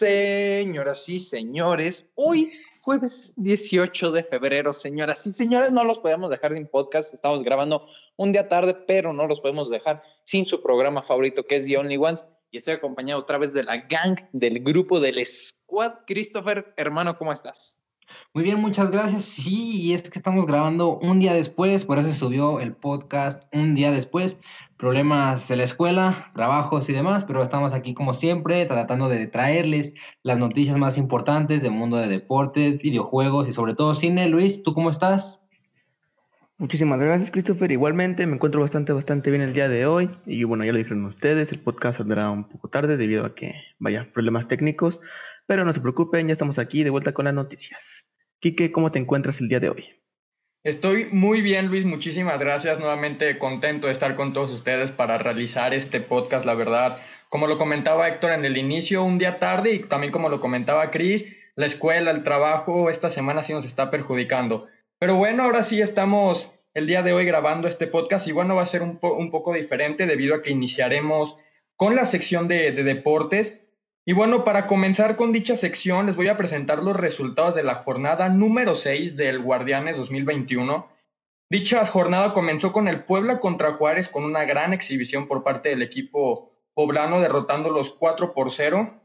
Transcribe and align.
Señoras 0.00 1.06
y 1.10 1.18
señores, 1.18 2.06
hoy 2.14 2.50
jueves 2.80 3.34
18 3.36 4.12
de 4.12 4.24
febrero, 4.24 4.72
señoras 4.72 5.26
y 5.26 5.32
señores, 5.34 5.72
no 5.72 5.84
los 5.84 5.98
podemos 5.98 6.30
dejar 6.30 6.54
sin 6.54 6.66
podcast. 6.66 7.12
Estamos 7.12 7.42
grabando 7.42 7.86
un 8.16 8.32
día 8.32 8.48
tarde, 8.48 8.72
pero 8.72 9.12
no 9.12 9.26
los 9.26 9.42
podemos 9.42 9.68
dejar 9.68 10.00
sin 10.24 10.46
su 10.46 10.62
programa 10.62 11.02
favorito 11.02 11.46
que 11.46 11.56
es 11.56 11.66
The 11.66 11.76
Only 11.76 11.98
Ones. 11.98 12.26
Y 12.50 12.56
estoy 12.56 12.72
acompañado 12.72 13.20
otra 13.20 13.36
vez 13.36 13.52
de 13.52 13.62
la 13.62 13.76
gang, 13.76 14.18
del 14.32 14.60
grupo, 14.60 15.00
del 15.00 15.22
squad. 15.26 15.92
Christopher, 16.06 16.72
hermano, 16.78 17.18
¿cómo 17.18 17.30
estás? 17.30 17.79
Muy 18.34 18.44
bien, 18.44 18.60
muchas 18.60 18.90
gracias. 18.90 19.24
Sí, 19.24 19.82
y 19.82 19.92
es 19.92 20.08
que 20.08 20.18
estamos 20.18 20.46
grabando 20.46 20.98
un 20.98 21.18
día 21.18 21.32
después, 21.32 21.84
por 21.84 21.98
eso 21.98 22.14
subió 22.14 22.60
el 22.60 22.74
podcast 22.74 23.44
un 23.52 23.74
día 23.74 23.92
después. 23.92 24.38
Problemas 24.76 25.48
de 25.48 25.56
la 25.56 25.64
escuela, 25.64 26.30
trabajos 26.34 26.88
y 26.88 26.92
demás, 26.92 27.24
pero 27.24 27.42
estamos 27.42 27.72
aquí 27.72 27.92
como 27.94 28.14
siempre 28.14 28.64
tratando 28.66 29.08
de 29.08 29.26
traerles 29.26 29.94
las 30.22 30.38
noticias 30.38 30.76
más 30.76 30.96
importantes 30.96 31.62
del 31.62 31.72
mundo 31.72 31.96
de 31.96 32.08
deportes, 32.08 32.78
videojuegos 32.78 33.48
y 33.48 33.52
sobre 33.52 33.74
todo 33.74 33.94
cine. 33.94 34.28
Luis, 34.28 34.62
¿tú 34.62 34.74
cómo 34.74 34.90
estás? 34.90 35.42
Muchísimas 36.60 37.00
gracias, 37.00 37.30
Christopher. 37.30 37.72
Igualmente, 37.72 38.26
me 38.26 38.34
encuentro 38.34 38.60
bastante, 38.60 38.92
bastante 38.92 39.30
bien 39.30 39.40
el 39.42 39.54
día 39.54 39.66
de 39.66 39.86
hoy. 39.86 40.10
Y 40.26 40.44
bueno, 40.44 40.62
ya 40.62 40.72
lo 40.72 40.78
dijeron 40.78 41.06
ustedes, 41.06 41.50
el 41.52 41.60
podcast 41.60 41.96
saldrá 41.96 42.28
un 42.28 42.44
poco 42.44 42.68
tarde 42.68 42.98
debido 42.98 43.24
a 43.24 43.34
que, 43.34 43.54
vaya, 43.78 44.06
problemas 44.12 44.46
técnicos. 44.46 45.00
Pero 45.46 45.64
no 45.64 45.72
se 45.72 45.80
preocupen, 45.80 46.28
ya 46.28 46.32
estamos 46.32 46.58
aquí 46.58 46.84
de 46.84 46.90
vuelta 46.90 47.12
con 47.12 47.24
las 47.24 47.34
noticias. 47.34 47.80
Quique, 48.40 48.72
¿cómo 48.72 48.90
te 48.90 48.98
encuentras 48.98 49.40
el 49.40 49.48
día 49.48 49.60
de 49.60 49.68
hoy? 49.68 50.00
Estoy 50.62 51.06
muy 51.10 51.40
bien, 51.40 51.68
Luis. 51.68 51.86
Muchísimas 51.86 52.38
gracias. 52.38 52.78
Nuevamente 52.78 53.38
contento 53.38 53.86
de 53.86 53.94
estar 53.94 54.14
con 54.14 54.34
todos 54.34 54.50
ustedes 54.50 54.90
para 54.90 55.16
realizar 55.16 55.72
este 55.72 56.00
podcast, 56.00 56.44
la 56.44 56.54
verdad. 56.54 56.98
Como 57.30 57.46
lo 57.46 57.56
comentaba 57.56 58.08
Héctor 58.08 58.32
en 58.32 58.44
el 58.44 58.58
inicio, 58.58 59.02
un 59.02 59.16
día 59.16 59.38
tarde, 59.38 59.72
y 59.72 59.78
también 59.80 60.12
como 60.12 60.28
lo 60.28 60.40
comentaba 60.40 60.90
Cris, 60.90 61.34
la 61.54 61.64
escuela, 61.66 62.10
el 62.10 62.24
trabajo, 62.24 62.90
esta 62.90 63.08
semana 63.08 63.42
sí 63.42 63.54
nos 63.54 63.64
está 63.64 63.90
perjudicando. 63.90 64.66
Pero 64.98 65.16
bueno, 65.16 65.44
ahora 65.44 65.64
sí 65.64 65.80
estamos 65.80 66.54
el 66.74 66.86
día 66.86 67.02
de 67.02 67.14
hoy 67.14 67.24
grabando 67.24 67.66
este 67.66 67.86
podcast 67.86 68.28
y 68.28 68.32
bueno, 68.32 68.54
va 68.54 68.62
a 68.62 68.66
ser 68.66 68.82
un, 68.82 68.98
poco 68.98 69.54
diferente 69.54 70.06
debido 70.06 70.34
a 70.34 70.42
que 70.42 70.50
iniciaremos 70.50 71.36
con 71.74 71.96
la 71.96 72.04
sección 72.04 72.48
de 72.48 72.72
deportes 72.72 73.59
y 74.10 74.12
bueno, 74.12 74.42
para 74.42 74.66
comenzar 74.66 75.14
con 75.14 75.30
dicha 75.30 75.54
sección, 75.54 76.06
les 76.06 76.16
voy 76.16 76.26
a 76.26 76.36
presentar 76.36 76.82
los 76.82 76.96
resultados 76.96 77.54
de 77.54 77.62
la 77.62 77.76
jornada 77.76 78.28
número 78.28 78.74
6 78.74 79.14
del 79.14 79.38
Guardianes 79.38 79.96
2021. 79.96 80.88
Dicha 81.48 81.86
jornada 81.86 82.32
comenzó 82.32 82.72
con 82.72 82.88
el 82.88 83.04
Puebla 83.04 83.38
contra 83.38 83.74
Juárez 83.74 84.08
con 84.08 84.24
una 84.24 84.44
gran 84.46 84.72
exhibición 84.72 85.28
por 85.28 85.44
parte 85.44 85.68
del 85.68 85.82
equipo 85.82 86.50
poblano, 86.74 87.20
derrotando 87.20 87.70
los 87.70 87.90
4 87.90 88.34
por 88.34 88.50
0. 88.50 89.00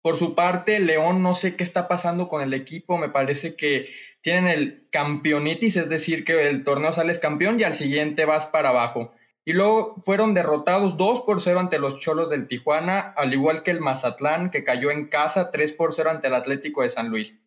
Por 0.00 0.16
su 0.16 0.36
parte, 0.36 0.78
León, 0.78 1.24
no 1.24 1.34
sé 1.34 1.56
qué 1.56 1.64
está 1.64 1.88
pasando 1.88 2.28
con 2.28 2.40
el 2.40 2.54
equipo, 2.54 2.98
me 2.98 3.08
parece 3.08 3.56
que 3.56 3.88
tienen 4.20 4.46
el 4.46 4.86
campeonitis, 4.92 5.74
es 5.74 5.88
decir, 5.88 6.24
que 6.24 6.48
el 6.48 6.62
torneo 6.62 6.92
sales 6.92 7.18
campeón 7.18 7.58
y 7.58 7.64
al 7.64 7.74
siguiente 7.74 8.24
vas 8.24 8.46
para 8.46 8.68
abajo. 8.68 9.12
Y 9.48 9.52
luego 9.52 9.94
fueron 10.02 10.34
derrotados 10.34 10.96
2 10.96 11.20
por 11.20 11.40
0 11.40 11.60
ante 11.60 11.78
los 11.78 12.00
Cholos 12.00 12.30
del 12.30 12.48
Tijuana, 12.48 13.14
al 13.16 13.32
igual 13.32 13.62
que 13.62 13.70
el 13.70 13.80
Mazatlán, 13.80 14.50
que 14.50 14.64
cayó 14.64 14.90
en 14.90 15.06
casa 15.06 15.52
3 15.52 15.70
por 15.72 15.94
0 15.94 16.10
ante 16.10 16.26
el 16.26 16.34
Atlético 16.34 16.82
de 16.82 16.88
San 16.88 17.10
Luis. 17.10 17.40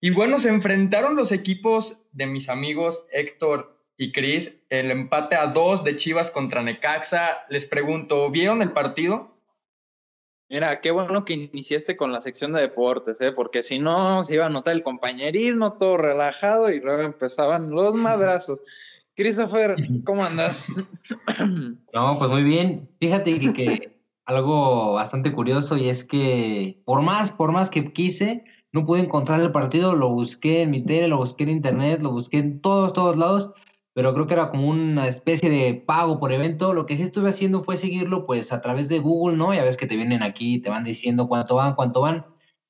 Y 0.00 0.08
bueno, 0.08 0.40
se 0.40 0.48
enfrentaron 0.48 1.16
los 1.16 1.32
equipos 1.32 2.00
de 2.12 2.26
mis 2.26 2.48
amigos 2.48 3.04
Héctor 3.12 3.78
y 3.98 4.10
Cris, 4.10 4.56
el 4.70 4.90
empate 4.90 5.36
a 5.36 5.48
2 5.48 5.84
de 5.84 5.96
Chivas 5.96 6.30
contra 6.30 6.62
Necaxa. 6.62 7.44
Les 7.50 7.66
pregunto, 7.66 8.30
¿vieron 8.30 8.62
el 8.62 8.72
partido? 8.72 9.36
Mira, 10.48 10.80
qué 10.80 10.92
bueno 10.92 11.26
que 11.26 11.34
iniciaste 11.34 11.94
con 11.94 12.10
la 12.10 12.22
sección 12.22 12.54
de 12.54 12.62
deportes, 12.62 13.20
¿eh? 13.20 13.32
porque 13.32 13.62
si 13.62 13.78
no 13.78 14.24
se 14.24 14.34
iba 14.34 14.46
a 14.46 14.50
notar 14.50 14.74
el 14.74 14.82
compañerismo, 14.82 15.76
todo 15.76 15.98
relajado 15.98 16.70
y 16.70 16.80
luego 16.80 17.02
empezaban 17.02 17.70
los 17.70 17.94
madrazos. 17.94 18.60
Christopher, 19.16 19.76
¿cómo 20.04 20.24
andas? 20.24 20.68
No, 21.92 22.18
pues 22.18 22.30
muy 22.30 22.42
bien. 22.42 22.88
Fíjate 23.00 23.38
que, 23.52 23.96
algo 24.26 24.94
bastante 24.94 25.32
curioso 25.32 25.76
y 25.76 25.88
es 25.88 26.04
que 26.04 26.82
por 26.84 27.02
más, 27.02 27.30
por 27.30 27.52
más 27.52 27.70
que 27.70 27.92
quise, 27.92 28.44
no 28.72 28.86
pude 28.86 29.00
encontrar 29.00 29.40
el 29.40 29.52
partido, 29.52 29.94
lo 29.94 30.08
busqué 30.08 30.62
en 30.62 30.70
mi 30.70 30.84
tele, 30.84 31.08
lo 31.08 31.18
busqué 31.18 31.44
en 31.44 31.50
internet, 31.50 32.02
lo 32.02 32.10
busqué 32.10 32.38
en 32.38 32.60
todos, 32.60 32.92
todos 32.92 33.16
lados, 33.16 33.52
pero 33.92 34.12
creo 34.14 34.26
que 34.26 34.34
era 34.34 34.50
como 34.50 34.68
una 34.68 35.06
especie 35.06 35.48
de 35.48 35.74
pago 35.74 36.18
por 36.18 36.32
evento. 36.32 36.74
Lo 36.74 36.86
que 36.86 36.96
sí 36.96 37.04
estuve 37.04 37.28
haciendo 37.28 37.62
fue 37.62 37.76
seguirlo 37.76 38.26
pues 38.26 38.52
a 38.52 38.60
través 38.60 38.88
de 38.88 38.98
Google, 38.98 39.36
¿no? 39.36 39.54
Ya 39.54 39.62
ves 39.62 39.76
que 39.76 39.86
te 39.86 39.96
vienen 39.96 40.22
aquí, 40.22 40.60
te 40.60 40.70
van 40.70 40.82
diciendo 40.82 41.28
cuánto 41.28 41.54
van, 41.54 41.74
cuánto 41.76 42.00
van. 42.00 42.26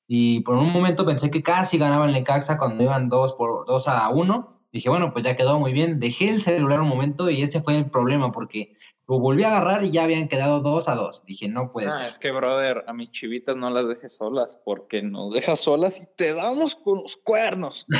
Y 0.07 0.41
por 0.41 0.57
un 0.57 0.71
momento 0.71 1.05
pensé 1.05 1.31
que 1.31 1.41
casi 1.41 1.79
ganaba 1.79 2.05
el 2.05 2.13
Necaxa 2.13 2.59
cuando 2.59 2.83
iban 2.83 3.09
dos 3.09 3.33
por 3.33 3.65
dos 3.65 3.87
a 3.87 4.07
uno 4.09 4.54
Dije, 4.75 4.89
bueno, 4.89 5.13
pues 5.13 5.23
ya 5.23 5.37
quedó 5.37 5.57
muy 5.57 5.71
bien. 5.71 6.01
Dejé 6.01 6.27
el 6.27 6.41
celular 6.41 6.81
un 6.81 6.89
momento 6.89 7.29
y 7.29 7.41
ese 7.41 7.61
fue 7.61 7.77
el 7.77 7.89
problema 7.89 8.33
porque 8.33 8.75
lo 9.07 9.19
volví 9.19 9.43
a 9.43 9.55
agarrar 9.55 9.85
y 9.85 9.91
ya 9.91 10.03
habían 10.03 10.27
quedado 10.27 10.59
dos 10.59 10.89
a 10.89 10.95
dos. 10.95 11.23
Dije, 11.25 11.47
no 11.47 11.71
puede 11.71 11.87
ah, 11.87 12.05
Es 12.05 12.19
que, 12.19 12.29
brother, 12.31 12.83
a 12.85 12.91
mis 12.91 13.09
chivitas 13.09 13.55
no 13.55 13.69
las 13.69 13.87
dejes 13.87 14.17
solas 14.17 14.59
porque 14.65 15.01
nos 15.01 15.33
dejas 15.33 15.61
solas 15.61 16.01
y 16.01 16.07
te 16.17 16.33
damos 16.33 16.75
con 16.75 16.95
los 17.03 17.15
cuernos. 17.15 17.87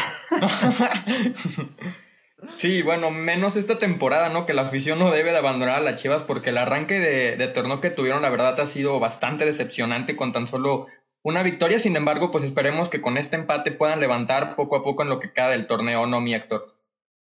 Sí, 2.57 2.83
bueno, 2.83 3.09
menos 3.09 3.55
esta 3.55 3.79
temporada, 3.79 4.29
¿no? 4.29 4.45
Que 4.45 4.53
la 4.53 4.63
afición 4.63 4.99
no 4.99 5.09
debe 5.09 5.31
de 5.31 5.37
abandonar 5.37 5.79
a 5.79 5.81
las 5.81 5.99
Chivas 5.99 6.21
porque 6.21 6.51
el 6.51 6.59
arranque 6.59 6.99
de, 6.99 7.37
de 7.37 7.47
torneo 7.47 7.81
que 7.81 7.89
tuvieron, 7.89 8.21
la 8.21 8.29
verdad, 8.29 8.59
ha 8.59 8.67
sido 8.67 8.99
bastante 8.99 9.45
decepcionante 9.45 10.15
con 10.15 10.31
tan 10.31 10.45
solo 10.45 10.85
una 11.25 11.41
victoria. 11.41 11.79
Sin 11.79 11.95
embargo, 11.95 12.29
pues 12.29 12.43
esperemos 12.43 12.87
que 12.87 13.01
con 13.01 13.17
este 13.17 13.35
empate 13.35 13.71
puedan 13.71 13.99
levantar 13.99 14.55
poco 14.55 14.75
a 14.75 14.83
poco 14.83 15.01
en 15.01 15.09
lo 15.09 15.19
que 15.19 15.33
queda 15.33 15.49
del 15.49 15.65
torneo, 15.65 16.05
¿no, 16.05 16.21
mi 16.21 16.35
Héctor? 16.35 16.75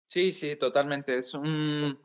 Sí, 0.06 0.32
sí, 0.32 0.54
totalmente. 0.54 1.18
Es 1.18 1.34
un, 1.34 1.98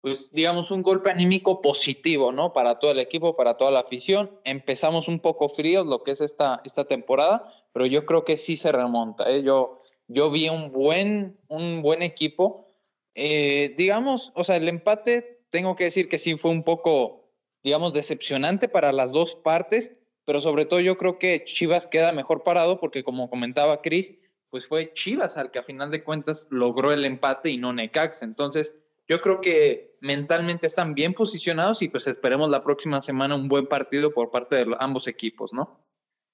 pues 0.00 0.32
digamos, 0.32 0.72
un 0.72 0.82
golpe 0.82 1.10
anímico 1.10 1.62
positivo, 1.62 2.32
¿no? 2.32 2.52
Para 2.52 2.74
todo 2.74 2.90
el 2.90 2.98
equipo, 2.98 3.34
para 3.34 3.54
toda 3.54 3.70
la 3.70 3.80
afición. 3.80 4.32
Empezamos 4.42 5.06
un 5.06 5.20
poco 5.20 5.48
fríos 5.48 5.86
lo 5.86 6.02
que 6.02 6.10
es 6.10 6.20
esta, 6.20 6.60
esta 6.64 6.86
temporada, 6.86 7.48
pero 7.72 7.86
yo 7.86 8.04
creo 8.04 8.24
que 8.24 8.36
sí 8.36 8.56
se 8.56 8.72
remonta. 8.72 9.30
¿eh? 9.30 9.44
Yo, 9.44 9.76
yo 10.08 10.32
vi 10.32 10.48
un 10.48 10.72
buen, 10.72 11.38
un 11.46 11.82
buen 11.82 12.02
equipo. 12.02 12.66
Eh, 13.14 13.74
digamos, 13.76 14.32
o 14.34 14.42
sea, 14.42 14.56
el 14.56 14.68
empate, 14.68 15.44
tengo 15.50 15.76
que 15.76 15.84
decir 15.84 16.08
que 16.08 16.18
sí 16.18 16.36
fue 16.36 16.50
un 16.50 16.64
poco, 16.64 17.30
digamos, 17.62 17.92
decepcionante 17.92 18.68
para 18.68 18.92
las 18.92 19.12
dos 19.12 19.36
partes, 19.36 20.00
pero 20.28 20.42
sobre 20.42 20.66
todo 20.66 20.80
yo 20.80 20.98
creo 20.98 21.18
que 21.18 21.42
Chivas 21.42 21.86
queda 21.86 22.12
mejor 22.12 22.42
parado 22.42 22.78
porque 22.78 23.02
como 23.02 23.30
comentaba 23.30 23.80
Cris, 23.80 24.30
pues 24.50 24.66
fue 24.66 24.92
Chivas 24.92 25.38
al 25.38 25.50
que 25.50 25.58
a 25.58 25.62
final 25.62 25.90
de 25.90 26.04
cuentas 26.04 26.48
logró 26.50 26.92
el 26.92 27.06
empate 27.06 27.48
y 27.48 27.56
no 27.56 27.72
Necax. 27.72 28.22
Entonces, 28.22 28.78
yo 29.08 29.22
creo 29.22 29.40
que 29.40 29.94
mentalmente 30.02 30.66
están 30.66 30.94
bien 30.94 31.14
posicionados 31.14 31.80
y 31.80 31.88
pues 31.88 32.06
esperemos 32.08 32.50
la 32.50 32.62
próxima 32.62 33.00
semana 33.00 33.36
un 33.36 33.48
buen 33.48 33.68
partido 33.68 34.12
por 34.12 34.30
parte 34.30 34.56
de 34.56 34.76
ambos 34.80 35.06
equipos, 35.06 35.54
¿no? 35.54 35.80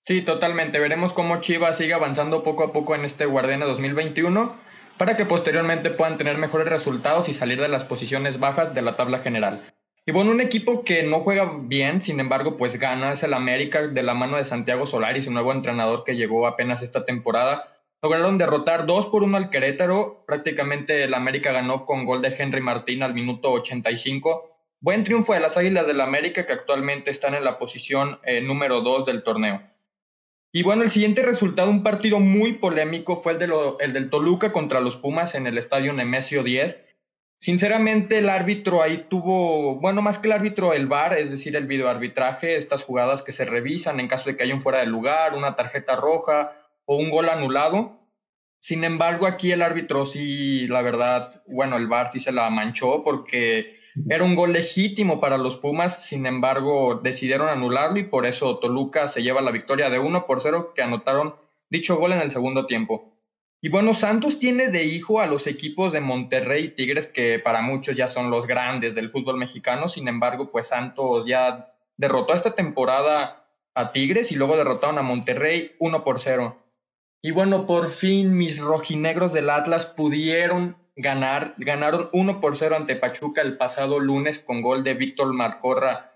Sí, 0.01 0.23
totalmente. 0.23 0.81
Veremos 0.81 1.13
cómo 1.13 1.41
Chivas 1.41 1.77
sigue 1.77 1.95
avanzando 1.95 2.43
poco 2.43 2.65
a 2.65 2.73
poco 2.73 2.97
en 2.97 3.05
este 3.05 3.27
Guardiana 3.27 3.65
2021 3.65 4.57
para 4.99 5.17
que 5.17 5.25
posteriormente 5.25 5.91
puedan 5.91 6.19
tener 6.19 6.37
mejores 6.37 6.67
resultados 6.67 7.29
y 7.29 7.35
salir 7.35 7.61
de 7.61 7.69
las 7.69 7.85
posiciones 7.85 8.41
bajas 8.41 8.75
de 8.75 8.83
la 8.83 8.97
tabla 8.97 9.21
general. 9.21 9.63
Y 10.07 10.13
bueno, 10.13 10.33
un 10.33 10.43
equipo 10.43 10.85
que 10.85 11.03
no 11.03 11.21
juega 11.21 11.51
bien, 11.63 12.03
sin 12.03 12.21
embargo, 12.21 12.59
pues 12.59 12.79
gana, 12.79 13.15
es 13.15 13.23
el 13.23 13.33
América 13.33 13.87
de 13.87 14.03
la 14.03 14.13
mano 14.13 14.37
de 14.37 14.45
Santiago 14.45 14.87
Solari, 14.87 15.23
su 15.23 15.31
nuevo 15.31 15.51
entrenador 15.51 16.05
que 16.05 16.15
llegó 16.15 16.47
apenas 16.47 16.83
esta 16.83 17.07
temporada. 17.07 17.75
Lograron 18.03 18.37
derrotar 18.37 18.85
2 18.85 19.07
por 19.07 19.23
1 19.23 19.35
al 19.35 19.49
Querétaro. 19.49 20.25
Prácticamente 20.27 21.05
el 21.05 21.15
América 21.15 21.53
ganó 21.53 21.87
con 21.87 22.05
gol 22.05 22.21
de 22.21 22.35
Henry 22.37 22.61
Martín 22.61 23.03
al 23.03 23.15
minuto 23.15 23.51
85. 23.51 24.51
Buen 24.81 25.05
triunfo 25.05 25.33
de 25.33 25.41
las 25.41 25.57
Águilas 25.57 25.87
del 25.87 26.03
América 26.03 26.45
que 26.45 26.53
actualmente 26.53 27.11
están 27.11 27.35
en 27.35 27.43
la 27.43 27.59
posición 27.59 28.19
eh, 28.25 28.43
número 28.43 28.83
2 28.83 29.07
del 29.07 29.23
torneo. 29.23 29.63
Y 30.53 30.63
bueno, 30.63 30.83
el 30.83 30.91
siguiente 30.91 31.23
resultado, 31.23 31.71
un 31.71 31.83
partido 31.83 32.21
muy 32.21 32.53
polémico, 32.53 33.17
fue 33.17 33.33
el, 33.33 33.39
de 33.39 33.51
el 33.81 33.95
del 33.95 34.11
Toluca 34.11 34.53
contra 34.53 34.81
los 34.81 34.97
Pumas 34.97 35.35
en 35.35 35.47
el 35.47 35.57
estadio 35.57 35.95
Nemesio 35.95 36.43
10. 36.43 36.84
Sinceramente, 37.45 38.17
el 38.17 38.31
árbitro 38.31 38.81
ahí 38.81 39.05
tuvo, 39.07 39.75
bueno, 39.79 40.01
más 40.01 40.19
que 40.19 40.29
el 40.29 40.33
árbitro, 40.33 40.73
el 40.73 40.87
VAR, 40.87 41.13
es 41.19 41.31
decir, 41.31 41.55
el 41.57 41.67
videoarbitraje, 41.67 42.57
estas 42.57 42.83
jugadas 42.83 43.21
que 43.21 43.33
se 43.33 43.45
revisan 43.45 44.01
en 44.01 44.09
caso 44.09 44.31
de 44.31 44.35
que 44.35 44.45
haya 44.45 44.55
un 44.55 44.63
fuera 44.63 44.79
de 44.79 44.87
lugar, 44.87 45.35
una 45.35 45.55
tarjeta 45.55 45.95
roja 45.95 46.57
o 46.87 46.97
un 46.97 47.11
gol 47.11 47.29
anulado. 47.29 48.01
Sin 48.61 48.83
embargo, 48.83 49.27
aquí 49.27 49.53
el 49.53 49.61
árbitro 49.61 50.07
sí, 50.07 50.67
la 50.69 50.81
verdad, 50.81 51.43
bueno, 51.47 51.77
el 51.77 51.87
VAR 51.87 52.11
sí 52.11 52.19
se 52.19 52.33
la 52.33 52.49
manchó 52.49 53.03
porque 53.03 53.77
era 54.09 54.25
un 54.25 54.37
gol 54.37 54.55
legítimo 54.55 55.21
para 55.21 55.37
los 55.37 55.59
Pumas, 55.59 56.03
sin 56.03 56.25
embargo, 56.25 57.03
decidieron 57.05 57.51
anularlo 57.51 57.99
y 57.99 58.05
por 58.05 58.25
eso 58.25 58.59
Toluca 58.59 59.07
se 59.07 59.23
lleva 59.23 59.43
la 59.43 59.51
victoria 59.51 59.91
de 59.91 59.99
1 59.99 60.25
por 60.25 60.41
0 60.41 60.73
que 60.75 60.81
anotaron 60.81 61.35
dicho 61.69 61.99
gol 61.99 62.13
en 62.13 62.23
el 62.23 62.31
segundo 62.31 62.65
tiempo. 62.65 63.14
Y 63.65 63.71
bueno, 63.71 63.95
Santos 63.95 64.39
tiene 64.39 64.69
de 64.69 64.85
hijo 64.85 65.23
a 65.23 65.27
los 65.27 65.47
equipos 65.47 65.91
de 65.91 66.01
Monterrey 66.01 66.65
y 66.65 66.69
Tigres, 66.69 67.07
que 67.07 67.39
para 67.39 67.63
muchos 67.63 67.97
ya 67.97 68.11
son 68.11 68.29
los 68.31 68.47
grandes 68.47 68.95
del 68.95 69.09
fútbol 69.09 69.39
mexicano. 69.39 69.89
Sin 69.89 70.07
embargo, 70.07 70.51
pues 70.51 70.67
Santos 70.67 71.25
ya 71.27 71.73
derrotó 71.97 72.35
esta 72.35 72.55
temporada 72.55 73.47
a 73.73 73.91
Tigres 73.91 74.31
y 74.33 74.35
luego 74.35 74.59
derrotaron 74.59 74.99
a 74.99 75.03
Monterrey 75.03 75.77
1 75.79 76.05
por 76.05 76.21
0. 76.21 76.63
Y 77.23 77.31
bueno, 77.31 77.65
por 77.65 77.89
fin 77.89 78.37
mis 78.37 78.59
rojinegros 78.59 79.33
del 79.33 79.49
Atlas 79.49 79.87
pudieron 79.87 80.77
ganar. 80.95 81.55
Ganaron 81.57 82.11
1 82.13 82.43
por 82.43 82.59
0 82.59 82.77
ante 82.77 82.97
Pachuca 82.97 83.41
el 83.41 83.57
pasado 83.57 83.99
lunes 83.99 84.39
con 84.39 84.61
gol 84.61 84.85
de 84.85 84.93
Víctor 84.93 85.33
Marcorra 85.33 86.13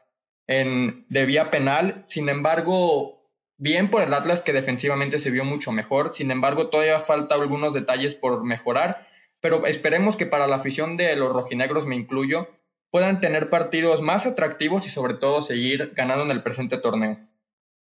en, 0.46 1.06
de 1.08 1.24
vía 1.24 1.50
penal. 1.50 2.04
Sin 2.08 2.28
embargo, 2.28 3.18
bien 3.58 3.90
por 3.90 4.02
el 4.02 4.14
Atlas 4.14 4.40
que 4.40 4.52
defensivamente 4.52 5.19
se 5.19 5.31
vio 5.31 5.44
mucho 5.44 5.72
mejor. 5.72 6.14
Sin 6.14 6.31
embargo, 6.31 6.69
todavía 6.69 7.00
falta 7.00 7.34
algunos 7.34 7.75
detalles 7.75 8.14
por 8.14 8.43
mejorar. 8.44 9.06
Pero 9.40 9.66
esperemos 9.66 10.16
que 10.16 10.26
para 10.26 10.46
la 10.46 10.56
afición 10.56 10.96
de 10.96 11.14
los 11.16 11.32
rojinegros, 11.32 11.87
me 11.87 11.94
incluyo, 11.94 12.49
puedan 12.90 13.20
tener 13.20 13.50
partidos 13.50 14.00
más 14.00 14.26
atractivos 14.26 14.87
y 14.87 14.90
sobre 14.90 15.14
todo 15.14 15.43
seguir 15.43 15.93
ganando 15.94 16.25
en 16.25 16.31
el 16.31 16.43
presente 16.43 16.78
torneo. 16.78 17.19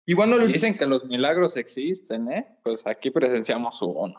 Y 0.07 0.15
bueno, 0.15 0.39
dicen 0.39 0.77
que 0.77 0.87
los 0.87 1.05
milagros 1.07 1.57
existen, 1.57 2.31
¿eh? 2.31 2.47
Pues 2.63 2.87
aquí 2.87 3.11
presenciamos 3.11 3.81
uno. 3.81 4.15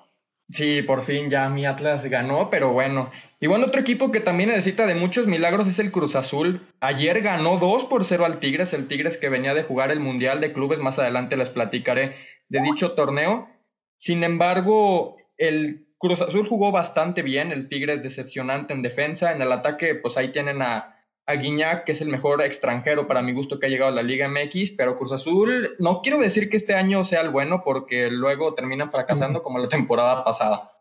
Sí, 0.49 0.83
por 0.83 1.03
fin 1.03 1.29
ya 1.29 1.49
mi 1.49 1.65
Atlas 1.65 2.05
ganó, 2.05 2.49
pero 2.51 2.71
bueno. 2.71 3.09
Y 3.39 3.47
bueno, 3.47 3.65
otro 3.65 3.81
equipo 3.81 4.11
que 4.11 4.19
también 4.19 4.49
necesita 4.49 4.85
de 4.85 4.93
muchos 4.93 5.25
milagros 5.25 5.67
es 5.67 5.79
el 5.79 5.91
Cruz 5.91 6.15
Azul. 6.15 6.61
Ayer 6.81 7.21
ganó 7.21 7.57
2 7.57 7.85
por 7.85 8.05
0 8.05 8.25
al 8.25 8.39
Tigres, 8.39 8.73
el 8.73 8.87
Tigres 8.87 9.17
que 9.17 9.29
venía 9.29 9.55
de 9.55 9.63
jugar 9.63 9.91
el 9.91 9.99
Mundial 9.99 10.41
de 10.41 10.53
Clubes, 10.53 10.79
más 10.79 10.99
adelante 10.99 11.35
les 11.35 11.49
platicaré 11.49 12.15
de 12.47 12.61
dicho 12.61 12.91
torneo. 12.91 13.49
Sin 13.97 14.23
embargo, 14.23 15.17
el 15.37 15.87
Cruz 15.97 16.21
Azul 16.21 16.47
jugó 16.47 16.71
bastante 16.71 17.23
bien, 17.23 17.51
el 17.51 17.67
Tigres 17.67 18.03
decepcionante 18.03 18.73
en 18.73 18.83
defensa, 18.83 19.31
en 19.31 19.41
el 19.41 19.51
ataque 19.51 19.95
pues 19.95 20.15
ahí 20.15 20.31
tienen 20.31 20.61
a 20.61 20.94
a 21.27 21.35
Guiñac, 21.35 21.85
que 21.85 21.93
es 21.93 22.01
el 22.01 22.09
mejor 22.09 22.41
extranjero 22.41 23.07
para 23.07 23.21
mi 23.21 23.33
gusto 23.33 23.59
que 23.59 23.65
ha 23.65 23.69
llegado 23.69 23.91
a 23.91 23.95
la 23.95 24.03
Liga 24.03 24.27
MX, 24.27 24.71
pero 24.71 24.97
Cruz 24.97 25.11
Azul, 25.11 25.69
no 25.79 26.01
quiero 26.01 26.19
decir 26.19 26.49
que 26.49 26.57
este 26.57 26.75
año 26.75 27.03
sea 27.03 27.21
el 27.21 27.29
bueno 27.29 27.63
porque 27.63 28.11
luego 28.11 28.53
terminan 28.53 28.91
fracasando 28.91 29.41
como 29.41 29.59
la 29.59 29.67
temporada 29.69 30.23
pasada. 30.23 30.71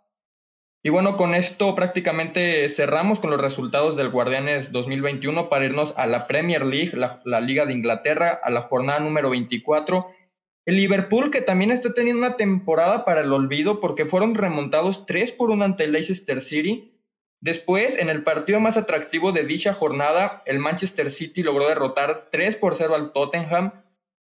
Y 0.82 0.90
bueno, 0.90 1.16
con 1.16 1.34
esto 1.34 1.74
prácticamente 1.74 2.68
cerramos 2.68 3.18
con 3.18 3.30
los 3.30 3.40
resultados 3.40 3.96
del 3.96 4.10
Guardianes 4.10 4.70
2021 4.70 5.48
para 5.48 5.64
irnos 5.64 5.94
a 5.96 6.06
la 6.06 6.26
Premier 6.26 6.66
League, 6.66 6.94
la, 6.94 7.22
la 7.24 7.40
Liga 7.40 7.64
de 7.64 7.72
Inglaterra, 7.72 8.38
a 8.42 8.50
la 8.50 8.60
jornada 8.60 9.00
número 9.00 9.30
24. 9.30 10.08
El 10.66 10.76
Liverpool, 10.76 11.30
que 11.30 11.40
también 11.40 11.70
está 11.70 11.94
teniendo 11.94 12.26
una 12.26 12.36
temporada 12.36 13.06
para 13.06 13.22
el 13.22 13.32
olvido 13.32 13.80
porque 13.80 14.04
fueron 14.04 14.34
remontados 14.34 15.06
3 15.06 15.32
por 15.32 15.50
1 15.50 15.64
ante 15.64 15.84
el 15.84 15.92
Leicester 15.92 16.42
City 16.42 16.93
Después, 17.44 17.98
en 17.98 18.08
el 18.08 18.24
partido 18.24 18.58
más 18.58 18.78
atractivo 18.78 19.30
de 19.30 19.44
dicha 19.44 19.74
jornada, 19.74 20.42
el 20.46 20.60
Manchester 20.60 21.10
City 21.10 21.42
logró 21.42 21.68
derrotar 21.68 22.28
3 22.32 22.56
por 22.56 22.74
0 22.74 22.94
al 22.94 23.12
Tottenham. 23.12 23.84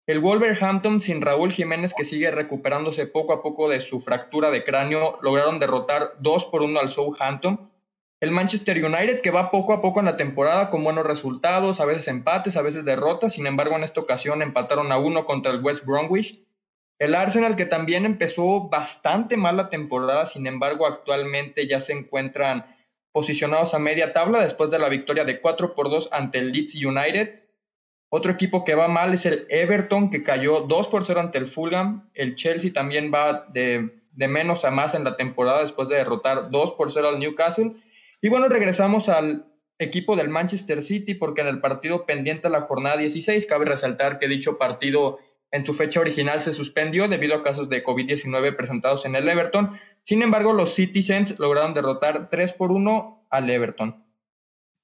El 0.08 0.18
Wolverhampton, 0.18 1.00
sin 1.00 1.22
Raúl 1.22 1.52
Jiménez, 1.52 1.94
que 1.96 2.04
sigue 2.04 2.32
recuperándose 2.32 3.06
poco 3.06 3.32
a 3.32 3.40
poco 3.40 3.68
de 3.68 3.78
su 3.78 4.00
fractura 4.00 4.50
de 4.50 4.64
cráneo, 4.64 5.20
lograron 5.22 5.60
derrotar 5.60 6.14
2 6.18 6.46
por 6.46 6.62
1 6.62 6.80
al 6.80 6.88
Southampton. 6.88 7.70
El 8.18 8.32
Manchester 8.32 8.84
United, 8.84 9.20
que 9.20 9.30
va 9.30 9.52
poco 9.52 9.74
a 9.74 9.80
poco 9.80 10.00
en 10.00 10.06
la 10.06 10.16
temporada 10.16 10.68
con 10.68 10.82
buenos 10.82 11.06
resultados, 11.06 11.78
a 11.78 11.84
veces 11.84 12.08
empates, 12.08 12.56
a 12.56 12.62
veces 12.62 12.84
derrotas, 12.84 13.34
sin 13.34 13.46
embargo 13.46 13.76
en 13.76 13.84
esta 13.84 14.00
ocasión 14.00 14.42
empataron 14.42 14.90
a 14.90 14.98
1 14.98 15.24
contra 15.24 15.52
el 15.52 15.62
West 15.62 15.84
Bromwich. 15.84 16.44
El 16.98 17.14
Arsenal, 17.14 17.54
que 17.54 17.66
también 17.66 18.06
empezó 18.06 18.68
bastante 18.68 19.36
mal 19.36 19.56
la 19.56 19.68
temporada, 19.68 20.26
sin 20.26 20.48
embargo 20.48 20.84
actualmente 20.84 21.68
ya 21.68 21.80
se 21.80 21.92
encuentran 21.92 22.73
posicionados 23.14 23.74
a 23.74 23.78
media 23.78 24.12
tabla 24.12 24.42
después 24.42 24.70
de 24.70 24.78
la 24.80 24.88
victoria 24.88 25.24
de 25.24 25.40
4 25.40 25.76
por 25.76 25.88
2 25.88 26.08
ante 26.10 26.38
el 26.38 26.50
Leeds 26.50 26.74
United. 26.74 27.44
Otro 28.08 28.32
equipo 28.32 28.64
que 28.64 28.74
va 28.74 28.88
mal 28.88 29.14
es 29.14 29.24
el 29.24 29.46
Everton, 29.48 30.10
que 30.10 30.24
cayó 30.24 30.62
2 30.62 30.88
por 30.88 31.04
0 31.04 31.20
ante 31.20 31.38
el 31.38 31.46
Fulham. 31.46 32.10
El 32.12 32.34
Chelsea 32.34 32.72
también 32.72 33.12
va 33.14 33.46
de, 33.52 33.94
de 34.10 34.28
menos 34.28 34.64
a 34.64 34.72
más 34.72 34.94
en 34.96 35.04
la 35.04 35.16
temporada 35.16 35.62
después 35.62 35.88
de 35.88 35.94
derrotar 35.94 36.50
2 36.50 36.72
por 36.72 36.90
0 36.90 37.10
al 37.10 37.20
Newcastle. 37.20 37.76
Y 38.20 38.28
bueno, 38.28 38.48
regresamos 38.48 39.08
al 39.08 39.46
equipo 39.78 40.16
del 40.16 40.28
Manchester 40.28 40.82
City 40.82 41.14
porque 41.14 41.42
en 41.42 41.46
el 41.46 41.60
partido 41.60 42.06
pendiente 42.06 42.48
a 42.48 42.50
la 42.50 42.62
jornada 42.62 42.96
16 42.96 43.46
cabe 43.46 43.64
resaltar 43.64 44.18
que 44.18 44.26
dicho 44.26 44.58
partido 44.58 45.20
en 45.52 45.64
su 45.64 45.72
fecha 45.72 46.00
original 46.00 46.42
se 46.42 46.52
suspendió 46.52 47.06
debido 47.06 47.36
a 47.36 47.44
casos 47.44 47.68
de 47.68 47.84
COVID-19 47.84 48.56
presentados 48.56 49.04
en 49.06 49.14
el 49.14 49.28
Everton. 49.28 49.78
Sin 50.04 50.22
embargo, 50.22 50.52
los 50.52 50.74
Citizens 50.74 51.38
lograron 51.38 51.72
derrotar 51.72 52.28
3 52.28 52.52
por 52.52 52.70
1 52.70 53.26
al 53.30 53.50
Everton. 53.50 54.04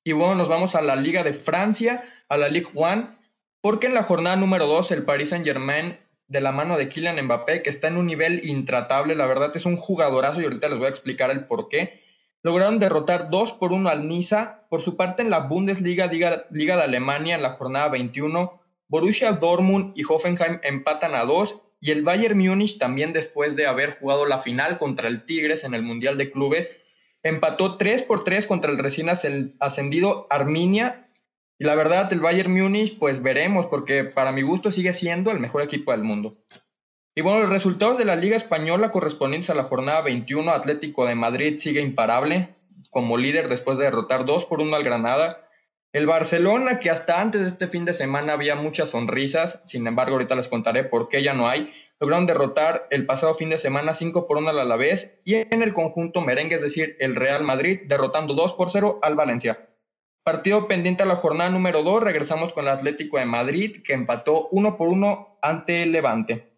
Y 0.02 0.12
bueno, 0.12 0.34
nos 0.34 0.49
vamos 0.49 0.75
a 0.75 0.81
la 0.81 0.96
Liga 0.96 1.22
de 1.22 1.34
Francia, 1.34 2.05
a 2.28 2.38
la 2.38 2.49
Ligue 2.49 2.70
1, 2.72 3.17
porque 3.61 3.87
en 3.87 3.94
la 3.94 4.02
jornada 4.02 4.37
número 4.37 4.67
2 4.67 4.90
el 4.93 5.05
Paris 5.05 5.28
Saint-Germain 5.28 5.99
de 6.26 6.40
la 6.40 6.52
mano 6.52 6.78
de 6.78 6.88
Kylian 6.88 7.22
Mbappé, 7.22 7.62
que 7.62 7.69
está 7.69 7.88
en 7.88 7.99
un 7.99 8.06
nivel 8.06 8.46
intratable, 8.46 9.14
la 9.14 9.26
verdad 9.26 9.55
es 9.55 9.67
un 9.67 9.76
jugadorazo 9.76 10.40
y 10.40 10.44
ahorita 10.44 10.69
les 10.69 10.78
voy 10.78 10.87
a 10.87 10.90
explicar 10.90 11.31
el 11.31 11.46
por 11.46 11.69
qué. 11.69 12.00
Lograron 12.43 12.78
derrotar 12.78 13.28
2 13.28 13.52
por 13.52 13.73
1 13.73 13.90
al 13.90 14.08
Niza. 14.08 14.66
Por 14.70 14.81
su 14.81 14.96
parte, 14.96 15.23
en 15.23 15.28
la 15.28 15.40
Bundesliga, 15.40 16.06
Liga, 16.06 16.46
Liga 16.50 16.76
de 16.78 16.84
Alemania, 16.84 17.34
en 17.34 17.43
la 17.43 17.50
jornada 17.50 17.88
21, 17.88 18.58
Borussia 18.88 19.32
Dortmund 19.32 19.93
y 19.94 20.05
Hoffenheim 20.08 20.58
empatan 20.62 21.14
a 21.14 21.25
dos 21.25 21.61
y 21.81 21.91
el 21.91 22.03
Bayern 22.03 22.38
Múnich 22.38 22.79
también 22.79 23.12
después 23.12 23.56
de 23.56 23.67
haber 23.67 23.99
jugado 23.99 24.27
la 24.27 24.38
final 24.38 24.79
contra 24.79 25.09
el 25.09 25.25
Tigres 25.25 25.65
en 25.65 25.75
el 25.75 25.82
Mundial 25.82 26.19
de 26.19 26.31
Clubes, 26.31 26.69
empató 27.23 27.77
3 27.77 28.03
por 28.03 28.25
3 28.25 28.47
contra 28.47 28.71
el 28.71 28.79
recién 28.79 29.09
ascendido 29.09 30.27
Arminia. 30.31 31.06
Y 31.59 31.65
la 31.65 31.75
verdad, 31.75 32.12
el 32.12 32.21
Bayern 32.21 32.53
Múnich, 32.53 32.99
pues 32.99 33.23
veremos, 33.23 33.67
porque 33.67 34.05
para 34.05 34.32
mi 34.32 34.43
gusto 34.43 34.71
sigue 34.71 34.93
siendo 34.93 35.31
el 35.31 35.41
mejor 35.41 35.62
equipo 35.62 35.93
del 35.93 36.05
mundo. 36.05 36.43
Y 37.15 37.23
bueno, 37.23 37.41
los 37.41 37.50
resultados 37.50 37.99
de 37.99 38.05
la 38.05 38.17
Liga 38.17 38.37
Española 38.37 38.91
correspondientes 38.91 39.50
a 39.50 39.55
la 39.55 39.65
jornada 39.65 40.00
21, 40.03 40.53
Atlético 40.53 41.06
de 41.06 41.15
Madrid 41.15 41.59
sigue 41.59 41.81
imparable 41.81 42.55
como 42.91 43.17
líder 43.17 43.49
después 43.49 43.79
de 43.79 43.85
derrotar 43.85 44.25
2 44.25 44.44
por 44.44 44.61
1 44.61 44.75
al 44.75 44.85
Granada. 44.85 45.49
El 45.92 46.06
Barcelona, 46.06 46.78
que 46.78 46.88
hasta 46.88 47.20
antes 47.20 47.40
de 47.40 47.48
este 47.48 47.66
fin 47.66 47.84
de 47.84 47.94
semana 47.94 48.34
había 48.34 48.54
muchas 48.54 48.90
sonrisas, 48.90 49.60
sin 49.66 49.88
embargo 49.88 50.12
ahorita 50.12 50.37
les 50.37 50.46
contaré 50.46 50.84
por 50.84 51.08
qué 51.08 51.20
ya 51.20 51.34
no 51.34 51.48
hay, 51.48 51.72
lograron 51.98 52.26
derrotar 52.26 52.87
el 52.90 53.06
pasado 53.06 53.34
fin 53.34 53.50
de 53.50 53.58
semana 53.58 53.94
5 53.94 54.28
por 54.28 54.38
1 54.38 54.50
al 54.50 54.60
Alavés 54.60 55.19
y 55.25 55.34
en 55.34 55.62
el 55.62 55.75
conjunto 55.75 56.20
merengue, 56.20 56.54
es 56.54 56.62
decir, 56.62 56.96
el 57.00 57.16
Real 57.16 57.42
Madrid, 57.42 57.81
derrotando 57.87 58.34
2 58.34 58.52
por 58.52 58.70
0 58.70 59.00
al 59.02 59.16
Valencia. 59.16 59.69
Partido 60.22 60.68
pendiente 60.68 61.02
a 61.02 61.06
la 61.06 61.16
jornada 61.16 61.50
número 61.50 61.82
2, 61.82 62.04
regresamos 62.04 62.52
con 62.52 62.66
el 62.66 62.70
Atlético 62.70 63.18
de 63.18 63.25
Madrid, 63.25 63.82
que 63.82 63.92
empató 63.92 64.49
1 64.52 64.76
por 64.76 64.88
1 64.88 65.38
ante 65.42 65.82
el 65.82 65.90
Levante. 65.90 66.52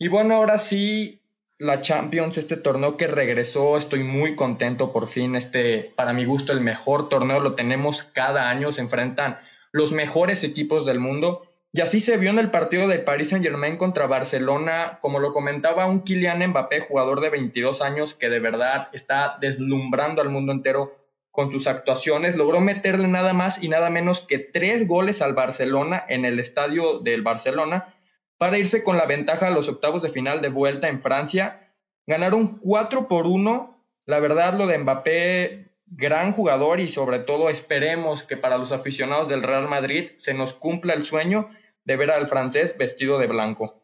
Y 0.00 0.08
bueno, 0.08 0.34
ahora 0.34 0.58
sí, 0.58 1.22
la 1.58 1.80
Champions, 1.80 2.36
este 2.36 2.56
torneo 2.56 2.96
que 2.96 3.06
regresó, 3.06 3.78
estoy 3.78 4.02
muy 4.02 4.36
contento 4.36 4.92
por 4.92 5.08
fin, 5.08 5.36
este, 5.36 5.92
para 5.96 6.12
mi 6.12 6.24
gusto, 6.24 6.52
el 6.52 6.60
mejor 6.60 7.08
torneo 7.08 7.40
lo 7.40 7.54
tenemos 7.54 8.02
cada 8.02 8.50
año, 8.50 8.72
se 8.72 8.82
enfrentan 8.82 9.38
los 9.72 9.92
mejores 9.92 10.44
equipos 10.44 10.84
del 10.86 11.00
mundo. 11.00 11.42
Y 11.72 11.80
así 11.80 12.00
se 12.00 12.16
vio 12.16 12.30
en 12.30 12.38
el 12.38 12.50
partido 12.50 12.88
de 12.88 12.98
Paris 12.98 13.30
Saint 13.30 13.44
Germain 13.44 13.76
contra 13.76 14.06
Barcelona, 14.06 14.98
como 15.00 15.18
lo 15.18 15.32
comentaba 15.32 15.86
un 15.86 16.00
Kylian 16.00 16.46
Mbappé, 16.48 16.80
jugador 16.80 17.20
de 17.20 17.30
22 17.30 17.82
años, 17.82 18.14
que 18.14 18.30
de 18.30 18.38
verdad 18.38 18.88
está 18.92 19.36
deslumbrando 19.40 20.22
al 20.22 20.30
mundo 20.30 20.52
entero 20.52 20.96
con 21.30 21.52
sus 21.52 21.66
actuaciones. 21.66 22.36
Logró 22.36 22.60
meterle 22.60 23.08
nada 23.08 23.34
más 23.34 23.62
y 23.62 23.68
nada 23.68 23.90
menos 23.90 24.20
que 24.20 24.38
tres 24.38 24.86
goles 24.86 25.20
al 25.20 25.34
Barcelona 25.34 26.02
en 26.08 26.24
el 26.24 26.38
estadio 26.40 27.00
del 27.00 27.20
Barcelona 27.20 27.95
para 28.38 28.58
irse 28.58 28.82
con 28.82 28.96
la 28.96 29.06
ventaja 29.06 29.48
a 29.48 29.50
los 29.50 29.68
octavos 29.68 30.02
de 30.02 30.08
final 30.08 30.40
de 30.40 30.48
vuelta 30.48 30.88
en 30.88 31.02
Francia. 31.02 31.72
Ganaron 32.06 32.58
4 32.58 33.08
por 33.08 33.26
1. 33.26 33.84
La 34.06 34.20
verdad, 34.20 34.54
lo 34.54 34.66
de 34.66 34.78
Mbappé, 34.78 35.72
gran 35.86 36.32
jugador 36.32 36.80
y 36.80 36.88
sobre 36.88 37.20
todo 37.20 37.48
esperemos 37.48 38.22
que 38.22 38.36
para 38.36 38.58
los 38.58 38.72
aficionados 38.72 39.28
del 39.28 39.42
Real 39.42 39.68
Madrid 39.68 40.10
se 40.18 40.34
nos 40.34 40.52
cumpla 40.52 40.94
el 40.94 41.04
sueño 41.04 41.50
de 41.84 41.96
ver 41.96 42.10
al 42.10 42.26
francés 42.26 42.76
vestido 42.76 43.18
de 43.18 43.26
blanco. 43.26 43.82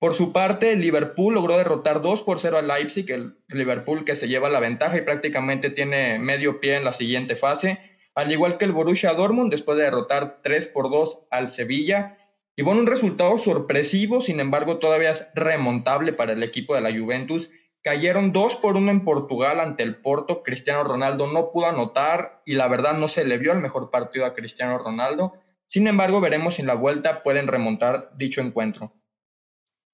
Por 0.00 0.14
su 0.14 0.32
parte, 0.32 0.76
Liverpool 0.76 1.34
logró 1.34 1.58
derrotar 1.58 2.00
2 2.00 2.22
por 2.22 2.40
0 2.40 2.58
al 2.58 2.68
Leipzig, 2.68 3.10
el 3.10 3.38
Liverpool 3.48 4.04
que 4.04 4.16
se 4.16 4.28
lleva 4.28 4.48
la 4.48 4.58
ventaja 4.58 4.96
y 4.96 5.02
prácticamente 5.02 5.70
tiene 5.70 6.18
medio 6.18 6.58
pie 6.58 6.76
en 6.76 6.84
la 6.84 6.94
siguiente 6.94 7.36
fase, 7.36 7.78
al 8.14 8.32
igual 8.32 8.56
que 8.56 8.64
el 8.64 8.72
Borussia 8.72 9.12
Dortmund 9.12 9.50
después 9.52 9.76
de 9.76 9.84
derrotar 9.84 10.40
3 10.42 10.66
por 10.68 10.90
2 10.90 11.26
al 11.30 11.48
Sevilla 11.48 12.16
y 12.60 12.62
bueno, 12.62 12.82
un 12.82 12.86
resultado 12.86 13.38
sorpresivo, 13.38 14.20
sin 14.20 14.38
embargo, 14.38 14.76
todavía 14.76 15.12
es 15.12 15.26
remontable 15.34 16.12
para 16.12 16.34
el 16.34 16.42
equipo 16.42 16.74
de 16.74 16.82
la 16.82 16.92
Juventus. 16.92 17.50
Cayeron 17.82 18.32
2 18.32 18.56
por 18.56 18.76
1 18.76 18.90
en 18.90 19.02
Portugal 19.02 19.60
ante 19.60 19.82
el 19.82 19.96
Porto. 19.96 20.42
Cristiano 20.42 20.84
Ronaldo 20.84 21.26
no 21.26 21.52
pudo 21.52 21.68
anotar 21.68 22.42
y 22.44 22.56
la 22.56 22.68
verdad 22.68 22.98
no 22.98 23.08
se 23.08 23.24
le 23.24 23.38
vio 23.38 23.52
el 23.52 23.60
mejor 23.60 23.90
partido 23.90 24.26
a 24.26 24.34
Cristiano 24.34 24.76
Ronaldo. 24.76 25.32
Sin 25.68 25.86
embargo, 25.86 26.20
veremos 26.20 26.56
si 26.56 26.60
en 26.60 26.66
la 26.66 26.74
vuelta 26.74 27.22
pueden 27.22 27.46
remontar 27.46 28.10
dicho 28.18 28.42
encuentro. 28.42 28.92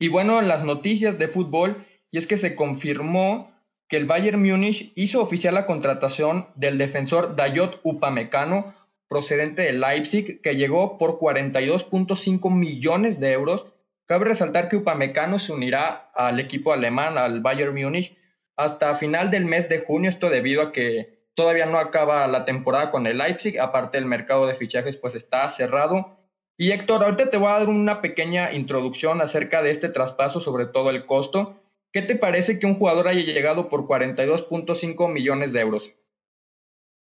Y 0.00 0.08
bueno, 0.08 0.40
en 0.40 0.49
las 0.49 0.64
noticias 0.64 1.20
de 1.20 1.28
fútbol, 1.28 1.87
y 2.11 2.18
es 2.18 2.26
que 2.26 2.37
se 2.37 2.56
confirmó 2.56 3.52
que 3.87 3.96
el 3.96 4.06
Bayern 4.06 4.42
Múnich 4.42 4.92
hizo 4.96 5.20
oficial 5.20 5.54
la 5.54 5.66
contratación 5.66 6.49
del 6.56 6.78
defensor 6.78 7.37
Dayot 7.37 7.78
Upamecano, 7.85 8.75
procedente 9.09 9.63
de 9.63 9.73
Leipzig 9.73 10.41
que 10.41 10.57
llegó 10.57 10.99
por 10.99 11.19
42.5 11.19 12.51
millones 12.51 13.21
de 13.21 13.33
euros. 13.33 13.67
Cabe 14.07 14.27
resaltar 14.27 14.69
que 14.69 14.77
Upamecano 14.77 15.39
se 15.39 15.53
unirá 15.53 16.11
al 16.15 16.41
equipo 16.41 16.73
alemán, 16.73 17.19
al 17.19 17.41
Bayern 17.41 17.75
Múnich, 17.75 18.17
hasta 18.57 18.95
final 18.95 19.31
del 19.31 19.45
mes 19.45 19.69
de 19.69 19.81
junio, 19.81 20.09
esto 20.09 20.31
debido 20.31 20.63
a 20.63 20.73
que 20.73 21.17
todavía 21.35 21.67
no 21.67 21.79
acaba 21.79 22.27
la 22.27 22.45
temporada 22.45 22.91
con 22.91 23.07
el 23.07 23.19
Leipzig, 23.19 23.61
aparte 23.61 23.99
el 23.99 24.07
mercado 24.07 24.47
de 24.47 24.55
fichajes 24.55 24.97
pues 24.97 25.15
está 25.15 25.49
cerrado. 25.51 26.17
Y 26.57 26.71
Héctor, 26.71 27.05
ahorita 27.05 27.29
te 27.29 27.37
voy 27.37 27.49
a 27.49 27.59
dar 27.59 27.69
una 27.69 28.01
pequeña 28.01 28.53
introducción 28.53 29.21
acerca 29.21 29.63
de 29.63 29.71
este 29.71 29.91
traspaso, 29.91 30.41
sobre 30.41 30.65
todo 30.65 30.89
el 30.89 31.05
costo. 31.05 31.61
¿Qué 31.93 32.01
te 32.01 32.17
parece 32.17 32.59
que 32.59 32.67
un 32.67 32.77
jugador 32.77 33.09
haya 33.09 33.21
llegado 33.21 33.69
por 33.69 33.87
42.5 33.87 35.13
millones 35.13 35.53
de 35.53 35.61
euros? 35.61 35.93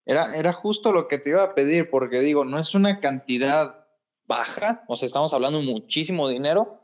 Era, 0.07 0.35
era 0.37 0.53
justo 0.53 0.93
lo 0.93 1.09
que 1.09 1.19
te 1.19 1.31
iba 1.31 1.43
a 1.43 1.55
pedir, 1.55 1.91
porque 1.91 2.21
digo, 2.21 2.45
no 2.45 2.59
es 2.59 2.75
una 2.75 3.01
cantidad 3.01 3.87
baja, 4.27 4.85
o 4.89 4.97
sea, 4.97 5.07
estamos 5.07 5.35
hablando 5.35 5.61
muchísimo 5.61 6.29
dinero, 6.29 6.77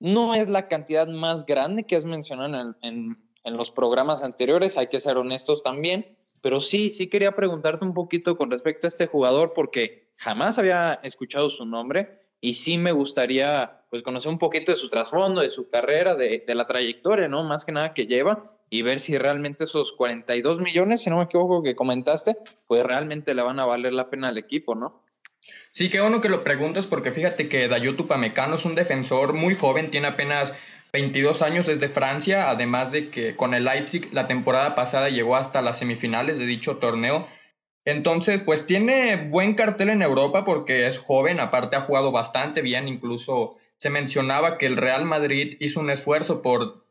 no 0.00 0.34
es 0.34 0.50
la 0.50 0.68
cantidad 0.68 1.06
más 1.06 1.46
grande 1.46 1.84
que 1.84 1.96
has 1.96 2.04
mencionado 2.04 2.74
en, 2.82 3.16
en 3.44 3.56
los 3.56 3.70
programas 3.70 4.22
anteriores, 4.22 4.76
hay 4.76 4.88
que 4.88 5.00
ser 5.00 5.16
honestos 5.16 5.62
también, 5.62 6.08
pero 6.42 6.60
sí, 6.60 6.90
sí 6.90 7.08
quería 7.08 7.36
preguntarte 7.36 7.84
un 7.84 7.94
poquito 7.94 8.36
con 8.36 8.50
respecto 8.50 8.86
a 8.86 8.88
este 8.88 9.06
jugador, 9.06 9.52
porque 9.54 10.12
jamás 10.16 10.58
había 10.58 10.94
escuchado 11.02 11.50
su 11.50 11.64
nombre 11.64 12.16
y 12.40 12.54
sí 12.54 12.78
me 12.78 12.92
gustaría 12.92 13.83
pues 13.94 14.02
conocer 14.02 14.28
un 14.28 14.38
poquito 14.38 14.72
de 14.72 14.76
su 14.76 14.88
trasfondo, 14.88 15.40
de 15.40 15.50
su 15.50 15.68
carrera, 15.68 16.16
de, 16.16 16.42
de, 16.44 16.54
la 16.56 16.66
trayectoria, 16.66 17.28
¿no? 17.28 17.44
Más 17.44 17.64
que 17.64 17.70
nada 17.70 17.94
que 17.94 18.08
lleva 18.08 18.42
y 18.68 18.82
ver 18.82 18.98
si 18.98 19.16
realmente 19.16 19.62
esos 19.62 19.92
42 19.92 20.58
millones, 20.58 21.02
si 21.02 21.10
no 21.10 21.18
me 21.18 21.26
equivoco 21.26 21.62
que 21.62 21.76
comentaste, 21.76 22.36
pues 22.66 22.84
realmente 22.84 23.34
le 23.34 23.42
van 23.42 23.60
a 23.60 23.66
valer 23.66 23.92
la 23.92 24.10
pena 24.10 24.30
al 24.30 24.36
equipo, 24.36 24.74
¿no? 24.74 25.04
Sí, 25.70 25.90
qué 25.90 26.00
bueno 26.00 26.20
que 26.20 26.28
lo 26.28 26.42
preguntas 26.42 26.88
porque 26.88 27.12
fíjate 27.12 27.48
que 27.48 27.68
Dayot 27.68 28.00
Upamecano 28.00 28.56
es 28.56 28.64
un 28.64 28.74
defensor 28.74 29.32
muy 29.32 29.54
joven, 29.54 29.92
tiene 29.92 30.08
apenas 30.08 30.52
22 30.92 31.42
años 31.42 31.66
desde 31.66 31.88
Francia, 31.88 32.50
además 32.50 32.90
de 32.90 33.10
que 33.10 33.36
con 33.36 33.54
el 33.54 33.62
Leipzig 33.62 34.12
la 34.12 34.26
temporada 34.26 34.74
pasada 34.74 35.08
llegó 35.08 35.36
hasta 35.36 35.62
las 35.62 35.78
semifinales 35.78 36.36
de 36.36 36.46
dicho 36.46 36.78
torneo. 36.78 37.28
Entonces, 37.84 38.40
pues 38.40 38.66
tiene 38.66 39.28
buen 39.28 39.54
cartel 39.54 39.90
en 39.90 40.02
Europa 40.02 40.42
porque 40.42 40.88
es 40.88 40.98
joven, 40.98 41.38
aparte 41.38 41.76
ha 41.76 41.82
jugado 41.82 42.10
bastante 42.10 42.60
bien, 42.60 42.88
incluso 42.88 43.56
se 43.84 43.90
mencionaba 43.90 44.56
que 44.56 44.64
el 44.64 44.78
Real 44.78 45.04
Madrid 45.04 45.58
hizo 45.60 45.78
un 45.78 45.90
esfuerzo 45.90 46.40
por, 46.40 46.86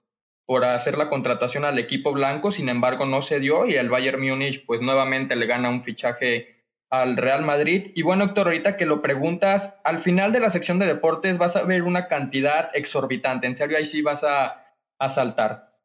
por 0.46 0.64
hacer 0.64 0.96
la 0.96 1.10
contratación 1.10 1.66
al 1.66 1.80
equipo 1.80 2.14
blanco, 2.14 2.52
sin 2.52 2.70
embargo 2.70 3.08
no 3.08 3.24
se 3.24 3.40
dio 3.40 3.66
y 3.66 3.74
el 3.74 3.90
Bayern 3.90 4.22
Múnich 4.22 4.64
pues 4.68 4.80
nuevamente 4.80 5.36
le 5.36 5.48
gana 5.48 5.72
un 5.72 5.82
fichaje 5.82 6.64
al 6.92 7.18
Real 7.18 7.42
Madrid. 7.42 7.92
Y 7.96 8.04
bueno, 8.04 8.26
Héctor, 8.26 8.46
ahorita 8.46 8.78
que 8.78 8.86
lo 8.86 9.02
preguntas, 9.02 9.74
al 9.84 9.98
final 9.98 10.32
de 10.34 10.40
la 10.40 10.52
sección 10.52 10.78
de 10.78 10.86
deportes 10.86 11.40
vas 11.40 11.56
a 11.56 11.64
ver 11.64 11.82
una 11.82 12.08
cantidad 12.08 12.70
exorbitante. 12.76 13.48
En 13.48 13.58
serio, 13.58 13.76
ahí 13.76 13.86
sí 13.86 14.04
vas 14.04 14.24
a, 14.24 14.64
a 15.00 15.10
saltar. 15.10 15.76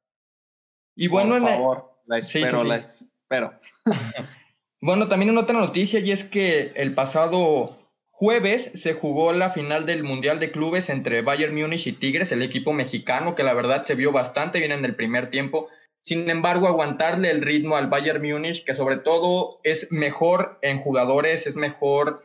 Y 0.95 1.09
bueno, 1.09 1.39
Por 1.39 1.49
favor, 1.49 2.03
la 2.05 2.19
espero, 2.19 2.65
la 2.65 2.77
espero. 2.77 3.55
bueno, 4.83 5.09
también 5.09 5.31
en 5.31 5.39
otra 5.39 5.59
noticia, 5.59 6.01
y 6.01 6.13
es 6.13 6.23
que 6.23 6.71
el 6.75 6.93
pasado 6.93 7.78
jueves 8.19 8.73
se 8.75 8.95
jugó 8.95 9.33
la 9.33 9.49
final 9.51 9.87
del 9.87 10.03
Mundial 10.03 10.41
de 10.41 10.51
Clubes 10.51 10.89
entre 10.89 11.23
Bayern 11.23 11.55
Múnich 11.55 11.87
y 11.87 11.93
Tigres, 11.93 12.33
el 12.33 12.43
equipo 12.43 12.73
mexicano, 12.73 13.37
que 13.37 13.45
la 13.45 13.55
verdad 13.55 13.85
se 13.85 13.95
vio 13.95 14.11
bastante 14.11 14.59
bien 14.59 14.73
en 14.73 14.85
el 14.85 14.97
primer 14.97 15.31
tiempo. 15.31 15.69
Sin 16.03 16.29
embargo, 16.29 16.67
aguantarle 16.67 17.31
el 17.31 17.43
ritmo 17.43 17.77
al 17.77 17.87
Bayern 17.87 18.21
Múnich, 18.21 18.65
que 18.65 18.75
sobre 18.75 18.97
todo 18.97 19.61
es 19.63 19.93
mejor 19.93 20.59
en 20.63 20.81
jugadores, 20.81 21.47
es 21.47 21.55
mejor 21.55 22.25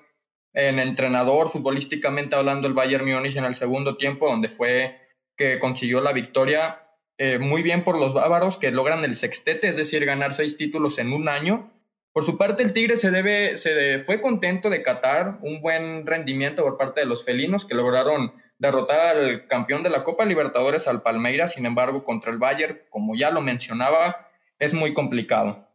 en 0.53 0.79
entrenador, 0.79 1.49
futbolísticamente 1.49 2.35
hablando, 2.35 2.67
el 2.67 2.73
Bayern 2.73 3.07
Múnich 3.07 3.35
en 3.35 3.45
el 3.45 3.53
segundo 3.53 3.95
tiempo, 3.95 4.27
donde 4.27 4.49
fue 4.49 4.97
que 5.37 5.59
consiguió 5.59 6.01
la 6.01 6.11
victoria. 6.11 6.87
Eh, 7.19 7.37
muy 7.37 7.61
bien 7.61 7.83
por 7.83 7.99
los 7.99 8.15
bávaros 8.15 8.57
que 8.57 8.71
logran 8.71 9.05
el 9.05 9.13
sextete, 9.13 9.67
es 9.67 9.75
decir, 9.75 10.03
ganar 10.05 10.33
seis 10.33 10.57
títulos 10.57 10.97
en 10.97 11.13
un 11.13 11.29
año. 11.29 11.71
Por 12.13 12.23
su 12.23 12.37
parte, 12.37 12.61
el 12.61 12.73
Tigre 12.73 12.95
se, 12.95 13.09
debe, 13.09 13.57
se 13.57 13.99
fue 14.03 14.21
contento 14.21 14.69
de 14.69 14.83
catar 14.83 15.39
un 15.41 15.61
buen 15.61 16.05
rendimiento 16.05 16.63
por 16.63 16.77
parte 16.77 16.99
de 16.99 17.07
los 17.07 17.25
felinos 17.25 17.65
que 17.65 17.73
lograron 17.73 18.33
derrotar 18.59 19.17
al 19.17 19.47
campeón 19.47 19.81
de 19.81 19.89
la 19.89 20.03
Copa 20.03 20.23
Libertadores, 20.23 20.87
al 20.87 21.01
Palmeiras, 21.01 21.53
sin 21.53 21.65
embargo, 21.65 22.03
contra 22.03 22.31
el 22.31 22.37
Bayern, 22.37 22.79
como 22.91 23.15
ya 23.15 23.31
lo 23.31 23.41
mencionaba, 23.41 24.29
es 24.59 24.75
muy 24.75 24.93
complicado. 24.93 25.67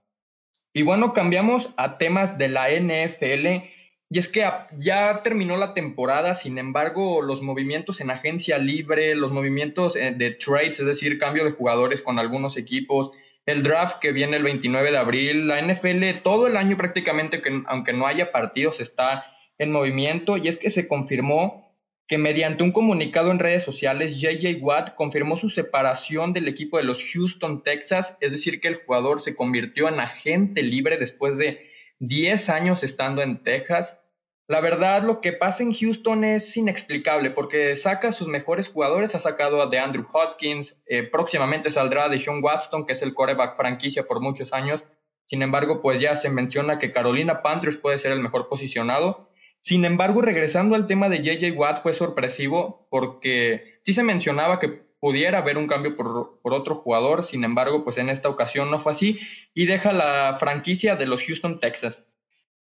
Y 0.72 0.82
bueno, 0.82 1.12
cambiamos 1.12 1.70
a 1.76 1.98
temas 1.98 2.38
de 2.38 2.48
la 2.48 2.70
NFL, 2.70 3.66
y 4.10 4.18
es 4.18 4.28
que 4.28 4.48
ya 4.78 5.22
terminó 5.24 5.56
la 5.56 5.74
temporada, 5.74 6.36
sin 6.36 6.56
embargo, 6.56 7.20
los 7.20 7.42
movimientos 7.42 8.00
en 8.00 8.10
agencia 8.10 8.58
libre, 8.58 9.16
los 9.16 9.32
movimientos 9.32 9.96
eh, 9.96 10.14
de 10.16 10.30
trades, 10.30 10.78
es 10.78 10.86
decir, 10.86 11.18
cambio 11.18 11.44
de 11.44 11.50
jugadores 11.50 12.00
con 12.00 12.20
algunos 12.20 12.56
equipos, 12.56 13.10
el 13.48 13.62
draft 13.62 13.98
que 13.98 14.12
viene 14.12 14.36
el 14.36 14.42
29 14.42 14.90
de 14.90 14.98
abril, 14.98 15.48
la 15.48 15.58
NFL 15.62 16.20
todo 16.22 16.46
el 16.46 16.58
año 16.58 16.76
prácticamente, 16.76 17.40
que, 17.40 17.62
aunque 17.66 17.94
no 17.94 18.06
haya 18.06 18.30
partidos, 18.30 18.78
está 18.78 19.24
en 19.56 19.72
movimiento, 19.72 20.36
y 20.36 20.48
es 20.48 20.58
que 20.58 20.68
se 20.68 20.86
confirmó 20.86 21.74
que 22.06 22.18
mediante 22.18 22.62
un 22.62 22.72
comunicado 22.72 23.30
en 23.30 23.38
redes 23.38 23.62
sociales, 23.62 24.20
JJ 24.20 24.58
Watt 24.60 24.94
confirmó 24.94 25.38
su 25.38 25.48
separación 25.48 26.34
del 26.34 26.46
equipo 26.46 26.76
de 26.76 26.84
los 26.84 27.02
Houston 27.10 27.62
Texas, 27.62 28.18
es 28.20 28.32
decir, 28.32 28.60
que 28.60 28.68
el 28.68 28.76
jugador 28.76 29.18
se 29.18 29.34
convirtió 29.34 29.88
en 29.88 30.00
agente 30.00 30.62
libre 30.62 30.98
después 30.98 31.38
de 31.38 31.70
10 32.00 32.50
años 32.50 32.84
estando 32.84 33.22
en 33.22 33.42
Texas. 33.42 33.98
La 34.48 34.60
verdad, 34.60 35.02
lo 35.02 35.20
que 35.20 35.32
pasa 35.32 35.62
en 35.62 35.72
Houston 35.72 36.24
es 36.24 36.56
inexplicable 36.56 37.30
porque 37.30 37.76
saca 37.76 38.08
a 38.08 38.12
sus 38.12 38.26
mejores 38.26 38.68
jugadores, 38.68 39.14
ha 39.14 39.18
sacado 39.18 39.62
a 39.62 39.66
de 39.66 39.78
Andrew 39.78 40.06
Hopkins, 40.12 40.76
eh, 40.86 41.02
próximamente 41.04 41.70
saldrá 41.70 42.08
de 42.08 42.18
Sean 42.18 42.42
Watson, 42.42 42.86
que 42.86 42.94
es 42.94 43.02
el 43.02 43.14
coreback 43.14 43.56
franquicia 43.56 44.06
por 44.06 44.20
muchos 44.20 44.52
años. 44.52 44.82
Sin 45.26 45.42
embargo, 45.42 45.82
pues 45.82 46.00
ya 46.00 46.16
se 46.16 46.30
menciona 46.30 46.78
que 46.78 46.90
Carolina 46.90 47.42
Panthers 47.42 47.76
puede 47.76 47.98
ser 47.98 48.12
el 48.12 48.20
mejor 48.20 48.48
posicionado 48.48 49.28
sin 49.60 49.84
embargo, 49.84 50.22
regresando 50.22 50.76
al 50.76 50.86
tema 50.86 51.08
de 51.08 51.20
JJ 51.20 51.52
Watt, 51.56 51.82
fue 51.82 51.92
sorpresivo 51.92 52.86
porque 52.90 53.80
sí 53.84 53.92
se 53.92 54.02
mencionaba 54.02 54.58
que 54.58 54.68
pudiera 55.00 55.38
haber 55.38 55.58
un 55.58 55.66
cambio 55.66 55.96
por, 55.96 56.38
otro 56.42 56.76
jugador, 56.76 57.22
sin 57.22 57.44
embargo, 57.44 57.84
pues 57.84 57.98
en 57.98 58.08
esta 58.08 58.28
ocasión 58.28 58.70
no 58.70 58.78
fue 58.78 58.92
así 58.92 59.20
y 59.54 59.66
deja 59.66 59.92
la 59.92 60.36
franquicia 60.38 60.96
de 60.96 61.06
los 61.06 61.22
Houston 61.22 61.60
Texas. 61.60 62.06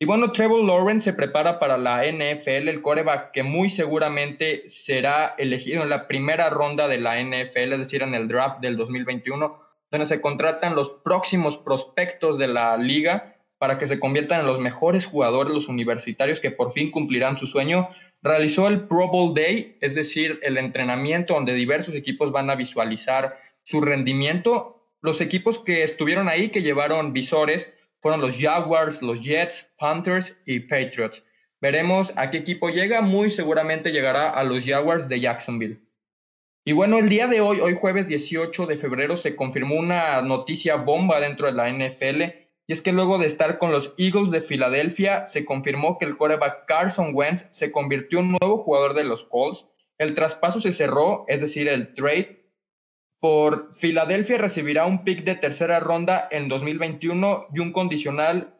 Y 0.04 0.06
bueno, 0.06 0.32
Trevor 0.32 0.62
Lawrence 0.62 1.04
se 1.04 1.12
prepara 1.14 1.58
para 1.58 1.78
la 1.78 2.02
NFL, 2.04 2.68
el 2.68 2.82
coreback 2.82 3.30
que 3.30 3.42
muy 3.42 3.70
seguramente 3.70 4.68
será 4.68 5.34
elegido 5.38 5.82
en 5.82 5.88
la 5.88 6.06
primera 6.06 6.50
ronda 6.50 6.88
de 6.88 6.99
la 6.99 7.18
NFL, 7.18 7.73
es 7.73 7.78
decir, 7.78 8.02
en 8.02 8.14
el 8.14 8.28
draft 8.28 8.61
del 8.61 8.76
2021, 8.76 9.58
donde 9.90 10.04
se 10.04 10.20
contratan 10.20 10.75
los 10.75 10.90
próximos 10.90 11.56
prospectos 11.56 12.37
de 12.37 12.49
la 12.49 12.76
liga 12.76 13.37
para 13.56 13.78
que 13.78 13.87
se 13.87 13.99
conviertan 13.99 14.40
en 14.40 14.46
los 14.46 14.61
mejores 14.61 15.06
jugadores, 15.06 15.54
los 15.54 15.68
universitarios 15.68 16.38
que 16.38 16.50
por 16.50 16.73
fin 16.73 16.90
cumplirán 16.90 17.38
su 17.38 17.46
sueño, 17.46 17.88
realizó 18.20 18.68
el 18.68 18.87
Pro 18.87 19.08
Bowl 19.08 19.32
Day, 19.32 19.78
es 19.80 19.94
decir, 19.94 20.38
el 20.42 20.58
entrenamiento 20.58 21.32
donde 21.32 21.54
diversos 21.54 21.94
equipos 21.94 22.30
van 22.30 22.50
a 22.50 22.56
visualizar 22.56 23.38
su 23.62 23.80
rendimiento. 23.80 24.87
Los 25.00 25.23
equipos 25.23 25.58
que 25.61 25.82
estuvieron 25.82 26.28
ahí, 26.28 26.50
que 26.50 26.61
llevaron 26.61 27.14
visores, 27.14 27.73
fueron 28.04 28.20
los 28.20 28.37
Jaguars, 28.37 29.00
los 29.00 29.23
Jets, 29.23 29.66
Panthers 29.78 30.37
y 30.44 30.61
Patriots. 30.61 31.25
Veremos 31.58 32.12
a 32.16 32.30
qué 32.30 32.37
equipo 32.37 32.68
llega, 32.68 33.00
muy 33.00 33.30
seguramente 33.30 33.92
llegará 33.92 34.28
a 34.28 34.44
los 34.44 34.62
Jaguars 34.66 35.08
de 35.08 35.20
Jacksonville. 35.20 35.80
Y 36.66 36.73
bueno, 36.73 36.99
el 36.99 37.08
día 37.08 37.28
de 37.28 37.40
hoy, 37.40 37.61
hoy 37.61 37.75
jueves 37.75 38.06
18 38.06 38.66
de 38.66 38.76
febrero, 38.76 39.16
se 39.16 39.34
confirmó 39.34 39.76
una 39.76 40.20
noticia 40.20 40.76
bomba 40.76 41.18
dentro 41.18 41.46
de 41.46 41.54
la 41.54 41.70
NFL 41.73 42.25
y 42.66 42.75
es 42.75 42.82
que 42.82 42.92
luego 42.92 43.16
de 43.16 43.26
estar 43.26 43.56
con 43.56 43.73
los 43.73 43.94
Eagles 43.96 44.30
de 44.30 44.42
Filadelfia, 44.42 45.26
se 45.26 45.46
confirmó 45.46 45.96
que 45.96 46.04
el 46.04 46.18
quarterback 46.18 46.66
Carson 46.66 47.12
Wentz 47.14 47.46
se 47.52 47.73
convirtió 47.73 48.18
en 48.18 48.26
un 48.26 48.37
nuevo 48.38 48.58
jugador 48.58 48.92
de 48.92 49.04
los 49.04 49.25
Colts. 49.25 49.66
El 49.96 50.12
traspaso 50.12 50.61
se 50.61 50.75
cerró, 50.75 51.25
es 51.26 51.40
decir, 51.40 51.68
el 51.68 51.94
trade. 51.94 52.43
Por 53.25 53.73
Filadelfia 53.73 54.37
recibirá 54.37 54.85
un 54.85 55.02
pick 55.02 55.25
de 55.25 55.35
tercera 55.35 55.81
ronda 55.81 56.28
en 56.31 56.47
2021 56.50 57.47
y 57.54 57.61
un 57.61 57.73
condicional 57.73 58.52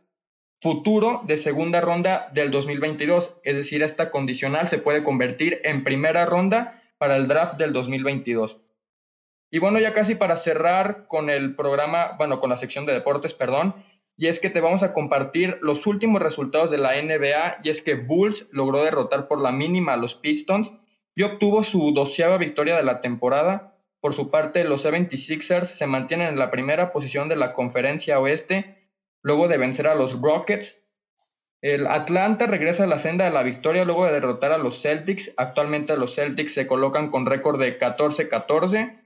futuro 0.59 1.21
de 1.27 1.37
segunda 1.37 1.83
ronda 1.83 2.31
del 2.33 2.51
2022. 2.51 3.43
Es 3.45 3.57
decir, 3.57 3.83
esta 3.83 4.11
condicional 4.11 4.67
se 4.67 4.79
puede 4.79 5.05
convertir 5.05 5.61
en 5.65 5.85
primera 5.85 6.25
ronda 6.25 6.83
para 6.97 7.19
el 7.19 7.29
draft 7.29 7.59
del 7.59 7.75
2022. 7.75 8.57
Y 9.51 9.59
bueno, 9.59 9.81
ya 9.81 9.93
casi 9.93 10.15
para 10.15 10.39
cerrar 10.39 11.09
con 11.09 11.29
el 11.29 11.55
programa, 11.57 12.13
bueno, 12.17 12.41
con 12.41 12.49
la 12.49 12.57
sección 12.57 12.87
de 12.87 12.95
deportes, 12.95 13.35
perdón, 13.35 13.75
y 14.17 14.29
es 14.29 14.41
que 14.41 14.49
te 14.49 14.63
vamos 14.63 14.83
a 14.83 14.95
compartir 14.95 15.59
los 15.61 15.87
últimos 15.87 16.23
resultados 16.23 16.71
de 16.71 16.79
la 16.79 16.95
NBA, 16.95 17.59
y 17.65 17.69
es 17.69 17.83
que 17.83 17.97
Bulls 17.97 18.47
logró 18.51 18.83
derrotar 18.83 19.29
por 19.29 19.43
la 19.43 19.53
mínima 19.53 19.93
a 19.93 19.99
los 19.99 20.15
Pistons 20.15 20.73
y 21.15 21.23
obtuvo 21.23 21.65
su 21.65 21.93
doceava 21.93 22.39
victoria 22.39 22.77
de 22.77 22.85
la 22.85 23.03
temporada. 23.03 23.74
Por 24.05 24.13
su 24.13 24.29
parte, 24.29 24.65
los 24.65 24.85
76ers 24.85 25.65
se 25.65 25.87
mantienen 25.87 26.29
en 26.29 26.39
la 26.39 26.51
primera 26.51 26.93
posición 26.93 27.27
de 27.31 27.37
la 27.37 27.55
conferencia 27.55 28.21
oeste, 28.21 28.87
luego 29.23 29.49
de 29.49 29.57
vencer 29.57 29.89
a 29.89 29.95
los 29.95 30.21
Rockets. 30.21 30.77
El 31.63 31.87
Atlanta 31.87 32.47
regresa 32.47 32.85
a 32.85 32.87
la 32.87 32.99
senda 32.99 33.25
de 33.25 33.31
la 33.31 33.43
victoria 33.43 33.87
luego 33.87 34.05
de 34.05 34.13
derrotar 34.13 34.53
a 34.53 34.59
los 34.59 34.83
Celtics. 34.83 35.33
Actualmente 35.39 35.97
los 35.97 36.17
Celtics 36.17 36.53
se 36.53 36.67
colocan 36.67 37.11
con 37.11 37.25
récord 37.25 37.59
de 37.59 37.79
14-14. 37.79 39.01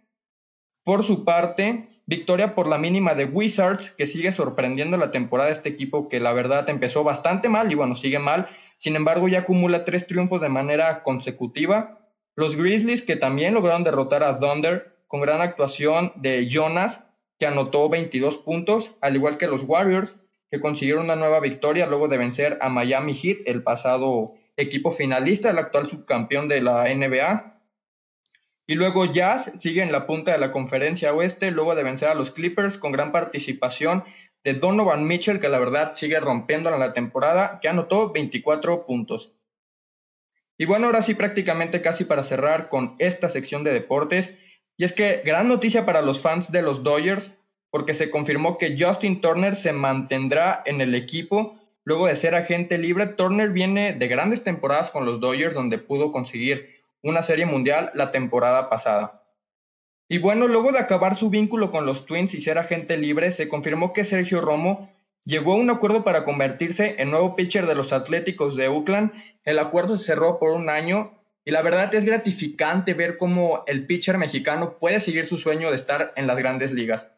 Por 0.83 1.05
su 1.05 1.25
parte, 1.25 1.85
victoria 2.07 2.57
por 2.57 2.67
la 2.67 2.79
mínima 2.79 3.15
de 3.15 3.27
Wizards, 3.27 3.93
que 3.93 4.09
sigue 4.09 4.33
sorprendiendo 4.33 4.97
la 4.97 5.13
temporada 5.13 5.51
de 5.51 5.55
este 5.55 5.69
equipo 5.69 6.09
que 6.09 6.19
la 6.19 6.33
verdad 6.33 6.69
empezó 6.71 7.05
bastante 7.05 7.49
mal 7.49 7.71
y 7.71 7.77
bueno, 7.77 7.95
sigue 7.95 8.19
mal. 8.19 8.49
Sin 8.79 8.97
embargo, 8.97 9.29
ya 9.29 9.39
acumula 9.39 9.85
tres 9.85 10.09
triunfos 10.09 10.41
de 10.41 10.49
manera 10.49 11.05
consecutiva. 11.05 11.98
Los 12.39 12.55
Grizzlies, 12.55 13.03
que 13.03 13.17
también 13.17 13.55
lograron 13.55 13.83
derrotar 13.83 14.23
a 14.23 14.39
Thunder 14.39 14.95
con 15.09 15.21
gran 15.21 15.41
actuación 15.41 16.13
de 16.15 16.49
Jonas, 16.49 17.05
que 17.37 17.47
anotó 17.47 17.89
22 17.89 18.37
puntos, 18.37 18.93
al 19.01 19.17
igual 19.17 19.39
que 19.39 19.49
los 19.49 19.65
Warriors, 19.65 20.15
que 20.49 20.61
consiguieron 20.61 21.07
una 21.07 21.17
nueva 21.17 21.41
victoria 21.41 21.89
luego 21.89 22.07
de 22.07 22.17
vencer 22.17 22.57
a 22.61 22.69
Miami 22.69 23.17
Heat, 23.17 23.39
el 23.47 23.65
pasado 23.65 24.35
equipo 24.57 24.93
finalista, 24.93 25.51
el 25.51 25.59
actual 25.59 25.89
subcampeón 25.89 26.47
de 26.47 26.61
la 26.61 26.85
NBA. 26.85 27.61
Y 28.69 28.77
luego 28.77 29.05
Jazz 29.07 29.51
sigue 29.59 29.83
en 29.83 29.91
la 29.91 30.07
punta 30.07 30.31
de 30.31 30.39
la 30.39 30.53
conferencia 30.53 31.13
oeste, 31.13 31.51
luego 31.51 31.75
de 31.75 31.83
vencer 31.83 32.09
a 32.09 32.15
los 32.15 32.31
Clippers 32.31 32.79
con 32.79 32.93
gran 32.93 33.11
participación 33.11 34.05
de 34.45 34.55
Donovan 34.55 35.09
Mitchell, 35.09 35.41
que 35.41 35.49
la 35.49 35.59
verdad 35.59 35.97
sigue 35.97 36.21
rompiendo 36.21 36.73
en 36.73 36.79
la 36.79 36.93
temporada, 36.93 37.59
que 37.61 37.69
anotó 37.69 38.13
24 38.13 38.87
puntos. 38.87 39.35
Y 40.59 40.67
bueno, 40.67 40.87
ahora 40.87 41.03
sí 41.03 41.15
prácticamente 41.15 41.81
casi 41.81 42.05
para 42.05 42.25
cerrar 42.25 42.69
con 42.69 42.97
esta 42.99 43.31
sección 43.31 43.65
de 43.65 43.73
deportes, 43.73 44.35
y 44.77 44.85
es 44.85 44.93
que 44.93 45.23
gran 45.25 45.49
noticia 45.49 45.87
para 45.87 46.03
los 46.03 46.21
fans 46.21 46.53
de 46.53 46.63
los 46.63 46.83
Dodgers, 46.83 47.33
porque 47.71 47.95
se 47.95 48.11
confirmó 48.11 48.59
que 48.59 48.77
Justin 48.79 49.21
Turner 49.21 49.55
se 49.55 49.73
mantendrá 49.73 50.63
en 50.67 50.81
el 50.81 50.95
equipo 50.95 51.59
luego 51.85 52.07
de 52.07 52.17
ser 52.17 52.35
agente 52.35 52.77
libre. 52.77 53.07
Turner 53.07 53.51
viene 53.51 53.93
de 53.93 54.09
grandes 54.09 54.45
temporadas 54.45 54.91
con 54.91 55.07
los 55.07 55.21
Dodgers, 55.21 55.55
donde 55.55 55.79
pudo 55.79 56.13
conseguir 56.13 56.83
una 57.03 57.23
serie 57.23 57.47
mundial 57.47 57.91
la 57.95 58.11
temporada 58.11 58.69
pasada. 58.69 59.23
Y 60.09 60.19
bueno, 60.19 60.49
luego 60.49 60.73
de 60.73 60.79
acabar 60.79 61.17
su 61.17 61.29
vínculo 61.29 61.71
con 61.71 61.87
los 61.87 62.07
Twins 62.07 62.35
y 62.35 62.41
ser 62.41 62.59
agente 62.59 62.97
libre, 62.97 63.31
se 63.31 63.49
confirmó 63.49 63.93
que 63.93 64.05
Sergio 64.05 64.41
Romo 64.41 64.91
llegó 65.25 65.53
a 65.53 65.57
un 65.57 65.69
acuerdo 65.69 66.05
para 66.05 66.25
convertirse 66.25 66.97
en 66.99 67.11
nuevo 67.11 67.37
pitcher 67.37 67.67
de 67.67 67.75
los 67.75 67.93
Atléticos 67.93 68.57
de 68.57 68.69
Oakland. 68.69 69.13
El 69.49 69.59
acuerdo 69.61 69.97
se 69.97 70.05
cerró 70.05 70.39
por 70.39 70.51
un 70.51 70.69
año 70.69 71.19
y 71.43 71.53
la 71.53 71.63
verdad 71.63 71.95
es 71.95 72.05
gratificante 72.05 72.93
ver 72.93 73.17
cómo 73.17 73.65
el 73.67 73.87
pitcher 73.87 74.19
mexicano 74.19 74.77
puede 74.79 75.01
seguir 75.01 75.25
su 75.25 75.39
sueño 75.39 75.71
de 75.71 75.77
estar 75.77 76.13
en 76.17 76.27
las 76.27 76.37
grandes 76.37 76.71
ligas. 76.73 77.09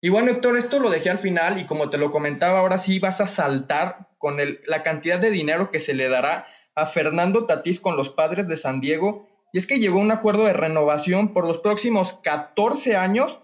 Y 0.00 0.08
bueno, 0.08 0.32
Héctor, 0.32 0.58
esto 0.58 0.80
lo 0.80 0.90
dejé 0.90 1.10
al 1.10 1.20
final 1.20 1.60
y 1.60 1.66
como 1.66 1.88
te 1.88 1.96
lo 1.96 2.10
comentaba, 2.10 2.58
ahora 2.58 2.80
sí 2.80 2.98
vas 2.98 3.20
a 3.20 3.28
saltar 3.28 4.08
con 4.18 4.38
la 4.66 4.82
cantidad 4.82 5.20
de 5.20 5.30
dinero 5.30 5.70
que 5.70 5.78
se 5.78 5.94
le 5.94 6.08
dará 6.08 6.48
a 6.74 6.86
Fernando 6.86 7.46
Tatís 7.46 7.78
con 7.78 7.96
los 7.96 8.08
padres 8.08 8.48
de 8.48 8.56
San 8.56 8.80
Diego. 8.80 9.28
Y 9.52 9.58
es 9.58 9.68
que 9.68 9.78
llegó 9.78 10.00
un 10.00 10.10
acuerdo 10.10 10.46
de 10.46 10.54
renovación 10.54 11.32
por 11.32 11.46
los 11.46 11.58
próximos 11.58 12.14
14 12.14 12.96
años 12.96 13.38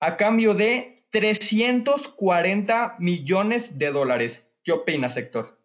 a 0.00 0.16
cambio 0.16 0.54
de 0.54 0.96
340 1.12 2.96
millones 2.98 3.78
de 3.78 3.92
dólares. 3.92 4.44
¿Qué 4.64 4.72
opinas, 4.72 5.16
Héctor? 5.16 5.60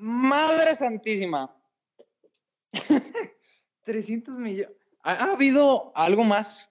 Madre 0.00 0.74
Santísima. 0.74 1.54
300 3.84 4.38
millones. 4.38 4.74
¿Ha, 5.02 5.32
habido 5.32 5.92
algo 5.94 6.24
más 6.24 6.70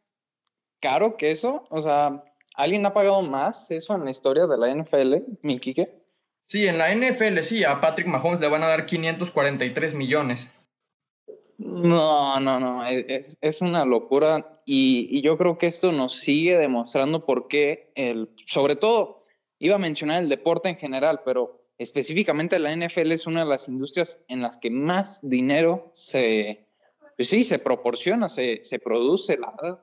caro 0.80 1.16
que 1.16 1.32
eso? 1.32 1.66
O 1.70 1.80
sea, 1.80 2.24
¿alguien 2.56 2.86
ha 2.86 2.94
pagado 2.94 3.22
más 3.22 3.70
eso 3.72 3.96
en 3.96 4.06
la 4.06 4.12
historia 4.12 4.48
de 4.48 4.58
la 4.58 4.74
NFL, 4.74 5.16
mi 5.44 5.60
Kike? 5.60 6.04
Sí, 6.48 6.66
en 6.68 6.80
la 6.80 6.94
NFL 6.94 7.40
sí, 7.42 7.64
a 7.64 7.80
Patrick 7.80 8.08
Mahomes 8.08 8.40
le 8.40 8.48
van 8.48 8.64
a 8.64 8.68
dar 8.68 8.86
543 8.86 9.94
millones. 9.94 10.48
No, 11.58 12.40
no, 12.40 12.60
no, 12.60 12.86
es, 12.86 13.38
es 13.42 13.62
una 13.62 13.86
locura 13.86 14.54
y, 14.66 15.08
y, 15.12 15.22
yo 15.22 15.38
creo 15.38 15.58
que 15.58 15.68
esto 15.68 15.92
nos 15.92 16.16
sigue 16.16 16.58
demostrando 16.58 17.26
por 17.26 17.50
qué, 17.50 17.92
el, 17.96 18.30
sobre 18.48 18.78
todo, 18.78 19.18
iba 19.60 19.76
a 19.76 19.80
mencionar 19.80 20.24
el 20.24 20.30
deporte 20.30 20.70
en 20.70 20.78
general, 20.78 21.22
pero 21.26 21.59
específicamente 21.80 22.60
la 22.60 22.76
NFL 22.76 23.12
es 23.14 23.26
una 23.26 23.44
de 23.44 23.50
las 23.50 23.68
industrias 23.68 24.20
en 24.28 24.42
las 24.42 24.58
que 24.58 24.70
más 24.70 25.20
dinero 25.24 25.90
se, 25.94 26.68
pues 27.16 27.30
sí, 27.30 27.44
se 27.44 27.58
proporciona, 27.58 28.28
se, 28.28 28.60
se 28.64 28.80
produce, 28.80 29.38
la 29.38 29.52
verdad, 29.52 29.80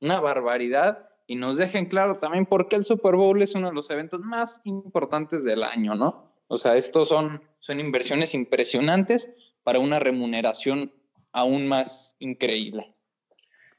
una 0.00 0.20
barbaridad. 0.20 1.10
Y 1.26 1.36
nos 1.36 1.56
dejen 1.58 1.86
claro 1.86 2.16
también 2.16 2.46
por 2.46 2.68
qué 2.68 2.76
el 2.76 2.84
Super 2.84 3.16
Bowl 3.16 3.42
es 3.42 3.54
uno 3.54 3.68
de 3.68 3.74
los 3.74 3.90
eventos 3.90 4.20
más 4.20 4.60
importantes 4.64 5.44
del 5.44 5.62
año, 5.62 5.94
¿no? 5.94 6.32
O 6.48 6.56
sea, 6.56 6.74
estos 6.74 7.08
son, 7.08 7.42
son 7.60 7.78
inversiones 7.78 8.34
impresionantes 8.34 9.30
para 9.62 9.78
una 9.78 10.00
remuneración 10.00 10.92
aún 11.32 11.68
más 11.68 12.16
increíble. 12.18 12.94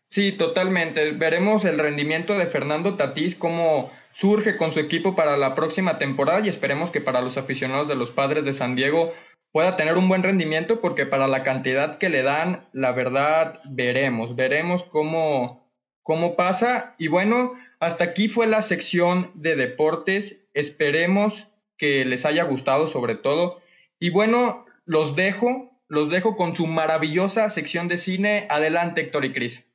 Sí, 0.07 0.33
totalmente. 0.33 1.11
Veremos 1.11 1.65
el 1.65 1.79
rendimiento 1.79 2.37
de 2.37 2.45
Fernando 2.45 2.95
Tatís, 2.95 3.35
cómo 3.35 3.91
surge 4.11 4.57
con 4.57 4.71
su 4.71 4.79
equipo 4.79 5.15
para 5.15 5.37
la 5.37 5.55
próxima 5.55 5.97
temporada 5.97 6.41
y 6.41 6.49
esperemos 6.49 6.91
que 6.91 7.01
para 7.01 7.21
los 7.21 7.37
aficionados 7.37 7.87
de 7.87 7.95
los 7.95 8.11
padres 8.11 8.45
de 8.45 8.53
San 8.53 8.75
Diego 8.75 9.13
pueda 9.51 9.75
tener 9.75 9.97
un 9.97 10.07
buen 10.07 10.23
rendimiento 10.23 10.81
porque 10.81 11.05
para 11.05 11.27
la 11.27 11.43
cantidad 11.43 11.97
que 11.97 12.09
le 12.09 12.23
dan, 12.23 12.67
la 12.73 12.91
verdad, 12.91 13.59
veremos, 13.69 14.35
veremos 14.35 14.83
cómo, 14.83 15.67
cómo 16.03 16.35
pasa. 16.35 16.95
Y 16.97 17.07
bueno, 17.07 17.53
hasta 17.79 18.05
aquí 18.05 18.27
fue 18.27 18.47
la 18.47 18.61
sección 18.61 19.31
de 19.33 19.55
deportes. 19.55 20.37
Esperemos 20.53 21.47
que 21.77 22.05
les 22.05 22.25
haya 22.25 22.43
gustado 22.43 22.87
sobre 22.87 23.15
todo. 23.15 23.61
Y 23.99 24.09
bueno, 24.09 24.65
los 24.85 25.15
dejo, 25.15 25.71
los 25.87 26.09
dejo 26.09 26.35
con 26.35 26.55
su 26.55 26.67
maravillosa 26.67 27.49
sección 27.49 27.87
de 27.87 27.97
cine. 27.97 28.47
Adelante, 28.49 29.01
Héctor 29.01 29.25
y 29.25 29.33
Cris. 29.33 29.65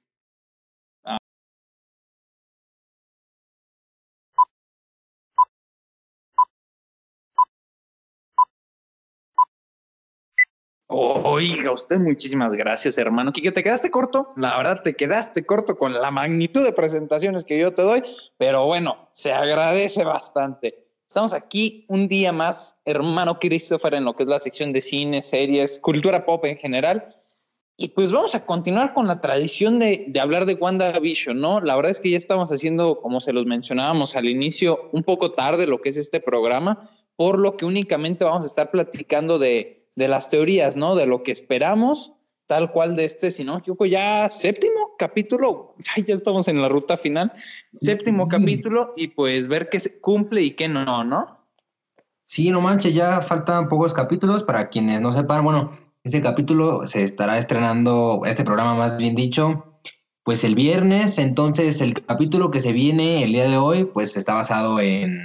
Oiga, 10.99 11.73
usted 11.73 11.99
muchísimas 11.99 12.55
gracias, 12.55 12.97
hermano. 12.97 13.31
Quique, 13.31 13.53
te 13.53 13.63
quedaste 13.63 13.91
corto. 13.91 14.29
La 14.35 14.57
verdad, 14.57 14.81
te 14.83 14.95
quedaste 14.95 15.45
corto 15.45 15.77
con 15.77 15.93
la 15.93 16.11
magnitud 16.11 16.65
de 16.65 16.73
presentaciones 16.73 17.45
que 17.45 17.59
yo 17.59 17.75
te 17.75 17.83
doy, 17.83 18.03
pero 18.39 18.65
bueno, 18.65 19.11
se 19.13 19.31
agradece 19.31 20.05
bastante. 20.05 20.87
Estamos 21.07 21.35
aquí 21.35 21.85
un 21.89 22.09
día 22.09 22.33
más, 22.33 22.77
hermano 22.87 23.39
Christopher, 23.39 23.93
en 23.93 24.07
lo 24.07 24.17
que 24.17 24.23
es 24.23 24.29
la 24.31 24.39
sección 24.39 24.73
de 24.73 24.81
cine, 24.81 25.21
series, 25.21 25.79
cultura 25.81 26.25
pop 26.25 26.43
en 26.47 26.57
general. 26.57 27.05
Y 27.77 27.89
pues 27.89 28.11
vamos 28.11 28.35
a 28.35 28.47
continuar 28.47 28.95
con 28.95 29.07
la 29.07 29.21
tradición 29.21 29.79
de, 29.79 30.07
de 30.09 30.19
hablar 30.19 30.47
de 30.47 30.55
WandaVision, 30.55 31.39
¿no? 31.39 31.61
La 31.61 31.77
verdad 31.77 31.91
es 31.91 32.01
que 32.01 32.09
ya 32.09 32.17
estamos 32.17 32.51
haciendo, 32.51 33.03
como 33.03 33.21
se 33.21 33.35
los 33.35 33.45
mencionábamos 33.45 34.17
al 34.17 34.31
inicio, 34.31 34.89
un 34.93 35.03
poco 35.03 35.33
tarde 35.33 35.67
lo 35.67 35.83
que 35.83 35.91
es 35.91 35.99
este 35.99 36.21
programa, 36.21 36.81
por 37.17 37.39
lo 37.39 37.59
que 37.59 37.67
únicamente 37.67 38.25
vamos 38.25 38.45
a 38.45 38.47
estar 38.47 38.71
platicando 38.71 39.39
de 39.39 39.86
de 39.97 40.09
las 40.09 40.31
teorías, 40.31 40.77
¿no? 40.77 40.95
De 40.95 41.07
lo 41.07 41.23
que 41.23 41.33
esperamos, 41.33 42.13
tal 42.47 42.71
cual 42.71 42.95
de 42.95 43.07
este, 43.07 43.31
si 43.31 43.45
no 43.45 43.55
me 43.55 43.59
equivoco, 43.59 43.87
ya 43.87 44.31
séptimo 44.31 44.95
capítulo, 44.99 45.75
ya 46.07 46.15
estamos 46.15 46.47
en 46.49 46.63
la 46.63 46.69
ruta 46.69 46.97
final, 46.97 47.33
séptimo 47.81 48.29
capítulo 48.29 48.93
y 48.97 49.09
pues 49.09 49.49
ver 49.49 49.69
qué 49.69 49.81
se 49.81 49.99
cumple 49.99 50.43
y 50.43 50.53
qué 50.53 50.69
no, 50.69 51.03
¿no? 51.03 51.37
Sí, 52.27 52.51
no 52.51 52.61
manches, 52.61 52.95
ya 52.95 53.21
faltan 53.23 53.69
pocos 53.69 53.95
capítulos. 53.95 54.43
Para 54.43 54.69
quienes 54.69 55.01
no 55.01 55.13
sepan, 55.13 55.45
bueno, 55.45 55.71
este 56.03 56.21
capítulo 56.21 56.87
se 56.87 57.05
estará 57.05 57.39
estrenando, 57.39 58.23
este 58.27 58.45
programa 58.45 58.75
más 58.75 58.99
bien 58.99 59.15
dicho, 59.15 59.81
pues 60.25 60.43
el 60.43 60.57
viernes, 60.57 61.19
entonces 61.19 61.81
el 61.81 61.95
capítulo 61.95 62.51
que 62.51 62.59
se 62.59 62.73
viene 62.73 63.23
el 63.23 63.33
día 63.33 63.49
de 63.49 63.57
hoy, 63.57 63.85
pues 63.85 64.17
está 64.17 64.35
basado 64.35 64.81
en 64.81 65.21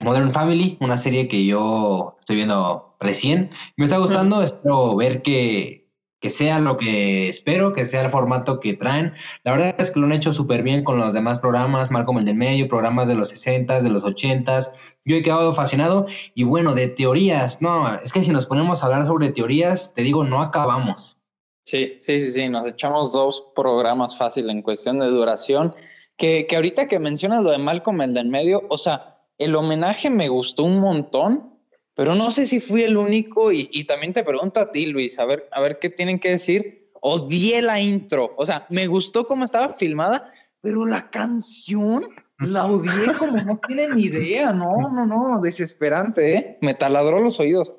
Modern 0.00 0.32
Family, 0.32 0.76
una 0.80 0.98
serie 0.98 1.28
que 1.28 1.44
yo 1.44 2.16
estoy 2.20 2.36
viendo 2.36 2.96
recién. 3.00 3.50
Me 3.76 3.84
está 3.84 3.98
gustando, 3.98 4.42
espero 4.42 4.94
ver 4.96 5.22
que, 5.22 5.86
que 6.20 6.30
sea 6.30 6.58
lo 6.58 6.76
que 6.76 7.28
espero, 7.28 7.72
que 7.72 7.84
sea 7.84 8.02
el 8.02 8.10
formato 8.10 8.60
que 8.60 8.74
traen. 8.74 9.12
La 9.44 9.52
verdad 9.52 9.74
es 9.78 9.90
que 9.90 10.00
lo 10.00 10.06
han 10.06 10.12
hecho 10.12 10.32
súper 10.32 10.62
bien 10.62 10.84
con 10.84 10.98
los 10.98 11.14
demás 11.14 11.38
programas, 11.38 11.90
Malcolm 11.90 12.18
el 12.18 12.24
del 12.24 12.36
medio, 12.36 12.68
programas 12.68 13.08
de 13.08 13.14
los 13.14 13.28
60 13.28 13.80
de 13.80 13.88
los 13.88 14.04
80s. 14.04 14.72
Yo 15.04 15.16
he 15.16 15.22
quedado 15.22 15.52
fascinado 15.52 16.06
y 16.34 16.44
bueno, 16.44 16.74
de 16.74 16.88
teorías, 16.88 17.62
no, 17.62 17.94
es 17.96 18.12
que 18.12 18.22
si 18.22 18.30
nos 18.30 18.46
ponemos 18.46 18.82
a 18.82 18.86
hablar 18.86 19.06
sobre 19.06 19.32
teorías, 19.32 19.94
te 19.94 20.02
digo, 20.02 20.24
no 20.24 20.42
acabamos. 20.42 21.18
Sí, 21.64 21.96
sí, 22.00 22.20
sí, 22.20 22.30
sí, 22.30 22.48
nos 22.48 22.66
echamos 22.66 23.12
dos 23.12 23.48
programas 23.54 24.16
fácil 24.16 24.48
en 24.50 24.62
cuestión 24.62 24.98
de 24.98 25.06
duración. 25.06 25.74
Que, 26.16 26.46
que 26.46 26.56
ahorita 26.56 26.86
que 26.86 26.98
mencionas 26.98 27.42
lo 27.42 27.50
de 27.50 27.58
Malcolm 27.58 28.00
el 28.00 28.14
del 28.14 28.28
medio, 28.28 28.62
o 28.70 28.78
sea, 28.78 29.04
el 29.38 29.54
homenaje 29.54 30.10
me 30.10 30.28
gustó 30.28 30.64
un 30.64 30.80
montón, 30.80 31.50
pero 31.94 32.14
no 32.14 32.30
sé 32.30 32.46
si 32.46 32.60
fui 32.60 32.82
el 32.82 32.96
único 32.96 33.52
y, 33.52 33.84
también 33.84 34.12
te 34.12 34.24
pregunto 34.24 34.60
a 34.60 34.70
ti, 34.70 34.86
Luis, 34.86 35.18
a 35.18 35.24
ver, 35.24 35.48
a 35.52 35.60
ver 35.60 35.78
qué 35.78 35.90
tienen 35.90 36.18
que 36.18 36.30
decir. 36.30 36.90
Odié 37.00 37.62
la 37.62 37.80
intro, 37.80 38.34
o 38.36 38.44
sea, 38.44 38.66
me 38.70 38.86
gustó 38.86 39.26
cómo 39.26 39.44
estaba 39.44 39.72
filmada, 39.72 40.26
pero 40.60 40.86
la 40.86 41.10
canción, 41.10 42.08
La 42.40 42.66
odié 42.66 43.16
como 43.18 43.40
no 43.42 43.60
tienen 43.66 43.98
idea, 43.98 44.52
no, 44.52 44.74
no, 44.92 45.06
no, 45.06 45.40
desesperante, 45.40 46.34
¿eh? 46.34 46.58
Me 46.60 46.74
taladró 46.74 47.20
los 47.20 47.38
oídos. 47.40 47.72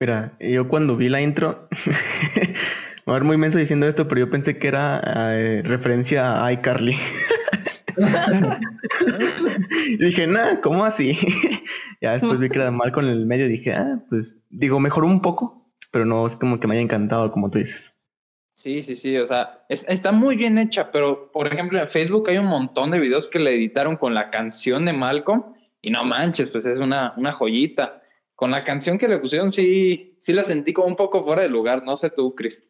Mira, 0.00 0.36
yo 0.40 0.66
cuando 0.68 0.96
vi 0.96 1.08
la 1.08 1.20
intro, 1.20 1.68
a 3.06 3.12
ver 3.12 3.22
muy 3.22 3.36
menso 3.36 3.58
diciendo 3.58 3.86
esto, 3.86 4.08
pero 4.08 4.20
yo 4.22 4.30
pensé 4.30 4.58
que 4.58 4.66
era 4.66 5.00
eh, 5.36 5.62
referencia 5.62 6.44
a 6.44 6.52
iCarly. 6.52 6.96
y 9.88 9.96
dije, 9.96 10.26
nah, 10.26 10.60
¿cómo 10.60 10.84
así? 10.84 11.16
ya 12.00 12.12
después 12.12 12.38
vi 12.38 12.48
que 12.48 12.58
era 12.58 12.70
mal 12.70 12.92
con 12.92 13.06
el 13.06 13.26
medio 13.26 13.46
y 13.46 13.50
dije, 13.50 13.72
ah, 13.72 14.00
pues 14.08 14.36
digo, 14.50 14.80
mejor 14.80 15.04
un 15.04 15.20
poco, 15.20 15.66
pero 15.90 16.04
no 16.04 16.26
es 16.26 16.36
como 16.36 16.60
que 16.60 16.66
me 16.66 16.74
haya 16.74 16.82
encantado, 16.82 17.30
como 17.32 17.50
tú 17.50 17.58
dices. 17.58 17.92
Sí, 18.54 18.82
sí, 18.82 18.94
sí, 18.94 19.16
o 19.16 19.26
sea, 19.26 19.64
está 19.68 20.12
muy 20.12 20.36
bien 20.36 20.58
hecha, 20.58 20.92
pero 20.92 21.32
por 21.32 21.48
ejemplo 21.48 21.80
en 21.80 21.88
Facebook 21.88 22.28
hay 22.28 22.38
un 22.38 22.46
montón 22.46 22.90
de 22.90 23.00
videos 23.00 23.28
que 23.28 23.40
le 23.40 23.54
editaron 23.54 23.96
con 23.96 24.14
la 24.14 24.30
canción 24.30 24.84
de 24.84 24.92
Malcolm 24.92 25.54
y 25.80 25.90
no 25.90 26.04
manches, 26.04 26.50
pues 26.50 26.64
es 26.66 26.78
una, 26.78 27.12
una 27.16 27.32
joyita. 27.32 28.00
Con 28.36 28.50
la 28.50 28.64
canción 28.64 28.98
que 28.98 29.08
le 29.08 29.18
pusieron 29.18 29.50
sí, 29.50 30.16
sí 30.20 30.32
la 30.32 30.44
sentí 30.44 30.72
como 30.72 30.88
un 30.88 30.96
poco 30.96 31.22
fuera 31.22 31.42
de 31.42 31.48
lugar, 31.48 31.82
no 31.84 31.96
sé 31.96 32.10
tú, 32.10 32.34
Chris. 32.34 32.68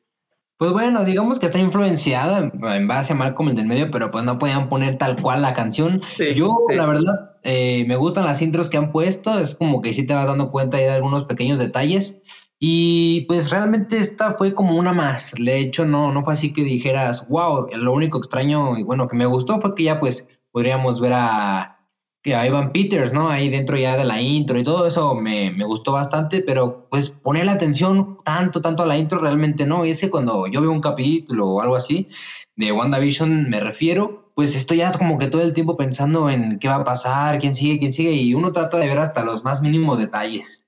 Pues 0.62 0.70
bueno, 0.70 1.04
digamos 1.04 1.40
que 1.40 1.46
está 1.46 1.58
influenciada 1.58 2.52
en 2.52 2.86
base 2.86 3.12
a 3.12 3.16
Malcolm 3.16 3.48
el 3.48 3.56
del 3.56 3.66
medio, 3.66 3.90
pero 3.90 4.12
pues 4.12 4.22
no 4.24 4.38
podían 4.38 4.68
poner 4.68 4.96
tal 4.96 5.20
cual 5.20 5.42
la 5.42 5.54
canción. 5.54 6.00
Yo, 6.36 6.56
la 6.72 6.86
verdad, 6.86 7.32
eh, 7.42 7.84
me 7.88 7.96
gustan 7.96 8.26
las 8.26 8.40
intros 8.42 8.70
que 8.70 8.76
han 8.76 8.92
puesto, 8.92 9.36
es 9.40 9.56
como 9.56 9.82
que 9.82 9.92
sí 9.92 10.06
te 10.06 10.14
vas 10.14 10.28
dando 10.28 10.52
cuenta 10.52 10.76
de 10.76 10.88
algunos 10.88 11.24
pequeños 11.24 11.58
detalles. 11.58 12.20
Y 12.60 13.22
pues 13.22 13.50
realmente 13.50 13.98
esta 13.98 14.34
fue 14.34 14.54
como 14.54 14.78
una 14.78 14.92
más. 14.92 15.32
De 15.36 15.58
hecho, 15.58 15.84
no, 15.84 16.12
no 16.12 16.22
fue 16.22 16.34
así 16.34 16.52
que 16.52 16.62
dijeras, 16.62 17.26
wow, 17.28 17.66
lo 17.74 17.92
único 17.92 18.18
extraño 18.18 18.78
y 18.78 18.84
bueno 18.84 19.08
que 19.08 19.16
me 19.16 19.26
gustó 19.26 19.58
fue 19.58 19.74
que 19.74 19.82
ya 19.82 19.98
pues 19.98 20.28
podríamos 20.52 21.00
ver 21.00 21.14
a, 21.14 21.81
a 22.24 22.46
Ivan 22.46 22.72
Peters, 22.72 23.12
¿no? 23.12 23.28
Ahí 23.28 23.48
dentro 23.48 23.76
ya 23.76 23.96
de 23.96 24.04
la 24.04 24.20
intro 24.20 24.58
y 24.58 24.62
todo 24.62 24.86
eso 24.86 25.14
me, 25.14 25.50
me, 25.50 25.64
gustó 25.64 25.92
bastante, 25.92 26.40
pero 26.40 26.86
pues 26.88 27.10
poner 27.10 27.46
la 27.46 27.52
atención 27.52 28.16
tanto, 28.24 28.62
tanto 28.62 28.84
a 28.84 28.86
la 28.86 28.96
intro 28.96 29.18
realmente 29.18 29.66
no. 29.66 29.84
Y 29.84 29.90
es 29.90 30.00
que 30.00 30.10
cuando 30.10 30.46
yo 30.46 30.60
veo 30.60 30.70
un 30.70 30.80
capítulo 30.80 31.48
o 31.48 31.60
algo 31.60 31.74
así 31.74 32.08
de 32.56 32.70
WandaVision 32.70 33.50
me 33.50 33.60
refiero, 33.60 34.30
pues 34.34 34.54
estoy 34.54 34.78
ya 34.78 34.92
como 34.92 35.18
que 35.18 35.28
todo 35.28 35.42
el 35.42 35.52
tiempo 35.52 35.76
pensando 35.76 36.30
en 36.30 36.58
qué 36.58 36.68
va 36.68 36.76
a 36.76 36.84
pasar, 36.84 37.38
quién 37.38 37.54
sigue, 37.54 37.78
quién 37.78 37.92
sigue, 37.92 38.12
y 38.12 38.34
uno 38.34 38.52
trata 38.52 38.78
de 38.78 38.88
ver 38.88 38.98
hasta 38.98 39.24
los 39.24 39.44
más 39.44 39.62
mínimos 39.62 39.98
detalles. 39.98 40.66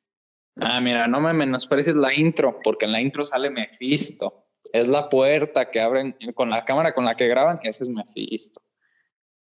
Ah, 0.61 0.81
mira, 0.81 1.09
no 1.09 1.21
me 1.21 1.33
menosprecies 1.33 1.97
la 1.97 2.15
intro, 2.15 2.61
porque 2.63 2.85
en 2.85 2.93
la 2.93 3.01
intro 3.01 3.25
sale 3.25 3.51
Mephisto. 3.51 4.45
Es 4.73 4.89
la 4.89 5.09
puerta 5.09 5.71
que 5.71 5.81
abren 5.81 6.17
con 6.35 6.51
la 6.51 6.65
cámara 6.65 6.95
con 6.95 7.05
la 7.05 7.15
que 7.15 7.29
graban, 7.29 7.61
ese 7.63 7.85
es 7.85 7.89
Mephisto. 7.89 8.61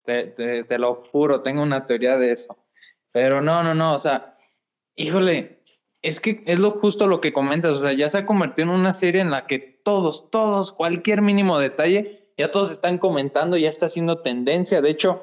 Te, 0.07 0.25
te, 0.29 0.65
te 0.65 0.79
lo 0.79 1.05
juro, 1.13 1.43
tengo 1.43 1.63
una 1.63 1.85
teoría 1.85 2.17
de 2.17 2.33
eso. 2.33 2.57
Pero 3.13 3.43
no, 3.43 3.63
no, 3.63 3.75
no, 3.75 3.95
o 3.95 3.99
sea, 3.99 4.33
híjole, 4.95 5.63
es 6.03 6.21
que 6.21 6.43
es 6.47 6.59
lo 6.59 6.73
justo 6.73 7.07
lo 7.07 7.21
que 7.21 7.33
comentas, 7.33 7.73
o 7.73 7.79
sea, 7.79 7.93
ya 7.93 8.09
se 8.09 8.19
ha 8.19 8.27
convertido 8.27 8.69
en 8.69 8.81
una 8.81 8.95
serie 8.95 9.21
en 9.21 9.31
la 9.31 9.47
que 9.47 9.59
todos, 9.59 10.31
todos, 10.31 10.73
cualquier 10.73 11.23
mínimo 11.23 11.59
detalle, 11.59 12.19
ya 12.37 12.51
todos 12.51 12.71
están 12.71 12.99
comentando, 12.99 13.57
ya 13.57 13.69
está 13.69 13.87
haciendo 13.87 14.21
tendencia. 14.21 14.81
De 14.81 14.91
hecho, 14.91 15.21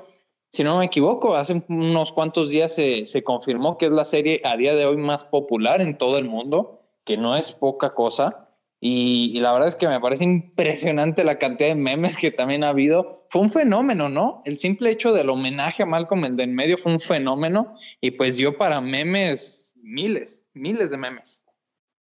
si 0.50 0.64
no 0.64 0.80
me 0.80 0.86
equivoco, 0.86 1.36
hace 1.36 1.64
unos 1.70 2.12
cuantos 2.12 2.50
días 2.50 2.74
se, 2.76 3.06
se, 3.06 3.24
confirmó 3.24 3.78
que 3.78 3.86
es 3.86 3.92
la 3.92 4.04
serie 4.04 4.42
a 4.44 4.58
día 4.58 4.76
de 4.76 4.86
hoy 4.86 4.98
más 4.98 5.26
popular 5.26 5.82
en 5.82 5.98
todo 5.98 6.18
el 6.18 6.26
mundo, 6.26 6.80
que 7.06 7.18
no 7.18 7.36
es 7.36 7.56
poca 7.56 7.94
cosa. 7.94 8.53
Y, 8.86 9.40
la 9.40 9.54
verdad 9.54 9.70
es 9.70 9.78
que 9.78 9.88
me 9.88 10.02
parece 10.02 10.26
impresionante 10.26 11.24
la 11.24 11.40
cantidad 11.40 11.70
de 11.70 11.76
memes 11.76 12.18
que 12.18 12.32
también 12.32 12.66
ha 12.66 12.70
habido. 12.70 13.08
Fue 13.30 13.42
un 13.42 13.50
fenómeno, 13.50 14.10
¿no? 14.10 14.42
El 14.44 14.60
simple 14.60 14.92
hecho 14.92 15.14
del 15.14 15.30
homenaje 15.30 15.84
a 15.84 15.86
Malcolm 15.86 16.26
el 16.26 16.38
en 16.38 16.54
medio 16.54 16.76
fue 16.76 16.92
un 16.92 17.00
fenómeno 17.00 17.72
y 18.02 18.12
pues 18.12 18.36
dio 18.36 18.58
para 18.58 18.82
memes 18.82 19.74
miles, 19.82 20.50
miles 20.54 20.90
de 20.90 20.98
memes. 20.98 21.46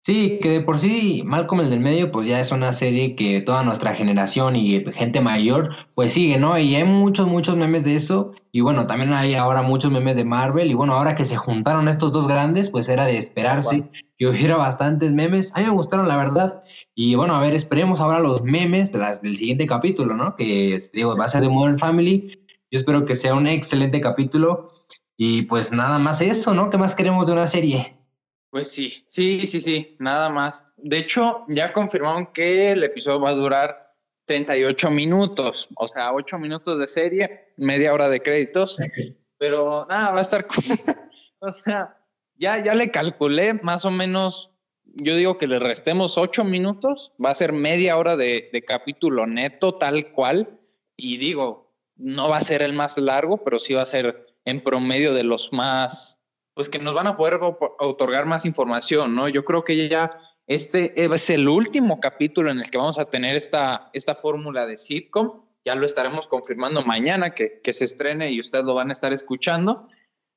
Sí, 0.06 0.38
que 0.39 0.50
de 0.50 0.62
por 0.62 0.78
sí 0.78 1.24
Malcolm 1.26 1.62
el 1.62 1.72
del 1.72 1.80
medio 1.80 2.12
pues 2.12 2.28
ya 2.28 2.39
es 2.39 2.52
una 2.52 2.74
serie 2.74 3.15
que 3.15 3.41
toda 3.41 3.63
nuestra 3.63 3.96
generación 3.96 4.56
y 4.56 4.86
gente 4.94 5.20
mayor 5.20 5.76
pues 5.96 6.13
sigue, 6.13 6.38
¿no? 6.38 6.60
Y 6.60 6.76
hay 6.76 6.84
muchos, 6.84 7.28
muchos 7.28 7.56
memes 7.56 7.86
de 7.86 7.96
eso 7.96 8.34
y 8.52 8.62
bueno, 8.62 8.86
también 8.86 9.13
hay 9.13 9.34
ahora 9.34 9.63
muchos 9.63 9.91
memes 9.91 10.15
de 10.15 10.24
Marvel 10.24 10.70
y 10.70 10.76
bueno, 10.76 10.94
ahora 10.94 11.15
que 11.15 11.26
se 11.26 11.38
juntaron 11.38 11.88
estos 11.88 12.12
dos 12.12 12.28
grandes 12.28 12.70
pues 12.70 12.88
era 12.88 13.06
de 13.06 13.18
esperarse 13.18 13.89
que 14.15 14.28
hubiera 14.28 14.58
bastantes 14.58 15.12
memes. 15.12 15.52
A 15.56 15.62
mí 15.62 15.65
me 15.65 15.72
gustaron 15.72 16.08
la 16.08 16.18
verdad 16.18 16.62
y 16.94 17.15
bueno, 17.15 17.34
a 17.34 17.39
ver, 17.39 17.56
esperemos 17.56 18.00
ahora 18.00 18.20
los 18.20 18.44
memes 18.44 18.91
de 18.91 19.00
las, 19.00 19.24
del 19.24 19.36
siguiente 19.38 19.65
capítulo, 19.65 20.13
¿no? 20.13 20.36
Que 20.36 20.80
digo, 20.94 21.18
va 21.18 21.26
a 21.26 21.30
ser 21.30 21.41
de 21.41 21.50
Modern 21.50 21.80
Family. 21.80 22.28
Yo 22.70 22.78
espero 22.78 23.06
que 23.06 23.15
sea 23.15 23.34
un 23.34 23.48
excelente 23.48 24.00
capítulo 24.02 24.72
y 25.18 25.44
pues 25.44 25.72
nada 25.72 25.98
más 25.98 26.22
eso, 26.22 26.54
¿no? 26.54 26.70
¿Qué 26.70 26.78
más 26.78 26.94
queremos 26.94 27.26
de 27.26 27.34
una 27.34 27.48
serie? 27.48 28.05
Pues 28.56 28.72
sí, 28.72 29.04
sí, 29.10 29.46
sí, 29.48 29.60
sí, 29.60 29.98
nada 30.00 30.30
más. 30.30 30.63
De 30.78 31.00
hecho, 31.00 31.44
ya 31.50 31.74
confirmaron 31.74 32.28
que 32.28 32.72
el 32.72 32.86
episodio 32.86 33.20
va 33.20 33.32
a 33.32 33.34
durar 33.34 33.84
38 34.28 34.91
minutos, 34.91 35.68
o 35.76 35.86
sea, 35.89 36.13
8 36.13 36.39
minutos 36.39 36.80
de 36.80 36.88
serie, 36.88 37.52
media 37.58 37.94
hora 37.94 38.08
de 38.08 38.22
créditos, 38.22 38.78
pero 39.38 39.86
nada, 39.89 40.12
va 40.12 40.20
a 40.20 40.22
estar, 40.22 40.48
o 41.39 41.52
sea, 41.52 41.98
ya, 42.36 42.63
ya 42.63 42.76
le 42.76 42.91
calculé 42.91 43.56
más 43.56 43.84
o 43.84 43.91
menos, 43.91 44.54
yo 44.86 45.18
digo 45.18 45.38
que 45.38 45.48
le 45.48 45.60
restemos 45.60 46.18
8 46.18 46.46
minutos, 46.46 47.12
va 47.22 47.32
a 47.32 47.36
ser 47.36 47.52
media 47.52 47.98
hora 47.98 48.15
de, 48.15 48.50
de 48.54 48.62
capítulo 48.63 49.28
neto 49.28 49.76
tal 49.76 50.13
cual, 50.13 50.58
y 50.96 51.18
digo, 51.18 51.76
no 51.98 52.30
va 52.30 52.38
a 52.38 52.41
ser 52.41 52.62
el 52.62 52.72
más 52.72 52.98
largo, 53.00 53.44
pero 53.44 53.60
sí 53.60 53.74
va 53.74 53.82
a 53.82 53.86
ser 53.86 54.26
en 54.46 54.63
promedio 54.63 55.13
de 55.13 55.26
los 55.26 55.52
más 55.52 56.22
pues 56.56 56.70
que 56.70 56.80
nos 56.80 56.96
van 56.96 57.06
a 57.06 57.18
poder 57.18 57.39
otorgar 57.41 58.26
más 58.26 58.46
información, 58.46 59.13
¿no? 59.13 59.28
Yo 59.28 59.44
creo 59.44 59.63
que 59.63 59.88
ya 59.89 60.18
este 60.48 61.04
es 61.04 61.30
el 61.30 61.48
último 61.50 62.00
capítulo 62.00 62.50
en 62.50 62.60
el 62.60 62.72
que 62.72 62.78
vamos 62.78 62.98
a 62.98 63.06
tener 63.06 63.36
esta, 63.36 63.89
esta 63.94 64.15
fórmula 64.15 64.65
de 64.65 64.78
sitcom. 64.78 65.44
Ya 65.65 65.76
lo 65.76 65.86
estaremos 65.86 66.28
confirmando 66.28 66.86
mañana 66.86 67.32
que, 67.32 67.60
que 67.62 67.74
se 67.74 67.84
estrene 67.84 68.32
y 68.32 68.39
ustedes 68.39 68.63
lo 68.63 68.74
van 68.74 68.89
a 68.89 68.94
estar 68.94 69.12
escuchando. 69.12 69.89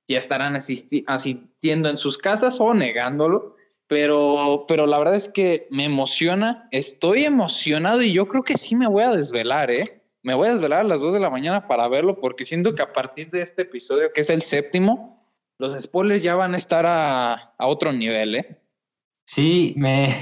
Ya 0.08 0.18
estarán 0.18 0.56
asistiendo 0.56 1.88
en 1.88 1.98
sus 1.98 2.18
casas 2.18 2.60
o 2.60 2.74
negándolo. 2.74 3.54
Pero, 3.86 4.64
pero 4.66 4.86
la 4.86 4.98
verdad 4.98 5.14
es 5.14 5.28
que 5.28 5.68
me 5.70 5.84
emociona. 5.84 6.68
Estoy 6.72 7.24
emocionado 7.24 8.02
y 8.02 8.12
yo 8.12 8.26
creo 8.26 8.42
que 8.42 8.56
sí 8.56 8.74
me 8.74 8.88
voy 8.88 9.04
a 9.04 9.14
desvelar, 9.14 9.70
¿eh? 9.70 9.84
Me 10.22 10.34
voy 10.34 10.48
a 10.48 10.52
desvelar 10.52 10.80
a 10.80 10.84
las 10.84 11.00
2 11.00 11.14
de 11.14 11.20
la 11.20 11.30
mañana 11.30 11.68
para 11.68 11.86
verlo 11.88 12.18
porque 12.20 12.44
siento 12.44 12.74
que 12.74 12.82
a 12.82 12.92
partir 12.92 13.30
de 13.30 13.42
este 13.42 13.62
episodio, 13.62 14.12
que 14.12 14.22
es 14.22 14.30
el 14.30 14.42
séptimo, 14.42 15.16
los 15.58 15.82
spoilers 15.82 16.22
ya 16.22 16.34
van 16.34 16.54
a 16.54 16.56
estar 16.56 16.86
a, 16.86 17.36
otro 17.58 17.92
nivel, 17.92 18.36
¿eh? 18.36 18.60
Sí, 19.26 19.74
me, 19.76 20.14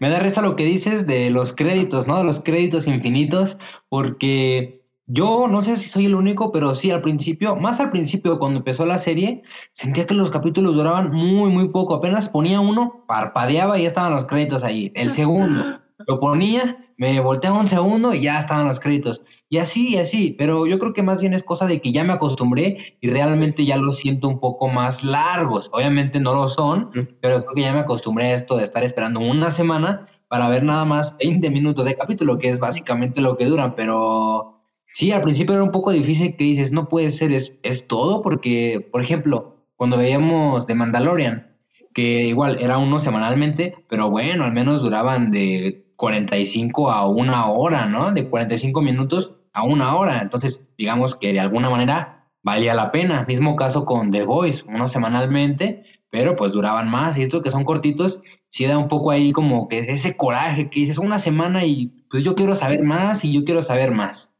me 0.00 0.10
da 0.10 0.18
risa 0.18 0.42
lo 0.42 0.54
que 0.54 0.64
dices 0.64 1.06
de 1.06 1.30
los 1.30 1.54
créditos, 1.54 2.06
¿no? 2.06 2.18
De 2.18 2.24
los 2.24 2.40
créditos 2.40 2.86
infinitos, 2.86 3.56
porque 3.88 4.80
yo 5.06 5.48
no 5.48 5.62
sé 5.62 5.76
si 5.76 5.88
soy 5.88 6.06
el 6.06 6.14
único, 6.14 6.52
pero 6.52 6.74
sí 6.74 6.90
al 6.90 7.00
principio, 7.00 7.56
más 7.56 7.80
al 7.80 7.90
principio 7.90 8.38
cuando 8.38 8.58
empezó 8.58 8.84
la 8.84 8.98
serie, 8.98 9.42
sentía 9.72 10.06
que 10.06 10.14
los 10.14 10.30
capítulos 10.30 10.76
duraban 10.76 11.10
muy, 11.10 11.50
muy 11.50 11.68
poco. 11.68 11.94
Apenas 11.94 12.28
ponía 12.28 12.60
uno, 12.60 13.04
parpadeaba 13.08 13.78
y 13.78 13.82
ya 13.82 13.88
estaban 13.88 14.12
los 14.12 14.26
créditos 14.26 14.62
ahí. 14.62 14.92
El 14.94 15.12
segundo, 15.12 15.80
lo 16.06 16.18
ponía 16.18 16.78
me 17.00 17.18
volteaba 17.18 17.58
un 17.58 17.66
segundo 17.66 18.12
y 18.12 18.20
ya 18.20 18.38
estaban 18.38 18.68
los 18.68 18.78
créditos. 18.78 19.22
Y 19.48 19.56
así, 19.56 19.94
y 19.94 19.96
así, 19.96 20.34
pero 20.38 20.66
yo 20.66 20.78
creo 20.78 20.92
que 20.92 21.02
más 21.02 21.18
bien 21.22 21.32
es 21.32 21.42
cosa 21.42 21.66
de 21.66 21.80
que 21.80 21.92
ya 21.92 22.04
me 22.04 22.12
acostumbré 22.12 22.76
y 23.00 23.08
realmente 23.08 23.64
ya 23.64 23.78
los 23.78 23.96
siento 23.96 24.28
un 24.28 24.38
poco 24.38 24.68
más 24.68 25.02
largos. 25.02 25.70
Obviamente 25.72 26.20
no 26.20 26.34
lo 26.34 26.46
son, 26.50 26.90
pero 27.22 27.42
creo 27.42 27.54
que 27.54 27.62
ya 27.62 27.72
me 27.72 27.78
acostumbré 27.78 28.26
a 28.26 28.34
esto 28.34 28.58
de 28.58 28.64
estar 28.64 28.84
esperando 28.84 29.20
una 29.20 29.50
semana 29.50 30.04
para 30.28 30.50
ver 30.50 30.62
nada 30.62 30.84
más 30.84 31.16
20 31.16 31.48
minutos 31.48 31.86
de 31.86 31.96
capítulo, 31.96 32.36
que 32.36 32.50
es 32.50 32.60
básicamente 32.60 33.22
lo 33.22 33.38
que 33.38 33.46
duran, 33.46 33.74
pero 33.74 34.60
sí, 34.92 35.10
al 35.10 35.22
principio 35.22 35.54
era 35.54 35.64
un 35.64 35.72
poco 35.72 35.92
difícil 35.92 36.36
que 36.36 36.44
dices, 36.44 36.70
no 36.70 36.86
puede 36.86 37.08
ser, 37.12 37.32
es, 37.32 37.54
es 37.62 37.86
todo, 37.86 38.20
porque, 38.20 38.86
por 38.92 39.00
ejemplo, 39.00 39.56
cuando 39.74 39.96
veíamos 39.96 40.66
The 40.66 40.74
Mandalorian, 40.74 41.56
que 41.94 42.26
igual 42.26 42.58
era 42.60 42.76
uno 42.76 43.00
semanalmente, 43.00 43.74
pero 43.88 44.10
bueno, 44.10 44.44
al 44.44 44.52
menos 44.52 44.82
duraban 44.82 45.30
de 45.30 45.89
45 46.00 46.90
a 46.90 47.06
una 47.06 47.46
hora, 47.50 47.84
¿no? 47.84 48.10
De 48.10 48.26
45 48.26 48.80
minutos 48.80 49.36
a 49.52 49.64
una 49.64 49.94
hora. 49.94 50.20
Entonces, 50.22 50.66
digamos 50.78 51.14
que 51.14 51.34
de 51.34 51.40
alguna 51.40 51.68
manera 51.68 52.26
valía 52.42 52.72
la 52.72 52.90
pena. 52.90 53.26
Mismo 53.28 53.54
caso 53.54 53.84
con 53.84 54.10
The 54.10 54.24
Voice, 54.24 54.64
uno 54.66 54.88
semanalmente, 54.88 55.82
pero 56.08 56.36
pues 56.36 56.52
duraban 56.52 56.88
más. 56.88 57.18
Y 57.18 57.22
esto 57.22 57.42
que 57.42 57.50
son 57.50 57.64
cortitos, 57.64 58.22
sí 58.48 58.64
da 58.64 58.78
un 58.78 58.88
poco 58.88 59.10
ahí 59.10 59.32
como 59.32 59.68
que 59.68 59.80
ese 59.80 60.16
coraje 60.16 60.70
que 60.70 60.80
dices 60.80 60.96
una 60.96 61.18
semana 61.18 61.66
y 61.66 61.88
pues 62.08 62.24
yo 62.24 62.34
quiero 62.34 62.54
saber 62.54 62.82
más 62.82 63.22
y 63.22 63.34
yo 63.34 63.44
quiero 63.44 63.60
saber 63.60 63.90
más. 63.90 64.34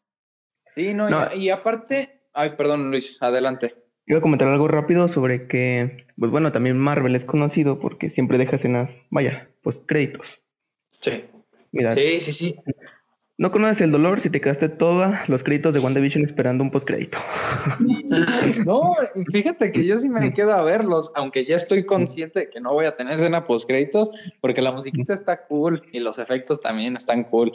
Sí, 0.74 0.94
no, 0.94 1.08
Y, 1.34 1.50
aparte, 1.50 2.22
ay, 2.32 2.54
perdón 2.56 2.90
Luis, 2.90 3.18
adelante. 3.20 3.74
Iba 4.06 4.20
a 4.20 4.22
comentar 4.22 4.48
algo 4.48 4.66
rápido 4.66 5.08
sobre 5.08 5.46
que, 5.46 6.06
pues 6.16 6.30
bueno, 6.30 6.52
también 6.52 6.78
Marvel 6.78 7.14
es 7.14 7.26
conocido 7.26 7.78
porque 7.78 8.08
siempre 8.08 8.38
deja 8.38 8.56
escenas, 8.56 8.96
vaya, 9.10 9.50
pues 9.62 9.82
créditos. 9.86 10.40
Sí. 11.00 11.24
Mira, 11.72 11.94
sí, 11.94 12.20
sí, 12.20 12.32
sí. 12.32 12.56
No 13.40 13.50
conoces 13.50 13.80
el 13.80 13.90
dolor 13.90 14.20
si 14.20 14.28
te 14.28 14.38
quedaste 14.38 14.68
todos 14.68 15.14
los 15.28 15.42
créditos 15.42 15.72
de 15.72 15.80
WandaVision 15.80 16.24
esperando 16.24 16.62
un 16.62 16.70
postcrédito. 16.70 17.16
No, 18.66 18.94
fíjate 19.32 19.72
que 19.72 19.86
yo 19.86 19.98
sí 19.98 20.10
me 20.10 20.34
quedo 20.34 20.52
a 20.52 20.62
verlos, 20.62 21.10
aunque 21.14 21.46
ya 21.46 21.56
estoy 21.56 21.84
consciente 21.84 22.40
de 22.40 22.50
que 22.50 22.60
no 22.60 22.74
voy 22.74 22.84
a 22.84 22.96
tener 22.96 23.14
escena 23.14 23.44
postcréditos, 23.44 24.34
porque 24.42 24.60
la 24.60 24.72
musiquita 24.72 25.14
está 25.14 25.46
cool 25.46 25.82
y 25.92 26.00
los 26.00 26.18
efectos 26.18 26.60
también 26.60 26.96
están 26.96 27.24
cool. 27.24 27.52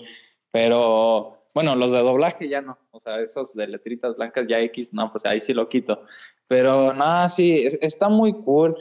Pero 0.51 1.43
bueno, 1.53 1.75
los 1.75 1.91
de 1.91 1.99
doblaje 1.99 2.49
ya 2.49 2.61
no. 2.61 2.79
O 2.91 2.99
sea, 2.99 3.19
esos 3.19 3.53
de 3.53 3.67
letritas 3.67 4.15
blancas 4.15 4.47
ya 4.47 4.59
X, 4.61 4.91
no, 4.91 5.11
pues 5.11 5.25
ahí 5.25 5.39
sí 5.39 5.53
lo 5.53 5.69
quito. 5.69 6.03
Pero 6.47 6.93
nada, 6.93 7.29
sí, 7.29 7.67
está 7.81 8.09
muy 8.09 8.33
cool. 8.33 8.75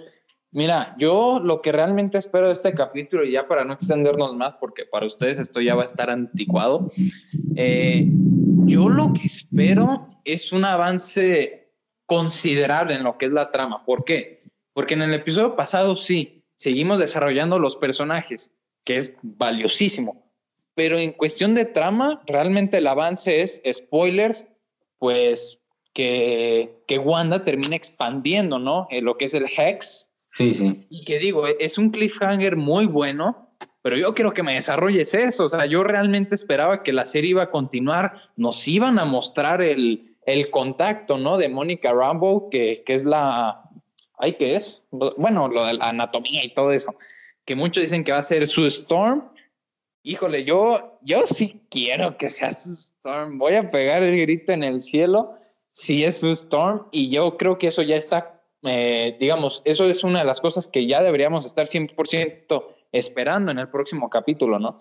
Mira, 0.55 0.95
yo 0.99 1.41
lo 1.43 1.61
que 1.61 1.73
realmente 1.73 2.17
espero 2.17 2.47
de 2.47 2.53
este 2.53 2.75
capítulo, 2.75 3.25
y 3.25 3.33
ya 3.33 3.49
para 3.49 3.65
no 3.65 3.73
extendernos 3.73 4.37
más, 4.37 4.55
porque 4.61 4.87
para 4.87 5.05
ustedes 5.05 5.41
esto 5.41 5.61
ya 5.61 5.75
va 5.75 5.83
a 5.83 5.87
estar 5.87 6.11
anticuado, 6.11 6.93
eh, 7.57 8.07
yo 8.65 8.89
lo 8.89 9.13
que 9.13 9.27
espero 9.27 10.09
es 10.25 10.53
un 10.53 10.65
avance 10.65 11.73
considerable 12.07 12.95
en 12.95 13.03
lo 13.03 13.19
que 13.19 13.27
es 13.27 13.33
la 13.33 13.51
trama. 13.51 13.85
¿Por 13.85 14.05
qué? 14.05 14.39
Porque 14.73 14.95
en 14.95 15.03
el 15.03 15.15
episodio 15.15 15.57
pasado 15.57 15.97
sí, 15.97 16.45
seguimos 16.55 17.01
desarrollando 17.01 17.59
los 17.59 17.75
personajes, 17.75 18.53
que 18.85 18.99
es 18.99 19.13
valiosísimo, 19.23 20.23
pero 20.77 20.99
en 20.99 21.15
cuestión 21.15 21.57
de 21.57 21.65
trama, 21.65 22.23
realmente 22.27 22.79
el 22.79 22.87
avance 22.87 23.41
es, 23.41 23.61
spoilers, 23.73 24.47
pues 24.99 25.59
que, 25.93 26.77
que 26.87 26.99
Wanda 26.99 27.43
termina 27.43 27.75
expandiendo, 27.75 28.61
¿no? 28.61 28.87
En 28.91 29.05
lo 29.05 29.17
que 29.17 29.25
es 29.25 29.35
el 29.35 29.47
Hex 29.47 30.13
Sí, 30.35 30.53
sí. 30.55 30.87
Y 30.91 31.05
que 31.05 31.19
digo, 31.19 31.47
es 31.47 31.79
un 31.79 31.91
cliffhanger 31.91 32.57
muy 32.57 32.87
bueno, 32.87 33.45
pero 33.83 33.97
yo 33.97 34.15
quiero 34.15 34.33
que 34.33 34.43
me 34.43 34.55
desarrolles 34.55 35.15
eso. 35.15 35.45
O 35.45 35.49
sea, 35.49 35.67
yo 35.67 35.85
realmente 35.85 36.35
esperaba 36.35 36.83
que 36.83 36.93
la 36.93 37.05
serie 37.05 37.31
iba 37.31 37.45
a 37.45 37.51
continuar, 37.51 38.15
nos 38.37 38.67
iban 38.67 38.99
a 38.99 39.05
mostrar 39.05 39.63
el, 39.63 40.03
el 40.27 40.51
contacto, 40.51 41.19
¿no? 41.19 41.37
De 41.37 41.49
Mónica 41.49 41.93
Rambo, 41.93 42.49
que, 42.51 42.83
que 42.85 42.95
es 42.95 43.05
la. 43.05 43.63
¿Ay, 44.19 44.35
qué 44.35 44.57
es? 44.57 44.87
Bueno, 44.91 45.49
lo 45.49 45.67
de 45.67 45.75
la 45.75 45.91
anatomía 45.91 46.45
y 46.45 46.53
todo 46.53 46.73
eso. 46.73 46.95
Que 47.45 47.55
muchos 47.55 47.83
dicen 47.83 48.03
que 48.05 48.13
va 48.13 48.19
a 48.19 48.23
ser 48.23 48.47
su 48.47 48.67
Storm. 48.67 49.31
Híjole, 50.03 50.45
yo, 50.45 50.99
yo 51.03 51.27
sí 51.27 51.63
quiero 51.71 52.17
que 52.17 52.29
sea 52.29 52.53
su 52.53 52.73
Storm. 52.73 53.39
Voy 53.39 53.55
a 53.55 53.69
pegar 53.69 54.03
el 54.03 54.19
grito 54.21 54.53
en 54.53 54.65
el 54.65 54.81
cielo 54.81 55.31
si 55.73 56.05
es 56.05 56.21
su 56.21 56.31
Storm. 56.31 56.87
Y 56.91 57.11
yo 57.11 57.37
creo 57.37 57.59
que 57.59 57.69
eso 57.69 57.83
ya 57.83 57.97
está 57.97 58.34
eh, 58.65 59.17
digamos, 59.19 59.63
eso 59.65 59.89
es 59.89 60.05
una 60.05 60.21
de 60.21 60.25
las 60.25 60.41
cosas 60.41 60.69
que 60.69 60.87
ya 60.87 61.03
deberíamos 61.03 61.47
estar 61.47 61.67
100% 61.67 62.65
esperando 62.93 63.51
en 63.51 63.59
el 63.59 63.69
próximo 63.69 64.11
capítulo, 64.11 64.59
¿no? 64.59 64.77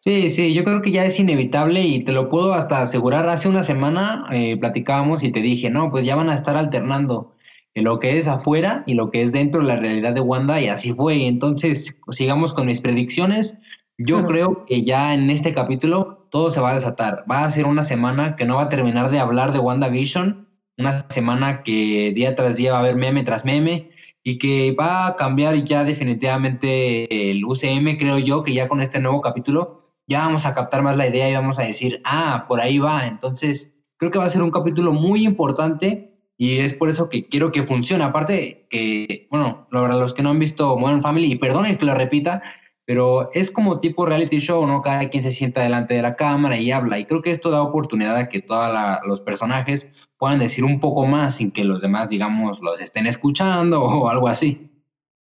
Sí, 0.00 0.30
sí, 0.30 0.54
yo 0.54 0.64
creo 0.64 0.80
que 0.80 0.92
ya 0.92 1.04
es 1.04 1.18
inevitable 1.18 1.82
y 1.82 2.04
te 2.04 2.12
lo 2.12 2.28
puedo 2.28 2.54
hasta 2.54 2.80
asegurar. 2.80 3.28
Hace 3.28 3.48
una 3.48 3.64
semana 3.64 4.26
eh, 4.30 4.56
platicábamos 4.56 5.24
y 5.24 5.32
te 5.32 5.40
dije, 5.40 5.70
no, 5.70 5.90
pues 5.90 6.04
ya 6.04 6.14
van 6.14 6.30
a 6.30 6.34
estar 6.34 6.56
alternando 6.56 7.34
lo 7.74 7.98
que 7.98 8.18
es 8.18 8.28
afuera 8.28 8.82
y 8.86 8.94
lo 8.94 9.10
que 9.10 9.22
es 9.22 9.32
dentro 9.32 9.60
de 9.60 9.68
la 9.68 9.76
realidad 9.76 10.14
de 10.14 10.20
Wanda 10.20 10.60
y 10.60 10.68
así 10.68 10.92
fue. 10.92 11.26
Entonces, 11.26 11.96
sigamos 12.10 12.52
con 12.52 12.66
mis 12.66 12.80
predicciones. 12.80 13.56
Yo 13.98 14.24
creo 14.26 14.64
que 14.66 14.82
ya 14.82 15.14
en 15.14 15.28
este 15.30 15.52
capítulo 15.52 16.26
todo 16.30 16.50
se 16.50 16.60
va 16.60 16.70
a 16.70 16.74
desatar. 16.74 17.24
Va 17.30 17.44
a 17.44 17.50
ser 17.50 17.66
una 17.66 17.84
semana 17.84 18.36
que 18.36 18.44
no 18.44 18.56
va 18.56 18.64
a 18.64 18.68
terminar 18.68 19.10
de 19.10 19.18
hablar 19.18 19.52
de 19.52 19.58
WandaVision 19.58 20.47
una 20.78 21.06
semana 21.10 21.62
que 21.62 22.12
día 22.14 22.34
tras 22.34 22.56
día 22.56 22.72
va 22.72 22.78
a 22.78 22.80
haber 22.80 22.96
meme 22.96 23.24
tras 23.24 23.44
meme 23.44 23.90
y 24.22 24.38
que 24.38 24.72
va 24.72 25.08
a 25.08 25.16
cambiar 25.16 25.56
ya 25.64 25.84
definitivamente 25.84 27.30
el 27.30 27.44
UCM, 27.44 27.96
creo 27.98 28.18
yo, 28.18 28.42
que 28.42 28.54
ya 28.54 28.68
con 28.68 28.80
este 28.80 29.00
nuevo 29.00 29.20
capítulo 29.20 29.78
ya 30.06 30.20
vamos 30.20 30.46
a 30.46 30.54
captar 30.54 30.82
más 30.82 30.96
la 30.96 31.06
idea 31.06 31.28
y 31.28 31.34
vamos 31.34 31.58
a 31.58 31.62
decir, 31.62 32.00
ah, 32.04 32.46
por 32.48 32.60
ahí 32.60 32.78
va. 32.78 33.06
Entonces, 33.06 33.74
creo 33.98 34.10
que 34.10 34.18
va 34.18 34.24
a 34.24 34.30
ser 34.30 34.42
un 34.42 34.50
capítulo 34.50 34.92
muy 34.92 35.26
importante 35.26 36.14
y 36.38 36.58
es 36.58 36.74
por 36.74 36.88
eso 36.88 37.08
que 37.08 37.26
quiero 37.28 37.52
que 37.52 37.62
funcione. 37.62 38.04
Aparte 38.04 38.66
que, 38.70 39.26
bueno, 39.30 39.66
los 39.70 40.14
que 40.14 40.22
no 40.22 40.30
han 40.30 40.38
visto 40.38 40.78
Modern 40.78 41.02
Family, 41.02 41.32
y 41.32 41.36
perdonen 41.36 41.76
que 41.76 41.84
lo 41.84 41.94
repita, 41.94 42.40
pero 42.86 43.30
es 43.34 43.50
como 43.50 43.80
tipo 43.80 44.06
reality 44.06 44.38
show, 44.38 44.66
¿no? 44.66 44.80
Cada 44.80 45.10
quien 45.10 45.22
se 45.22 45.32
sienta 45.32 45.62
delante 45.62 45.92
de 45.94 46.02
la 46.02 46.16
cámara 46.16 46.56
y 46.56 46.72
habla. 46.72 46.98
Y 46.98 47.04
creo 47.04 47.20
que 47.20 47.32
esto 47.32 47.50
da 47.50 47.60
oportunidad 47.60 48.16
a 48.16 48.28
que 48.30 48.40
todos 48.40 48.72
los 49.04 49.20
personajes 49.20 49.88
puedan 50.18 50.38
decir 50.38 50.64
un 50.64 50.80
poco 50.80 51.06
más 51.06 51.36
sin 51.36 51.50
que 51.50 51.64
los 51.64 51.80
demás, 51.80 52.08
digamos, 52.08 52.60
los 52.60 52.80
estén 52.80 53.06
escuchando 53.06 53.82
o 53.84 54.08
algo 54.08 54.28
así. 54.28 54.70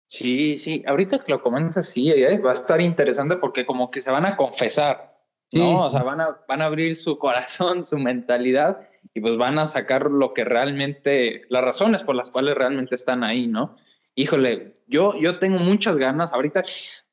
Sí, 0.08 0.58
sí. 0.58 0.84
Ahorita 0.88 1.19
que 1.19 1.32
lo 1.32 1.41
comentas, 1.41 1.89
sí, 1.89 2.12
eh, 2.12 2.38
va 2.38 2.51
a 2.51 2.53
estar 2.53 2.79
interesante 2.79 3.36
porque 3.38 3.65
como 3.65 3.89
que 3.89 3.99
se 3.99 4.12
van 4.12 4.25
a 4.25 4.36
confesar, 4.36 5.10
¿no? 5.51 5.86
O 5.86 5.89
sea, 5.89 6.03
van 6.03 6.21
a, 6.21 6.38
van 6.47 6.62
a 6.62 6.65
abrir 6.65 6.95
su 6.95 7.17
corazón, 7.19 7.84
su 7.84 7.97
mentalidad 7.97 8.82
y 9.13 9.21
pues 9.21 9.38
van 9.38 9.58
a 9.58 9.65
sacar 9.65 10.12
lo 10.12 10.34
que 10.34 10.43
realmente, 10.43 11.41
las 11.49 11.63
razones 11.63 12.03
por 12.03 12.15
las 12.15 12.29
cuales 12.29 12.56
realmente 12.56 12.93
están 12.93 13.23
ahí, 13.23 13.47
¿no? 13.47 13.75
Híjole, 14.15 14.75
yo, 14.86 15.15
yo 15.19 15.39
tengo 15.39 15.58
muchas 15.58 15.97
ganas. 15.97 16.34
Ahorita 16.34 16.62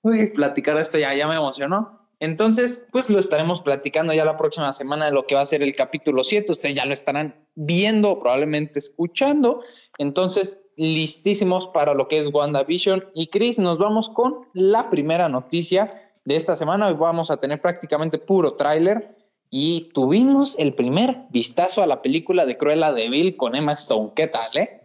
Uy, 0.02 0.28
platicar 0.28 0.78
esto 0.78 0.98
ya, 0.98 1.14
ya 1.14 1.28
me 1.28 1.34
emocionó. 1.34 1.98
Entonces, 2.20 2.86
pues 2.92 3.08
lo 3.08 3.18
estaremos 3.18 3.62
platicando 3.62 4.12
ya 4.12 4.26
la 4.26 4.36
próxima 4.36 4.72
semana 4.72 5.06
de 5.06 5.12
lo 5.12 5.26
que 5.26 5.34
va 5.34 5.40
a 5.40 5.46
ser 5.46 5.62
el 5.62 5.74
capítulo 5.74 6.22
7. 6.22 6.52
Ustedes 6.52 6.74
ya 6.74 6.84
lo 6.84 6.92
estarán 6.92 7.34
viendo, 7.54 8.20
probablemente 8.20 8.78
escuchando. 8.78 9.62
Entonces, 9.96 10.60
listísimos 10.76 11.66
para 11.68 11.94
lo 11.94 12.08
que 12.08 12.18
es 12.18 12.28
WandaVision. 12.32 13.02
Y 13.14 13.28
Chris, 13.28 13.58
nos 13.58 13.78
vamos 13.78 14.10
con 14.10 14.46
la 14.52 14.90
primera 14.90 15.30
noticia 15.30 15.88
de 16.26 16.36
esta 16.36 16.56
semana. 16.56 16.88
Hoy 16.88 16.94
vamos 16.94 17.30
a 17.30 17.38
tener 17.38 17.58
prácticamente 17.60 18.18
puro 18.18 18.52
tráiler. 18.52 19.08
Y 19.48 19.90
tuvimos 19.94 20.56
el 20.58 20.74
primer 20.74 21.22
vistazo 21.30 21.82
a 21.82 21.86
la 21.86 22.02
película 22.02 22.44
de 22.44 22.58
Cruella 22.58 22.92
de 22.92 23.08
Vil 23.08 23.36
con 23.36 23.56
Emma 23.56 23.72
Stone. 23.72 24.12
¿Qué 24.14 24.26
tal, 24.26 24.56
eh? 24.58 24.79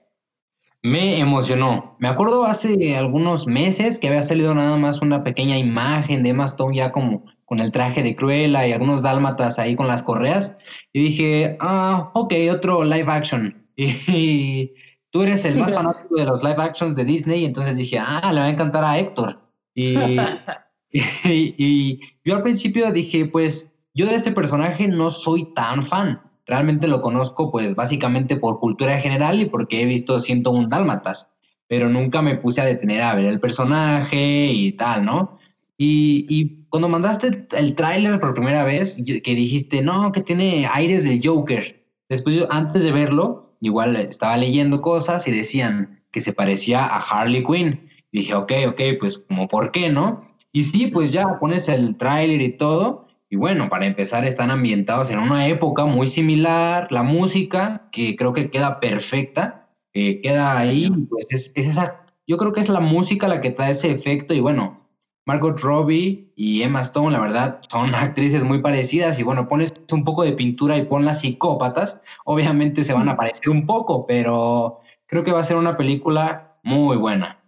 Me 0.85 1.19
emocionó. 1.19 1.95
Me 1.97 2.07
acuerdo 2.07 2.45
hace 2.45 2.95
algunos 2.95 3.47
meses 3.47 3.97
que 3.97 4.07
había 4.07 4.21
salido 4.21 4.53
nada 4.53 4.77
más 4.77 5.01
una 5.01 5.23
pequeña 5.23 5.57
imagen 5.57 6.21
de 6.21 6.29
Emma 6.29 6.45
Stone 6.45 6.77
ya 6.77 6.91
como 6.91 7.25
con 7.45 7.59
el 7.59 7.71
traje 7.71 8.03
de 8.03 8.15
Cruella 8.15 8.67
y 8.67 8.71
algunos 8.71 9.01
dálmatas 9.01 9.57
ahí 9.57 9.75
con 9.75 9.87
las 9.87 10.03
correas. 10.03 10.55
Y 10.93 11.05
dije, 11.05 11.57
ah, 11.59 12.11
ok, 12.13 12.33
otro 12.51 12.83
live 12.83 13.11
action. 13.11 13.65
Y, 13.77 14.73
tú 15.09 15.23
eres 15.23 15.43
el 15.45 15.57
más 15.57 15.73
fanático 15.73 16.17
de 16.17 16.25
los 16.25 16.43
live 16.43 16.61
actions 16.61 16.95
de 16.95 17.03
Disney, 17.03 17.45
entonces 17.45 17.77
dije, 17.77 17.97
ah, 17.97 18.31
le 18.31 18.41
va 18.41 18.45
a 18.45 18.49
encantar 18.51 18.83
a 18.83 18.99
Héctor. 18.99 19.39
Y, 19.73 19.95
y 21.25 21.99
yo 22.23 22.35
al 22.35 22.43
principio 22.43 22.91
dije, 22.91 23.25
pues 23.25 23.71
yo 23.95 24.05
de 24.05 24.13
este 24.13 24.31
personaje 24.31 24.87
no 24.87 25.09
soy 25.09 25.51
tan 25.55 25.81
fan 25.81 26.21
realmente 26.45 26.87
lo 26.87 27.01
conozco 27.01 27.51
pues 27.51 27.75
básicamente 27.75 28.35
por 28.35 28.59
cultura 28.59 28.99
general 28.99 29.39
y 29.39 29.45
porque 29.45 29.81
he 29.81 29.85
visto 29.85 30.19
101 30.19 30.67
Dálmatas, 30.67 31.29
pero 31.67 31.89
nunca 31.89 32.21
me 32.21 32.35
puse 32.35 32.61
a 32.61 32.65
detener 32.65 33.01
a 33.01 33.15
ver 33.15 33.25
el 33.25 33.39
personaje 33.39 34.47
y 34.51 34.71
tal, 34.73 35.05
¿no? 35.05 35.39
Y, 35.77 36.25
y 36.29 36.65
cuando 36.69 36.89
mandaste 36.89 37.47
el 37.57 37.75
tráiler 37.75 38.19
por 38.19 38.33
primera 38.33 38.63
vez, 38.63 39.01
que 39.23 39.35
dijiste, 39.35 39.81
no, 39.81 40.11
que 40.11 40.21
tiene 40.21 40.67
aires 40.71 41.03
del 41.03 41.21
Joker, 41.23 41.83
después 42.09 42.45
antes 42.49 42.83
de 42.83 42.91
verlo, 42.91 43.55
igual 43.61 43.95
estaba 43.95 44.37
leyendo 44.37 44.81
cosas 44.81 45.27
y 45.27 45.31
decían 45.31 46.01
que 46.11 46.21
se 46.21 46.33
parecía 46.33 46.85
a 46.85 46.99
Harley 46.99 47.43
Quinn. 47.43 47.89
dije, 48.11 48.33
ok, 48.33 48.51
ok, 48.67 48.81
pues 48.99 49.17
como 49.17 49.47
por 49.47 49.71
qué, 49.71 49.89
¿no? 49.89 50.19
Y 50.51 50.63
sí, 50.63 50.87
pues 50.87 51.11
ya 51.11 51.39
pones 51.39 51.67
el 51.67 51.97
tráiler 51.97 52.41
y 52.41 52.55
todo, 52.55 53.04
y 53.29 53.35
bueno, 53.37 53.69
para 53.69 53.85
empezar, 53.85 54.25
están 54.25 54.51
ambientados 54.51 55.09
en 55.09 55.19
una 55.19 55.47
época 55.47 55.85
muy 55.85 56.07
similar, 56.07 56.91
la 56.91 57.03
música, 57.03 57.89
que 57.91 58.15
creo 58.15 58.33
que 58.33 58.49
queda 58.49 58.79
perfecta, 58.79 59.69
queda 59.93 60.57
ahí, 60.57 60.91
pues 61.09 61.27
es, 61.29 61.51
esa, 61.55 62.05
yo 62.27 62.37
creo 62.37 62.53
que 62.53 62.61
es 62.61 62.69
la 62.69 62.81
música 62.81 63.27
la 63.27 63.41
que 63.41 63.51
da 63.51 63.69
ese 63.69 63.91
efecto 63.91 64.33
y 64.33 64.41
bueno, 64.41 64.77
Margot 65.25 65.59
Robbie 65.59 66.31
y 66.35 66.61
Emma 66.61 66.81
Stone, 66.81 67.11
la 67.11 67.19
verdad, 67.19 67.59
son 67.69 67.95
actrices 67.95 68.43
muy 68.43 68.59
parecidas 68.59 69.19
y 69.19 69.23
bueno, 69.23 69.47
pones 69.47 69.73
un 69.91 70.03
poco 70.03 70.23
de 70.23 70.33
pintura 70.33 70.77
y 70.77 70.85
pon 70.85 71.05
las 71.05 71.21
psicópatas, 71.21 72.01
obviamente 72.25 72.83
se 72.83 72.93
van 72.93 73.09
a 73.09 73.17
parecer 73.17 73.49
un 73.49 73.65
poco, 73.65 74.05
pero 74.05 74.81
creo 75.07 75.23
que 75.23 75.31
va 75.31 75.39
a 75.39 75.45
ser 75.45 75.57
una 75.57 75.75
película 75.75 76.57
muy 76.63 76.97
buena. 76.97 77.41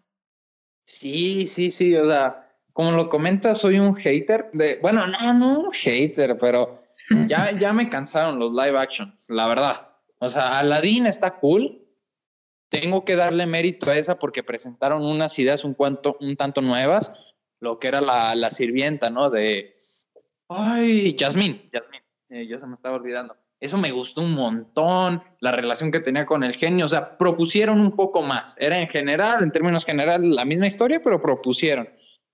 Sí, 0.86 1.46
sí, 1.46 1.70
sí, 1.70 1.96
o 1.96 2.08
sea, 2.08 2.47
como 2.78 2.92
lo 2.92 3.10
comentas, 3.10 3.58
soy 3.58 3.80
un 3.80 3.96
hater 3.96 4.52
de, 4.54 4.78
bueno, 4.84 5.08
no, 5.08 5.34
no 5.34 5.62
un 5.62 5.72
hater, 5.72 6.38
pero 6.38 6.70
ya, 7.28 7.50
ya 7.50 7.74
me 7.74 7.90
cansaron 7.90 8.38
los 8.38 8.52
live 8.52 8.78
actions, 8.78 9.26
la 9.30 9.48
verdad. 9.48 9.90
O 10.20 10.30
sea, 10.30 10.60
Aladdin 10.60 11.08
está 11.08 11.40
cool. 11.40 11.84
Tengo 12.70 13.04
que 13.04 13.16
darle 13.16 13.48
mérito 13.48 13.90
a 13.90 13.98
esa 13.98 14.20
porque 14.20 14.44
presentaron 14.44 15.04
unas 15.04 15.40
ideas 15.40 15.66
un, 15.66 15.74
cuanto, 15.74 16.18
un 16.20 16.38
tanto 16.38 16.62
nuevas, 16.62 17.36
lo 17.60 17.80
que 17.80 17.88
era 17.88 18.00
la, 18.00 18.36
la 18.36 18.52
sirvienta, 18.52 19.10
¿no? 19.10 19.32
De, 19.32 19.74
ay, 20.48 21.16
Jasmine, 21.18 21.72
Jasmine, 21.74 22.04
eh, 22.30 22.46
ya 22.46 22.60
se 22.60 22.68
me 22.68 22.76
estaba 22.76 22.98
olvidando. 22.98 23.36
Eso 23.60 23.80
me 23.80 23.92
gustó 23.92 24.22
un 24.22 24.36
montón, 24.36 25.24
la 25.40 25.52
relación 25.52 25.92
que 25.92 26.00
tenía 26.00 26.28
con 26.28 26.44
el 26.44 26.54
genio, 26.54 26.86
o 26.86 26.90
sea, 26.90 27.18
propusieron 27.18 27.82
un 27.82 27.94
poco 27.94 28.22
más. 28.22 28.56
Era 28.60 28.80
en 28.80 28.88
general, 28.88 29.42
en 29.42 29.52
términos 29.52 29.84
generales, 29.84 30.28
la 30.28 30.46
misma 30.46 30.68
historia, 30.68 31.02
pero 31.04 31.20
propusieron. 31.20 31.90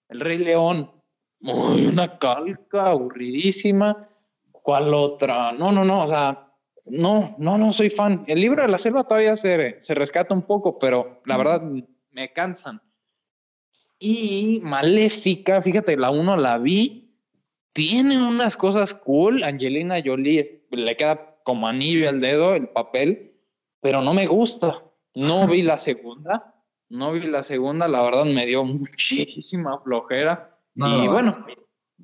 El 0.10 0.20
Rey 0.20 0.38
León, 0.38 0.92
muy 1.40 1.86
una 1.86 2.18
calca 2.18 2.86
aburridísima. 2.86 3.98
¿Cuál 4.52 4.94
otra? 4.94 5.52
No, 5.52 5.72
no, 5.72 5.84
no, 5.84 6.04
o 6.04 6.08
sea, 6.08 6.52
no, 6.86 7.36
no, 7.38 7.58
no 7.58 7.72
soy 7.72 7.90
fan. 7.90 8.24
El 8.28 8.40
libro 8.40 8.62
de 8.62 8.70
la 8.70 8.78
selva 8.78 9.06
todavía 9.06 9.36
se, 9.36 9.76
se 9.80 9.96
rescata 9.96 10.34
un 10.34 10.44
poco, 10.44 10.80
pero 10.80 11.22
la 11.26 11.38
verdad 11.38 11.62
me 12.12 12.32
cansan. 12.34 12.82
Y 14.00 14.60
Maléfica, 14.64 15.62
fíjate, 15.62 15.96
la 15.98 16.12
uno 16.12 16.36
la 16.36 16.58
vi, 16.58 17.04
tiene 17.74 18.26
unas 18.26 18.58
cosas 18.58 18.94
cool. 18.94 19.44
Angelina 19.44 20.02
Jolie 20.04 20.66
le 20.72 20.96
queda 20.96 21.38
como 21.44 21.68
anillo 21.68 22.10
al 22.10 22.20
dedo 22.22 22.56
el 22.56 22.70
papel, 22.70 23.32
pero 23.82 24.02
no 24.02 24.14
me 24.14 24.28
gusta. 24.28 24.76
No 25.16 25.48
vi 25.48 25.62
la 25.62 25.78
segunda, 25.78 26.53
no 26.94 27.12
vi 27.12 27.22
la 27.22 27.42
segunda, 27.42 27.88
la 27.88 28.04
verdad 28.04 28.26
me 28.26 28.46
dio 28.46 28.64
muchísima 28.64 29.80
flojera. 29.80 30.58
y 30.76 31.08
bueno, 31.08 31.46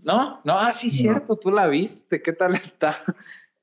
no, 0.01 0.41
no, 0.43 0.59
ah, 0.59 0.73
sí, 0.73 0.89
cierto, 0.89 1.35
tú 1.35 1.51
la 1.51 1.67
viste, 1.67 2.21
¿qué 2.21 2.33
tal 2.33 2.55
está? 2.55 2.95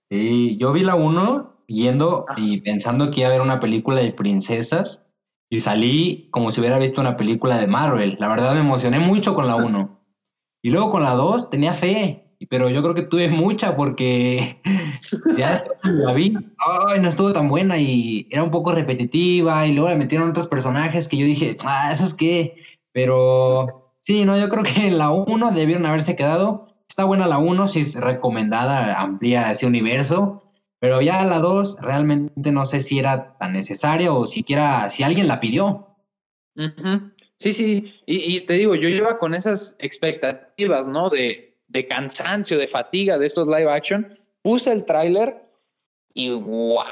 Sí, 0.08 0.56
yo 0.58 0.72
vi 0.72 0.82
la 0.82 0.94
uno 0.94 1.64
yendo 1.66 2.26
y 2.36 2.60
pensando 2.60 3.10
que 3.10 3.20
iba 3.20 3.28
a 3.28 3.32
ver 3.32 3.40
una 3.40 3.58
película 3.58 4.00
de 4.00 4.12
princesas 4.12 5.04
y 5.50 5.60
salí 5.60 6.28
como 6.30 6.52
si 6.52 6.60
hubiera 6.60 6.78
visto 6.78 7.00
una 7.00 7.16
película 7.16 7.58
de 7.58 7.66
Marvel. 7.66 8.16
La 8.20 8.28
verdad 8.28 8.54
me 8.54 8.60
emocioné 8.60 9.00
mucho 9.00 9.34
con 9.34 9.48
la 9.48 9.56
uno. 9.56 10.00
Y 10.62 10.70
luego 10.70 10.92
con 10.92 11.02
la 11.02 11.14
dos 11.14 11.50
tenía 11.50 11.72
fe, 11.72 12.25
pero 12.48 12.68
yo 12.68 12.82
creo 12.82 12.94
que 12.94 13.02
tuve 13.02 13.28
mucha 13.28 13.74
porque 13.76 14.60
ya 15.38 15.64
la 15.84 16.12
vi, 16.12 16.36
ay, 16.58 17.00
no 17.00 17.08
estuvo 17.08 17.32
tan 17.32 17.48
buena 17.48 17.78
y 17.78 18.28
era 18.30 18.42
un 18.42 18.50
poco 18.50 18.72
repetitiva 18.72 19.66
y 19.66 19.72
luego 19.72 19.88
le 19.88 19.96
metieron 19.96 20.28
otros 20.28 20.48
personajes 20.48 21.08
que 21.08 21.16
yo 21.16 21.24
dije, 21.26 21.56
ah, 21.64 21.90
eso 21.92 22.04
es 22.04 22.14
qué, 22.14 22.56
pero 22.92 23.86
Sí, 24.06 24.24
no, 24.24 24.38
yo 24.38 24.48
creo 24.48 24.62
que 24.62 24.88
la 24.92 25.10
1 25.10 25.50
debieron 25.50 25.84
haberse 25.84 26.14
quedado. 26.14 26.68
Está 26.88 27.02
buena 27.02 27.26
la 27.26 27.38
1, 27.38 27.66
si 27.66 27.80
es 27.80 27.96
recomendada, 27.96 28.94
amplía 28.94 29.50
ese 29.50 29.66
universo, 29.66 30.44
pero 30.78 31.02
ya 31.02 31.24
la 31.24 31.40
2 31.40 31.78
realmente 31.80 32.52
no 32.52 32.64
sé 32.66 32.78
si 32.78 33.00
era 33.00 33.36
tan 33.36 33.52
necesaria 33.52 34.12
o 34.12 34.24
siquiera 34.24 34.88
si 34.90 35.02
alguien 35.02 35.26
la 35.26 35.40
pidió. 35.40 35.88
Sí, 37.36 37.52
sí, 37.52 37.94
y, 38.06 38.40
te 38.42 38.52
digo, 38.54 38.76
yo 38.76 38.88
iba 38.88 39.18
con 39.18 39.34
esas 39.34 39.74
expectativas, 39.80 40.86
¿no? 40.86 41.10
De, 41.10 41.55
de 41.76 41.86
cansancio, 41.86 42.58
de 42.58 42.66
fatiga 42.68 43.18
de 43.18 43.26
estos 43.26 43.46
live 43.46 43.70
action. 43.70 44.08
Puse 44.42 44.72
el 44.72 44.84
tráiler 44.84 45.42
y 46.14 46.30
wow, 46.30 46.82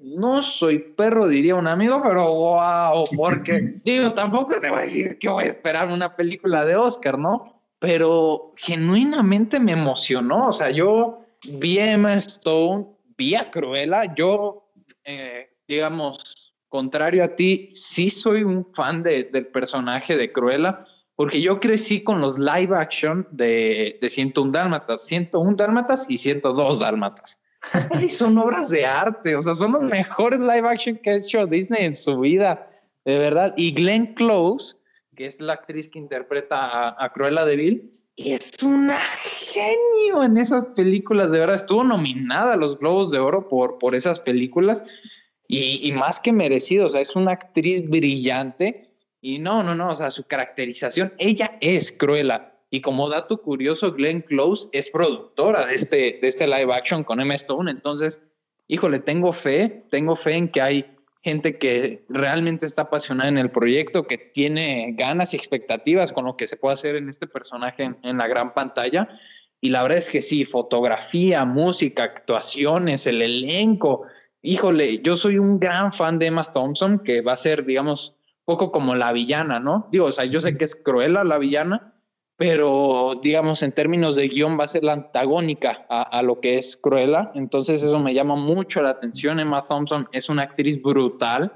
no 0.00 0.42
soy 0.42 0.78
perro, 0.78 1.26
diría 1.26 1.54
un 1.54 1.66
amigo, 1.66 2.00
pero 2.02 2.32
wow, 2.32 3.04
porque 3.16 3.72
digo, 3.84 4.12
tampoco 4.12 4.60
te 4.60 4.68
voy 4.68 4.78
a 4.78 4.82
decir 4.82 5.18
que 5.18 5.28
voy 5.28 5.44
a 5.44 5.48
esperar 5.48 5.88
una 5.88 6.14
película 6.14 6.64
de 6.64 6.76
Oscar, 6.76 7.18
¿no? 7.18 7.62
Pero 7.78 8.52
genuinamente 8.56 9.58
me 9.58 9.72
emocionó. 9.72 10.48
O 10.48 10.52
sea, 10.52 10.70
yo 10.70 11.24
vi 11.52 11.78
a 11.78 11.92
Emma 11.92 12.14
Stone, 12.14 12.86
vi 13.16 13.34
a 13.34 13.50
Cruella, 13.50 14.14
yo, 14.14 14.70
eh, 15.04 15.50
digamos, 15.66 16.52
contrario 16.68 17.24
a 17.24 17.28
ti, 17.28 17.70
sí 17.72 18.10
soy 18.10 18.42
un 18.42 18.66
fan 18.74 19.02
del 19.02 19.46
personaje 19.46 20.16
de 20.16 20.32
Cruella, 20.32 20.78
porque 21.18 21.42
yo 21.42 21.58
crecí 21.58 22.02
con 22.02 22.20
los 22.20 22.38
live 22.38 22.76
action 22.76 23.26
de, 23.32 23.98
de 24.00 24.08
101 24.08 24.52
Dálmatas, 24.52 25.04
101 25.04 25.56
Dálmatas 25.56 26.06
y 26.08 26.16
102 26.16 26.78
Dálmatas 26.78 27.38
son 28.08 28.38
obras 28.38 28.70
de 28.70 28.86
arte, 28.86 29.36
o 29.36 29.42
sea, 29.42 29.54
son 29.54 29.72
los 29.72 29.82
mejores 29.82 30.40
live 30.40 30.68
action 30.68 30.96
que 30.96 31.10
ha 31.10 31.16
hecho 31.16 31.46
Disney 31.46 31.84
en 31.84 31.94
su 31.94 32.18
vida, 32.20 32.62
de 33.04 33.18
verdad. 33.18 33.54
Y 33.56 33.72
Glenn 33.72 34.14
Close, 34.14 34.76
que 35.16 35.26
es 35.26 35.40
la 35.40 35.54
actriz 35.54 35.88
que 35.88 35.98
interpreta 35.98 36.94
a, 37.02 37.12
Cruella 37.12 37.44
de 37.44 37.56
Vil, 37.56 37.92
es 38.16 38.50
una 38.62 38.98
genio 38.98 40.22
en 40.24 40.36
esas 40.36 40.66
películas, 40.76 41.30
de 41.30 41.40
verdad. 41.40 41.56
Estuvo 41.56 41.84
nominada 41.84 42.54
a 42.54 42.56
los 42.56 42.78
Globos 42.78 43.10
de 43.10 43.18
Oro 43.18 43.48
por, 43.48 43.78
por 43.78 43.94
esas 43.94 44.20
películas 44.20 44.84
y, 45.46 45.80
y 45.86 45.92
más 45.92 46.20
que 46.20 46.32
merecido, 46.32 46.86
o 46.86 46.90
sea, 46.90 47.00
es 47.00 47.14
una 47.16 47.32
actriz 47.32 47.88
brillante. 47.88 48.86
Y 49.28 49.38
no, 49.38 49.62
no, 49.62 49.74
no, 49.74 49.90
o 49.90 49.94
sea, 49.94 50.10
su 50.10 50.26
caracterización, 50.26 51.12
ella 51.18 51.58
es 51.60 51.92
Cruella. 51.92 52.50
Y 52.70 52.80
como 52.80 53.10
dato 53.10 53.42
curioso, 53.42 53.92
Glenn 53.92 54.22
Close 54.22 54.70
es 54.72 54.88
productora 54.88 55.66
de 55.66 55.74
este, 55.74 56.18
de 56.22 56.28
este 56.28 56.48
live 56.48 56.72
action 56.72 57.04
con 57.04 57.20
Emma 57.20 57.34
Stone. 57.34 57.70
Entonces, 57.70 58.26
híjole, 58.68 59.00
tengo 59.00 59.34
fe, 59.34 59.84
tengo 59.90 60.16
fe 60.16 60.32
en 60.32 60.48
que 60.48 60.62
hay 60.62 60.86
gente 61.20 61.58
que 61.58 62.06
realmente 62.08 62.64
está 62.64 62.82
apasionada 62.82 63.28
en 63.28 63.36
el 63.36 63.50
proyecto, 63.50 64.06
que 64.06 64.16
tiene 64.16 64.94
ganas 64.96 65.34
y 65.34 65.36
expectativas 65.36 66.10
con 66.10 66.24
lo 66.24 66.34
que 66.34 66.46
se 66.46 66.56
puede 66.56 66.72
hacer 66.72 66.96
en 66.96 67.10
este 67.10 67.26
personaje 67.26 67.90
en, 68.02 68.16
la 68.16 68.28
gran 68.28 68.48
pantalla. 68.48 69.10
Y 69.60 69.68
la 69.68 69.82
verdad 69.82 69.98
es 69.98 70.08
que 70.08 70.22
sí, 70.22 70.46
fotografía, 70.46 71.44
música, 71.44 72.04
actuaciones, 72.04 73.06
el 73.06 73.20
elenco. 73.20 74.06
Híjole, 74.40 75.02
yo 75.02 75.18
soy 75.18 75.36
un 75.36 75.60
gran 75.60 75.92
fan 75.92 76.18
de 76.18 76.28
Emma 76.28 76.44
Thompson, 76.44 77.00
que 77.00 77.20
va 77.20 77.34
a 77.34 77.36
ser, 77.36 77.66
digamos, 77.66 78.14
poco 78.48 78.72
como 78.72 78.94
la 78.94 79.12
villana, 79.12 79.60
¿no? 79.60 79.88
Digo, 79.92 80.06
o 80.06 80.12
sea, 80.12 80.24
yo 80.24 80.40
sé 80.40 80.56
que 80.56 80.64
es 80.64 80.74
cruela 80.74 81.22
la 81.22 81.36
villana, 81.36 81.92
pero 82.34 83.20
digamos 83.22 83.62
en 83.62 83.72
términos 83.72 84.16
de 84.16 84.26
guion 84.26 84.58
va 84.58 84.64
a 84.64 84.68
ser 84.68 84.84
la 84.84 84.94
antagónica 84.94 85.84
a, 85.90 86.22
lo 86.22 86.40
que 86.40 86.56
es 86.56 86.78
Cruella, 86.78 87.30
entonces 87.34 87.82
eso 87.82 87.98
me 87.98 88.14
llama 88.14 88.36
mucho 88.36 88.80
la 88.80 88.88
atención. 88.88 89.38
Emma 89.38 89.60
Thompson 89.60 90.08
es 90.12 90.30
una 90.30 90.44
actriz 90.44 90.80
brutal 90.80 91.52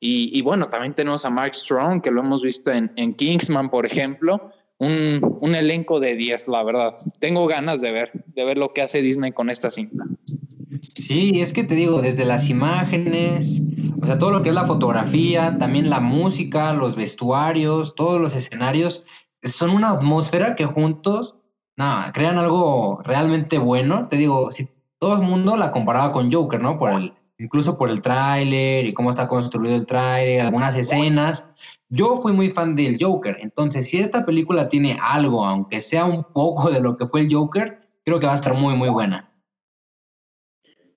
y, 0.00 0.40
bueno, 0.40 0.70
también 0.70 0.94
tenemos 0.94 1.26
a 1.26 1.30
Mark 1.30 1.54
Strong, 1.54 2.00
que 2.00 2.10
lo 2.10 2.22
hemos 2.22 2.42
visto 2.42 2.70
en, 2.70 3.14
Kingsman, 3.16 3.68
por 3.68 3.84
ejemplo, 3.84 4.50
un, 4.78 5.20
un, 5.42 5.54
elenco 5.54 6.00
de 6.00 6.16
10, 6.16 6.48
la 6.48 6.62
verdad. 6.62 6.94
Tengo 7.18 7.46
ganas 7.48 7.82
de 7.82 7.92
ver, 7.92 8.12
de 8.28 8.44
ver 8.46 8.56
lo 8.56 8.72
que 8.72 8.80
hace 8.80 9.02
Disney 9.02 9.32
con 9.32 9.50
esta 9.50 9.68
cinta. 9.68 10.06
Sí, 11.10 11.40
es 11.40 11.52
que 11.52 11.64
te 11.64 11.74
digo, 11.74 12.00
desde 12.00 12.24
las 12.24 12.50
imágenes, 12.50 13.64
o 14.00 14.06
sea, 14.06 14.16
todo 14.20 14.30
lo 14.30 14.44
que 14.44 14.50
es 14.50 14.54
la 14.54 14.68
fotografía, 14.68 15.58
también 15.58 15.90
la 15.90 15.98
música, 15.98 16.72
los 16.72 16.94
vestuarios, 16.94 17.96
todos 17.96 18.20
los 18.20 18.36
escenarios, 18.36 19.04
son 19.42 19.70
una 19.70 19.90
atmósfera 19.90 20.54
que 20.54 20.66
juntos, 20.66 21.34
nada, 21.76 22.12
crean 22.12 22.38
algo 22.38 23.00
realmente 23.02 23.58
bueno. 23.58 24.06
Te 24.06 24.18
digo, 24.18 24.52
si 24.52 24.68
todo 25.00 25.16
el 25.16 25.22
mundo 25.22 25.56
la 25.56 25.72
comparaba 25.72 26.12
con 26.12 26.30
Joker, 26.30 26.62
¿no? 26.62 26.78
Por 26.78 26.92
el, 26.92 27.12
incluso 27.40 27.76
por 27.76 27.90
el 27.90 28.02
tráiler 28.02 28.86
y 28.86 28.94
cómo 28.94 29.10
está 29.10 29.26
construido 29.26 29.74
el 29.74 29.86
tráiler, 29.86 30.42
algunas 30.42 30.76
escenas. 30.76 31.44
Yo 31.88 32.14
fui 32.14 32.32
muy 32.32 32.50
fan 32.50 32.76
del 32.76 32.98
Joker, 33.00 33.36
entonces 33.40 33.90
si 33.90 33.98
esta 33.98 34.24
película 34.24 34.68
tiene 34.68 34.96
algo, 35.02 35.44
aunque 35.44 35.80
sea 35.80 36.04
un 36.04 36.22
poco 36.22 36.70
de 36.70 36.78
lo 36.78 36.96
que 36.96 37.06
fue 37.06 37.22
el 37.22 37.34
Joker, 37.34 37.80
creo 38.04 38.20
que 38.20 38.26
va 38.26 38.34
a 38.34 38.36
estar 38.36 38.54
muy, 38.54 38.76
muy 38.76 38.90
buena. 38.90 39.29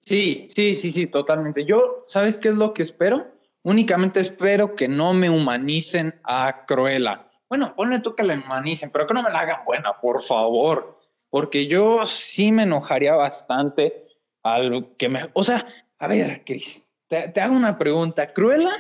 Sí, 0.05 0.45
sí, 0.53 0.75
sí, 0.75 0.91
sí, 0.91 1.07
totalmente. 1.07 1.65
Yo, 1.65 2.05
¿sabes 2.07 2.37
qué 2.37 2.49
es 2.49 2.55
lo 2.55 2.73
que 2.73 2.83
espero? 2.83 3.27
Únicamente 3.63 4.19
espero 4.19 4.75
que 4.75 4.87
no 4.87 5.13
me 5.13 5.29
humanicen 5.29 6.19
a 6.23 6.65
Cruella. 6.67 7.25
Bueno, 7.47 7.73
ponle 7.75 7.99
tú 7.99 8.13
que 8.15 8.23
la 8.23 8.33
humanicen, 8.33 8.89
pero 8.91 9.07
que 9.07 9.13
no 9.13 9.23
me 9.23 9.29
la 9.29 9.39
hagan 9.39 9.63
buena, 9.65 9.93
por 10.01 10.21
favor. 10.21 10.99
Porque 11.29 11.67
yo 11.67 12.05
sí 12.05 12.51
me 12.51 12.63
enojaría 12.63 13.15
bastante 13.15 13.97
al 14.43 14.93
que 14.97 15.07
me. 15.07 15.19
O 15.33 15.43
sea, 15.43 15.65
a 15.97 16.07
ver, 16.07 16.43
Cris, 16.45 16.91
te, 17.07 17.39
hago 17.39 17.55
una 17.55 17.77
pregunta. 17.77 18.33
¿Cruela? 18.33 18.71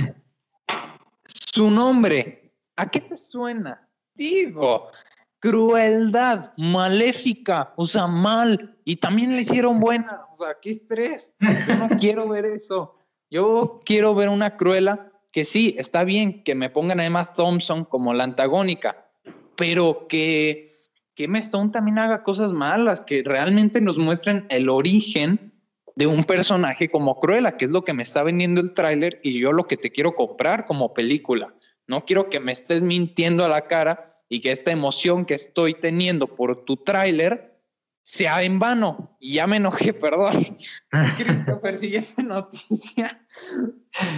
Su 1.53 1.71
nombre, 1.71 2.51
¿a 2.75 2.89
qué 2.89 2.99
te 2.99 3.15
suena? 3.15 3.87
Digo, 4.13 4.89
crueldad, 5.43 6.53
maléfica, 6.55 7.73
o 7.75 7.83
sea, 7.83 8.07
mal, 8.07 8.77
y 8.85 8.95
también 8.95 9.31
le 9.31 9.41
hicieron 9.41 9.81
buena, 9.81 10.21
o 10.31 10.37
sea, 10.37 10.55
qué 10.61 10.69
estrés. 10.69 11.33
Yo 11.67 11.75
no 11.75 11.89
quiero 11.99 12.29
ver 12.29 12.45
eso. 12.45 12.95
Yo 13.29 13.81
quiero 13.83 14.15
ver 14.15 14.29
una 14.29 14.55
cruela 14.55 15.03
que 15.33 15.43
sí, 15.43 15.75
está 15.77 16.05
bien 16.05 16.45
que 16.45 16.55
me 16.55 16.69
pongan 16.69 17.01
a 17.01 17.05
Emma 17.05 17.25
Thompson 17.25 17.83
como 17.83 18.13
la 18.13 18.23
antagónica, 18.23 19.05
pero 19.57 20.07
que, 20.07 20.65
que 21.13 21.25
Emma 21.25 21.39
Stone 21.39 21.71
también 21.71 21.99
haga 21.99 22.23
cosas 22.23 22.53
malas, 22.53 23.01
que 23.01 23.21
realmente 23.25 23.81
nos 23.81 23.97
muestren 23.97 24.45
el 24.47 24.69
origen 24.69 25.51
de 25.97 26.07
un 26.07 26.23
personaje 26.23 26.89
como 26.89 27.19
Cruella, 27.19 27.57
que 27.57 27.65
es 27.65 27.71
lo 27.71 27.83
que 27.83 27.91
me 27.91 28.03
está 28.03 28.23
vendiendo 28.23 28.61
el 28.61 28.73
tráiler 28.73 29.19
y 29.21 29.37
yo 29.41 29.51
lo 29.51 29.67
que 29.67 29.75
te 29.75 29.91
quiero 29.91 30.15
comprar 30.15 30.63
como 30.63 30.93
película. 30.93 31.53
No 31.87 32.05
quiero 32.05 32.29
que 32.29 32.39
me 32.39 32.51
estés 32.51 32.81
mintiendo 32.81 33.43
a 33.43 33.49
la 33.49 33.67
cara 33.67 34.01
y 34.29 34.41
que 34.41 34.51
esta 34.51 34.71
emoción 34.71 35.25
que 35.25 35.33
estoy 35.33 35.73
teniendo 35.73 36.27
por 36.27 36.63
tu 36.63 36.77
tráiler 36.77 37.45
sea 38.03 38.43
en 38.43 38.59
vano. 38.59 39.17
Y 39.19 39.35
ya 39.35 39.47
me 39.47 39.57
enojé, 39.57 39.93
perdón. 39.93 40.33
Christopher, 41.17 41.79
siguiente 41.79 42.23
noticia. 42.23 43.21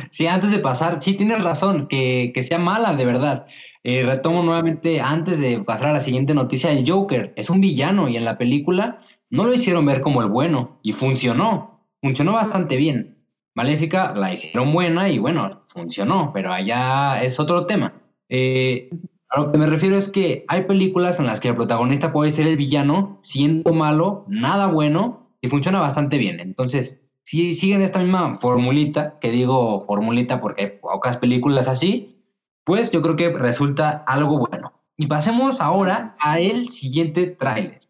Sí, 0.09 0.28
antes 0.28 0.51
de 0.51 0.59
pasar, 0.59 1.01
sí 1.01 1.13
tienes 1.13 1.43
razón, 1.43 1.88
que, 1.88 2.32
que 2.34 2.43
sea 2.43 2.59
mala 2.59 2.93
de 2.93 3.05
verdad. 3.05 3.47
Eh, 3.84 4.03
retomo 4.03 4.41
nuevamente, 4.41 4.99
antes 4.99 5.38
de 5.39 5.59
pasar 5.59 5.89
a 5.89 5.93
la 5.93 5.99
siguiente 5.99 6.34
noticia, 6.34 6.72
el 6.72 6.89
Joker 6.89 7.34
es 7.36 7.49
un 7.51 7.61
villano 7.61 8.09
y 8.09 8.18
en 8.18 8.26
la 8.26 8.38
película 8.38 8.99
no 9.30 9.45
lo 9.45 9.53
hicieron 9.53 9.86
ver 9.86 10.01
como 10.01 10.22
el 10.22 10.30
bueno 10.30 10.80
y 10.82 10.93
funcionó, 10.93 11.88
funcionó 12.01 12.34
bastante 12.34 12.78
bien. 12.78 13.14
Maléfica 13.56 14.14
la 14.14 14.34
hicieron 14.34 14.72
buena 14.74 15.10
y 15.10 15.18
bueno, 15.18 15.64
funcionó, 15.68 16.32
pero 16.34 16.51
allá 16.51 17.24
es 17.24 17.39
otro 17.39 17.66
tema. 17.66 17.93
Eh, 18.30 18.89
A 19.30 19.39
lo 19.39 19.51
que 19.51 19.58
me 19.58 19.66
refiero 19.66 19.97
es 19.97 20.12
que 20.12 20.45
hay 20.47 20.64
películas 20.66 21.20
en 21.20 21.26
las 21.26 21.39
que 21.39 21.49
el 21.49 21.56
protagonista 21.56 22.12
puede 22.14 22.32
ser 22.32 22.47
el 22.47 22.58
villano, 22.58 23.20
siendo 23.22 23.74
malo, 23.74 24.26
nada 24.28 24.68
bueno, 24.68 25.30
y 25.41 25.49
funciona 25.49 25.80
bastante 25.80 26.18
bien. 26.18 26.39
Entonces, 26.39 27.01
si 27.24 27.53
siguen 27.56 27.82
esta 27.82 27.99
misma 27.99 28.38
formulita, 28.39 29.16
que 29.20 29.32
digo 29.32 29.82
formulita 29.86 30.39
porque 30.39 30.68
pocas 30.68 31.18
películas 31.18 31.68
así, 31.68 32.22
pues 32.64 32.91
yo 32.91 33.01
creo 33.01 33.16
que 33.16 33.34
resulta 33.34 34.03
algo 34.06 34.38
bueno. 34.38 34.74
Y 34.97 35.08
pasemos 35.08 35.60
ahora 35.62 36.16
a 36.20 36.39
el 36.39 36.70
siguiente 36.70 37.28
tráiler. 37.28 37.82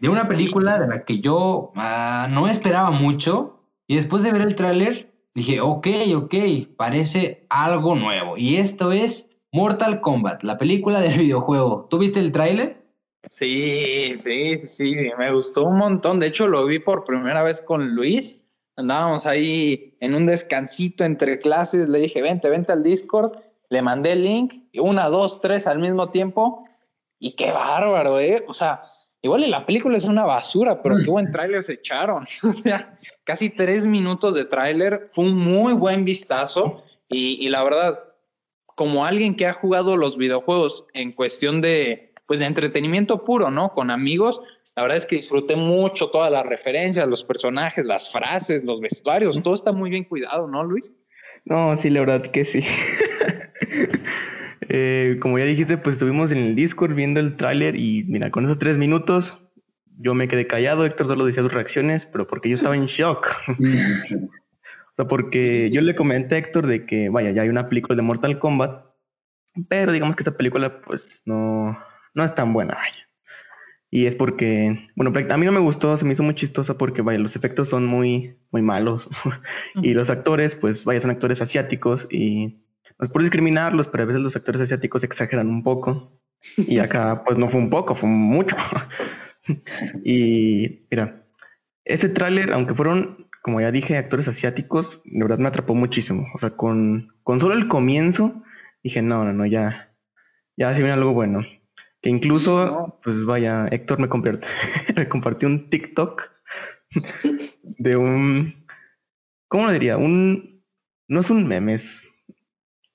De 0.00 0.08
una 0.08 0.28
película 0.28 0.78
de 0.80 0.88
la 0.88 1.04
que 1.04 1.20
yo 1.20 1.72
ah, 1.76 2.26
no 2.30 2.48
esperaba 2.48 2.90
mucho, 2.90 3.59
y 3.90 3.96
después 3.96 4.22
de 4.22 4.30
ver 4.30 4.42
el 4.42 4.54
tráiler 4.54 5.12
dije, 5.34 5.60
ok, 5.60 5.88
ok, 6.14 6.34
parece 6.76 7.44
algo 7.48 7.96
nuevo. 7.96 8.36
Y 8.36 8.54
esto 8.54 8.92
es 8.92 9.28
Mortal 9.50 10.00
Kombat, 10.00 10.44
la 10.44 10.58
película 10.58 11.00
del 11.00 11.18
videojuego. 11.18 11.88
¿Tú 11.90 11.98
viste 11.98 12.20
el 12.20 12.30
tráiler? 12.30 12.86
Sí, 13.28 14.12
sí, 14.14 14.58
sí, 14.58 14.94
me 15.18 15.32
gustó 15.32 15.64
un 15.64 15.74
montón. 15.74 16.20
De 16.20 16.28
hecho, 16.28 16.46
lo 16.46 16.66
vi 16.66 16.78
por 16.78 17.02
primera 17.02 17.42
vez 17.42 17.60
con 17.60 17.96
Luis. 17.96 18.46
Andábamos 18.76 19.26
ahí 19.26 19.96
en 19.98 20.14
un 20.14 20.24
descansito 20.24 21.02
entre 21.02 21.40
clases. 21.40 21.88
Le 21.88 21.98
dije, 21.98 22.22
vente, 22.22 22.48
vente 22.48 22.70
al 22.70 22.84
Discord. 22.84 23.40
Le 23.70 23.82
mandé 23.82 24.12
el 24.12 24.22
link, 24.22 24.54
una, 24.74 25.08
dos, 25.08 25.40
tres 25.40 25.66
al 25.66 25.80
mismo 25.80 26.10
tiempo. 26.10 26.64
Y 27.18 27.32
qué 27.32 27.50
bárbaro, 27.50 28.20
¿eh? 28.20 28.44
O 28.46 28.54
sea, 28.54 28.82
igual 29.22 29.50
la 29.50 29.66
película 29.66 29.96
es 29.96 30.04
una 30.04 30.26
basura, 30.26 30.82
pero 30.82 30.96
qué 30.96 31.10
buen 31.10 31.30
tráiler 31.32 31.62
se 31.62 31.74
echaron. 31.74 32.24
o 32.42 32.52
sea, 32.52 32.96
casi 33.24 33.50
tres 33.50 33.86
minutos 33.86 34.34
de 34.34 34.44
tráiler. 34.44 35.06
Fue 35.12 35.24
un 35.24 35.36
muy 35.36 35.72
buen 35.72 36.04
vistazo. 36.04 36.82
Y, 37.08 37.44
y 37.44 37.48
la 37.48 37.64
verdad, 37.64 37.98
como 38.76 39.04
alguien 39.04 39.34
que 39.34 39.46
ha 39.46 39.52
jugado 39.52 39.96
los 39.96 40.16
videojuegos 40.16 40.86
en 40.94 41.12
cuestión 41.12 41.60
de, 41.60 42.12
pues 42.26 42.38
de 42.38 42.46
entretenimiento 42.46 43.24
puro, 43.24 43.50
¿no? 43.50 43.72
Con 43.72 43.90
amigos, 43.90 44.40
la 44.76 44.82
verdad 44.82 44.98
es 44.98 45.06
que 45.06 45.16
disfruté 45.16 45.56
mucho 45.56 46.10
todas 46.10 46.30
las 46.30 46.46
referencias, 46.46 47.08
los 47.08 47.24
personajes, 47.24 47.84
las 47.84 48.10
frases, 48.12 48.64
los 48.64 48.80
vestuarios, 48.80 49.42
todo 49.42 49.54
está 49.54 49.72
muy 49.72 49.90
bien 49.90 50.04
cuidado, 50.04 50.46
¿no, 50.46 50.62
Luis? 50.62 50.92
No, 51.44 51.76
sí, 51.76 51.90
la 51.90 52.00
verdad 52.00 52.30
que 52.30 52.44
sí. 52.44 52.64
eh, 54.68 55.18
como 55.20 55.38
ya 55.38 55.44
dijiste, 55.44 55.78
pues 55.78 55.94
estuvimos 55.94 56.32
en 56.32 56.38
el 56.38 56.54
Discord 56.54 56.94
viendo 56.94 57.20
el 57.20 57.36
tráiler 57.36 57.76
y 57.76 58.04
mira, 58.04 58.30
con 58.30 58.44
esos 58.44 58.58
tres 58.58 58.76
minutos 58.76 59.38
yo 59.98 60.14
me 60.14 60.28
quedé 60.28 60.46
callado, 60.46 60.86
Héctor 60.86 61.06
solo 61.06 61.26
decía 61.26 61.42
sus 61.42 61.52
reacciones, 61.52 62.06
pero 62.06 62.26
porque 62.26 62.48
yo 62.48 62.54
estaba 62.54 62.76
en 62.76 62.86
shock. 62.86 63.28
o 63.48 64.94
sea, 64.96 65.06
porque 65.06 65.70
yo 65.70 65.82
le 65.82 65.94
comenté 65.94 66.36
a 66.36 66.38
Héctor 66.38 66.66
de 66.66 66.86
que, 66.86 67.10
vaya, 67.10 67.30
ya 67.30 67.42
hay 67.42 67.48
una 67.48 67.68
película 67.68 67.96
de 67.96 68.02
Mortal 68.02 68.38
Kombat, 68.38 68.86
pero 69.68 69.92
digamos 69.92 70.16
que 70.16 70.22
esta 70.22 70.36
película 70.36 70.80
pues 70.80 71.22
no, 71.26 71.78
no 72.14 72.24
es 72.24 72.34
tan 72.34 72.52
buena, 72.52 72.74
vaya. 72.74 73.10
Y 73.92 74.06
es 74.06 74.14
porque, 74.14 74.88
bueno, 74.94 75.12
a 75.12 75.36
mí 75.36 75.46
no 75.46 75.52
me 75.52 75.58
gustó, 75.58 75.96
se 75.96 76.04
me 76.04 76.12
hizo 76.12 76.22
muy 76.22 76.36
chistosa 76.36 76.78
porque, 76.78 77.02
vaya, 77.02 77.18
los 77.18 77.34
efectos 77.34 77.68
son 77.68 77.86
muy, 77.86 78.36
muy 78.52 78.62
malos. 78.62 79.08
y 79.82 79.94
los 79.94 80.10
actores, 80.10 80.54
pues, 80.54 80.84
vaya, 80.84 81.00
son 81.00 81.10
actores 81.10 81.42
asiáticos 81.42 82.06
y 82.08 82.60
no 83.00 83.06
es 83.06 83.12
por 83.12 83.22
discriminarlos, 83.22 83.88
pero 83.88 84.04
a 84.04 84.06
veces 84.06 84.22
los 84.22 84.36
actores 84.36 84.60
asiáticos 84.60 85.02
exageran 85.04 85.48
un 85.48 85.62
poco. 85.62 86.20
Y 86.56 86.78
acá, 86.78 87.22
pues, 87.26 87.38
no 87.38 87.48
fue 87.48 87.60
un 87.60 87.70
poco, 87.70 87.96
fue 87.96 88.08
mucho. 88.08 88.56
y, 90.04 90.86
mira, 90.90 91.24
este 91.84 92.10
tráiler, 92.10 92.52
aunque 92.52 92.74
fueron, 92.74 93.26
como 93.42 93.60
ya 93.60 93.70
dije, 93.70 93.96
actores 93.96 94.28
asiáticos, 94.28 95.00
de 95.04 95.22
verdad 95.24 95.38
me 95.38 95.48
atrapó 95.48 95.74
muchísimo. 95.74 96.26
O 96.34 96.38
sea, 96.38 96.50
con, 96.50 97.14
con 97.22 97.40
solo 97.40 97.54
el 97.54 97.68
comienzo, 97.68 98.42
dije, 98.82 99.00
no, 99.00 99.24
no, 99.24 99.32
no, 99.32 99.46
ya, 99.46 99.94
ya 100.56 100.74
se 100.74 100.80
viene 100.80 100.92
algo 100.92 101.14
bueno. 101.14 101.40
Que 102.02 102.10
incluso, 102.10 103.00
pues 103.02 103.24
vaya, 103.24 103.66
Héctor 103.70 103.98
me, 103.98 104.08
me 104.96 105.08
compartió 105.08 105.48
un 105.48 105.70
TikTok 105.70 106.22
de 107.62 107.96
un, 107.96 108.66
¿cómo 109.48 109.66
lo 109.66 109.72
diría? 109.72 109.96
Un, 109.96 110.62
no 111.08 111.20
es 111.20 111.30
un 111.30 111.46
memes. 111.46 112.02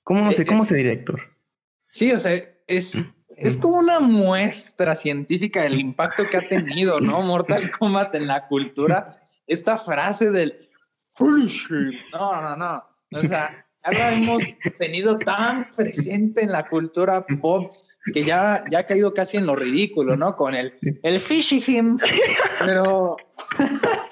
¿Cómo 0.05 0.25
no 0.25 0.31
sé, 0.31 0.45
cómo 0.45 0.65
se 0.65 0.75
diría 0.75 0.93
Héctor? 0.93 1.21
Sí, 1.87 2.11
o 2.11 2.19
sea, 2.19 2.39
es, 2.67 3.05
es 3.37 3.57
como 3.57 3.79
una 3.79 3.99
muestra 3.99 4.95
científica 4.95 5.63
del 5.63 5.79
impacto 5.79 6.23
que 6.29 6.37
ha 6.37 6.47
tenido, 6.47 7.01
¿no? 7.01 7.21
Mortal 7.23 7.69
Kombat 7.71 8.15
en 8.15 8.27
la 8.27 8.47
cultura. 8.47 9.17
Esta 9.47 9.75
frase 9.75 10.31
del 10.31 10.69
no, 12.11 12.41
no, 12.41 12.55
no. 12.55 12.83
O 13.11 13.27
sea, 13.27 13.65
ya 13.85 13.91
la 13.91 14.13
hemos 14.13 14.43
tenido 14.77 15.17
tan 15.19 15.69
presente 15.71 16.43
en 16.43 16.51
la 16.51 16.67
cultura 16.67 17.25
pop 17.41 17.71
que 18.13 18.23
ya, 18.23 18.63
ya 18.69 18.79
ha 18.79 18.85
caído 18.85 19.13
casi 19.13 19.37
en 19.37 19.45
lo 19.45 19.55
ridículo, 19.55 20.15
¿no? 20.15 20.35
Con 20.35 20.53
el, 20.53 20.73
el 21.01 21.19
fishy 21.19 21.63
him, 21.65 21.97
pero, 22.59 23.15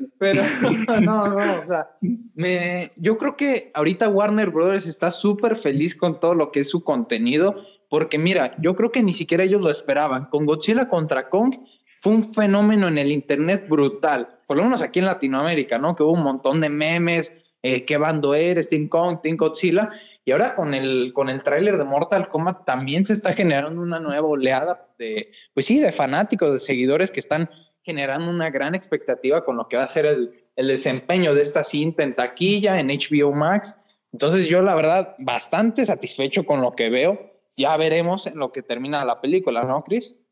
pero 0.18 0.42
no, 1.00 1.28
no, 1.28 1.60
o 1.60 1.64
sea, 1.64 1.90
me, 2.34 2.90
yo 2.96 3.18
creo 3.18 3.36
que 3.36 3.70
ahorita 3.74 4.08
Warner 4.08 4.50
Brothers 4.50 4.86
está 4.86 5.10
súper 5.10 5.56
feliz 5.56 5.96
con 5.96 6.20
todo 6.20 6.34
lo 6.34 6.52
que 6.52 6.60
es 6.60 6.70
su 6.70 6.82
contenido, 6.84 7.56
porque 7.88 8.18
mira, 8.18 8.54
yo 8.58 8.74
creo 8.74 8.90
que 8.90 9.02
ni 9.02 9.14
siquiera 9.14 9.44
ellos 9.44 9.60
lo 9.60 9.70
esperaban. 9.70 10.24
Con 10.26 10.46
Godzilla 10.46 10.88
contra 10.88 11.28
Kong 11.28 11.56
fue 12.00 12.14
un 12.14 12.34
fenómeno 12.34 12.88
en 12.88 12.98
el 12.98 13.12
Internet 13.12 13.66
brutal, 13.68 14.40
por 14.46 14.56
lo 14.56 14.64
menos 14.64 14.82
aquí 14.82 14.98
en 14.98 15.06
Latinoamérica, 15.06 15.78
¿no? 15.78 15.94
Que 15.94 16.02
hubo 16.02 16.12
un 16.12 16.22
montón 16.22 16.60
de 16.60 16.68
memes, 16.68 17.42
eh, 17.62 17.84
qué 17.84 17.96
bando 17.96 18.34
eres, 18.34 18.68
Team 18.68 18.88
Kong, 18.88 19.20
Team 19.22 19.36
Godzilla, 19.36 19.88
y 20.24 20.32
ahora 20.32 20.54
con 20.54 20.74
el, 20.74 21.12
con 21.12 21.28
el 21.28 21.42
tráiler 21.44 21.76
de 21.78 21.84
Mortal 21.84 22.28
Kombat 22.28 22.64
también 22.64 23.04
se 23.04 23.12
está 23.12 23.32
generando 23.32 23.80
una 23.80 24.00
nueva 24.00 24.26
oleada 24.26 24.88
de, 24.98 25.30
pues 25.54 25.66
sí, 25.66 25.78
de 25.78 25.92
fanáticos, 25.92 26.52
de 26.52 26.58
seguidores 26.58 27.12
que 27.12 27.20
están 27.20 27.48
generando 27.82 28.30
una 28.30 28.50
gran 28.50 28.74
expectativa 28.74 29.44
con 29.44 29.56
lo 29.56 29.68
que 29.68 29.76
va 29.76 29.84
a 29.84 29.88
ser 29.88 30.06
el, 30.06 30.38
desempeño 30.56 31.34
de 31.34 31.42
esta 31.42 31.64
cinta 31.64 32.02
en 32.02 32.14
taquilla, 32.14 32.78
en 32.78 32.88
HBO 32.88 33.32
Max. 33.32 33.76
Entonces 34.12 34.48
yo 34.48 34.62
la 34.62 34.74
verdad 34.74 35.14
bastante 35.18 35.84
satisfecho 35.84 36.44
con 36.44 36.60
lo 36.60 36.72
que 36.72 36.90
veo. 36.90 37.18
Ya 37.56 37.76
veremos 37.76 38.26
en 38.26 38.38
lo 38.38 38.52
que 38.52 38.62
termina 38.62 39.04
la 39.04 39.20
película, 39.20 39.64
¿no, 39.64 39.80
Chris? 39.80 40.26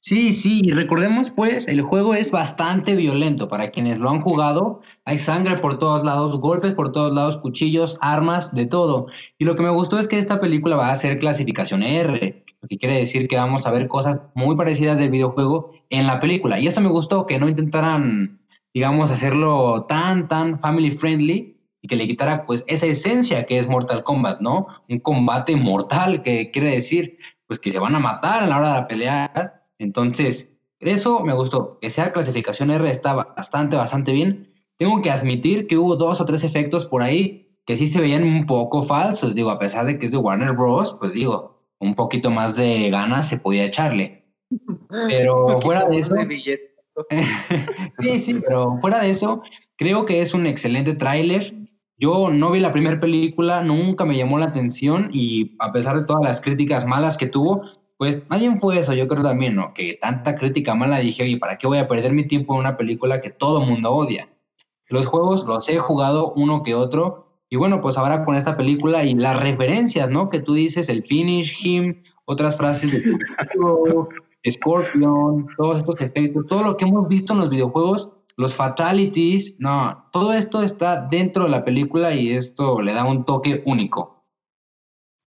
Sí, 0.00 0.32
sí, 0.32 0.62
y 0.64 0.70
recordemos 0.72 1.30
pues, 1.30 1.66
el 1.66 1.82
juego 1.82 2.14
es 2.14 2.30
bastante 2.30 2.94
violento 2.94 3.48
para 3.48 3.70
quienes 3.70 3.98
lo 3.98 4.10
han 4.10 4.20
jugado. 4.20 4.80
Hay 5.04 5.18
sangre 5.18 5.58
por 5.58 5.78
todos 5.78 6.04
lados, 6.04 6.38
golpes 6.38 6.72
por 6.72 6.92
todos 6.92 7.12
lados, 7.12 7.36
cuchillos, 7.38 7.98
armas, 8.00 8.54
de 8.54 8.66
todo. 8.66 9.08
Y 9.38 9.44
lo 9.44 9.56
que 9.56 9.64
me 9.64 9.70
gustó 9.70 9.98
es 9.98 10.06
que 10.06 10.18
esta 10.18 10.40
película 10.40 10.76
va 10.76 10.90
a 10.90 10.96
ser 10.96 11.18
clasificación 11.18 11.82
R, 11.82 12.44
lo 12.60 12.68
que 12.68 12.78
quiere 12.78 12.96
decir 12.96 13.28
que 13.28 13.36
vamos 13.36 13.66
a 13.66 13.70
ver 13.72 13.88
cosas 13.88 14.20
muy 14.34 14.56
parecidas 14.56 14.98
del 14.98 15.10
videojuego 15.10 15.72
en 15.90 16.06
la 16.06 16.20
película. 16.20 16.58
Y 16.58 16.66
eso 16.66 16.80
me 16.80 16.88
gustó, 16.88 17.26
que 17.26 17.38
no 17.38 17.48
intentaran, 17.48 18.40
digamos, 18.74 19.10
hacerlo 19.10 19.84
tan, 19.88 20.28
tan 20.28 20.58
family 20.60 20.90
friendly 20.90 21.56
y 21.80 21.88
que 21.88 21.96
le 21.96 22.06
quitara 22.06 22.44
pues 22.46 22.64
esa 22.66 22.86
esencia 22.86 23.46
que 23.46 23.58
es 23.58 23.68
Mortal 23.68 24.02
Kombat, 24.02 24.40
¿no? 24.40 24.66
Un 24.88 24.98
combate 25.00 25.56
mortal 25.56 26.22
que 26.22 26.50
quiere 26.50 26.72
decir 26.72 27.18
pues 27.46 27.58
que 27.58 27.72
se 27.72 27.78
van 27.78 27.94
a 27.94 28.00
matar 28.00 28.42
a 28.42 28.46
la 28.46 28.58
hora 28.58 28.80
de 28.80 28.86
pelear 28.86 29.58
entonces, 29.78 30.50
eso 30.80 31.20
me 31.20 31.32
gustó. 31.32 31.78
Que 31.80 31.90
sea 31.90 32.12
clasificación 32.12 32.70
R 32.70 32.90
está 32.90 33.14
bastante, 33.14 33.76
bastante 33.76 34.12
bien. 34.12 34.52
Tengo 34.76 35.02
que 35.02 35.10
admitir 35.10 35.66
que 35.66 35.78
hubo 35.78 35.96
dos 35.96 36.20
o 36.20 36.24
tres 36.24 36.44
efectos 36.44 36.84
por 36.84 37.02
ahí 37.02 37.44
que 37.64 37.76
sí 37.76 37.86
se 37.86 38.00
veían 38.00 38.24
un 38.24 38.46
poco 38.46 38.82
falsos. 38.82 39.34
Digo, 39.34 39.50
a 39.50 39.58
pesar 39.58 39.86
de 39.86 39.98
que 39.98 40.06
es 40.06 40.12
de 40.12 40.18
Warner 40.18 40.52
Bros., 40.52 40.96
pues 40.98 41.12
digo, 41.12 41.62
un 41.78 41.94
poquito 41.94 42.30
más 42.30 42.56
de 42.56 42.90
ganas 42.90 43.28
se 43.28 43.38
podía 43.38 43.64
echarle. 43.64 44.17
Pero 44.90 45.60
fuera 45.60 45.84
de 45.84 45.98
eso. 45.98 46.14
sí, 48.00 48.18
sí, 48.18 48.34
pero 48.34 48.78
fuera 48.80 49.00
de 49.00 49.10
eso, 49.10 49.42
creo 49.76 50.04
que 50.04 50.20
es 50.20 50.34
un 50.34 50.46
excelente 50.46 50.94
tráiler. 50.94 51.54
Yo 51.96 52.30
no 52.30 52.50
vi 52.50 52.60
la 52.60 52.72
primera 52.72 53.00
película, 53.00 53.62
nunca 53.62 54.04
me 54.04 54.16
llamó 54.16 54.38
la 54.38 54.46
atención 54.46 55.10
y 55.12 55.56
a 55.58 55.72
pesar 55.72 55.96
de 55.98 56.06
todas 56.06 56.22
las 56.22 56.40
críticas 56.40 56.86
malas 56.86 57.16
que 57.18 57.26
tuvo, 57.26 57.62
pues 57.96 58.22
alguien 58.28 58.60
fue 58.60 58.78
eso, 58.78 58.94
yo 58.94 59.08
creo 59.08 59.24
también, 59.24 59.56
¿no? 59.56 59.74
Que 59.74 59.98
tanta 60.00 60.36
crítica 60.36 60.76
mala 60.76 60.98
dije, 60.98 61.24
oye, 61.24 61.36
¿para 61.36 61.58
qué 61.58 61.66
voy 61.66 61.78
a 61.78 61.88
perder 61.88 62.12
mi 62.12 62.24
tiempo 62.26 62.54
en 62.54 62.60
una 62.60 62.76
película 62.76 63.20
que 63.20 63.30
todo 63.30 63.60
mundo 63.60 63.90
odia? 63.90 64.28
Los 64.86 65.06
juegos 65.06 65.44
los 65.44 65.68
he 65.68 65.78
jugado 65.78 66.32
uno 66.36 66.62
que 66.62 66.76
otro, 66.76 67.28
y 67.50 67.56
bueno, 67.56 67.80
pues 67.80 67.98
ahora 67.98 68.24
con 68.24 68.36
esta 68.36 68.56
película 68.56 69.04
y 69.04 69.14
las 69.14 69.40
referencias, 69.40 70.10
¿no? 70.10 70.28
Que 70.28 70.40
tú 70.40 70.54
dices, 70.54 70.88
el 70.88 71.02
finish 71.02 71.56
him, 71.64 72.02
otras 72.24 72.56
frases 72.56 72.92
de 72.92 73.02
Scorpion, 74.48 75.46
todos 75.56 75.78
estos 75.78 76.00
efectos, 76.00 76.46
todo 76.46 76.62
lo 76.62 76.76
que 76.76 76.84
hemos 76.84 77.08
visto 77.08 77.32
en 77.32 77.40
los 77.40 77.50
videojuegos, 77.50 78.10
los 78.36 78.54
fatalities, 78.54 79.56
no, 79.58 80.08
todo 80.12 80.32
esto 80.32 80.62
está 80.62 81.06
dentro 81.10 81.44
de 81.44 81.50
la 81.50 81.64
película 81.64 82.14
y 82.14 82.32
esto 82.32 82.80
le 82.80 82.92
da 82.94 83.04
un 83.04 83.24
toque 83.24 83.62
único. 83.66 84.18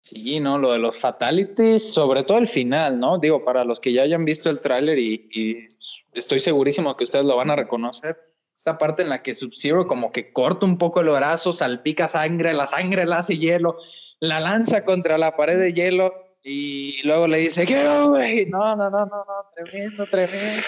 Sí, 0.01 0.39
no, 0.39 0.57
lo 0.57 0.71
de 0.71 0.79
los 0.79 0.97
fatalities, 0.97 1.93
sobre 1.93 2.23
todo 2.23 2.39
el 2.39 2.47
final, 2.47 2.99
¿no? 2.99 3.19
Digo, 3.19 3.43
para 3.43 3.65
los 3.65 3.79
que 3.79 3.93
ya 3.93 4.01
hayan 4.01 4.25
visto 4.25 4.49
el 4.49 4.59
tráiler 4.59 4.97
y, 4.97 5.67
estoy 6.13 6.39
segurísimo 6.39 6.95
que 6.97 7.03
ustedes 7.03 7.25
lo 7.25 7.35
van 7.35 7.51
a 7.51 7.55
reconocer, 7.55 8.17
esta 8.57 8.77
parte 8.77 9.03
en 9.03 9.09
la 9.09 9.21
que 9.21 9.35
Sub-Zero 9.35 9.87
como 9.87 10.11
que 10.11 10.31
corta 10.31 10.65
un 10.65 10.77
poco 10.77 11.01
el 11.01 11.09
brazo, 11.09 11.51
salpica 11.51 12.07
sangre, 12.07 12.53
la 12.53 12.65
sangre 12.65 13.05
la 13.05 13.19
hace 13.19 13.37
hielo, 13.37 13.75
la 14.19 14.39
lanza 14.39 14.85
contra 14.85 15.17
la 15.17 15.35
pared 15.35 15.59
de 15.59 15.73
hielo 15.73 16.13
Y 16.43 17.03
luego 17.03 17.27
le 17.27 17.37
dice, 17.37 17.67
¿qué? 17.67 17.83
No, 17.83 18.75
no, 18.75 18.89
no, 18.89 18.89
no, 18.89 19.05
no, 19.05 19.25
tremendo, 19.55 20.07
tremendo. 20.07 20.63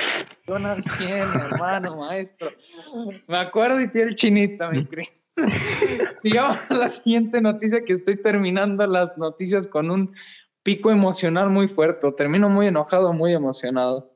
Jonas, 0.45 0.86
¿quién, 0.97 1.17
hermano, 1.17 1.97
maestro? 1.97 2.51
Me 3.28 3.38
acuerdo 3.38 3.82
y 3.82 3.88
piel 3.88 4.13
chinita, 4.13 4.69
mi 4.69 4.86
Cris. 4.86 5.34
Digamos 6.24 6.69
a 6.69 6.76
la 6.76 6.89
siguiente 6.89 7.41
noticia 7.41 7.84
que 7.84 7.93
estoy 7.93 8.21
terminando 8.21 8.86
las 8.86 9.17
noticias 9.17 9.67
con 9.67 9.89
un 9.89 10.13
pico 10.61 10.91
emocional 10.91 11.49
muy 11.49 11.67
fuerte. 11.67 12.11
Termino 12.11 12.49
muy 12.49 12.67
enojado, 12.67 13.11
muy 13.13 13.34
emocionado. 13.34 14.15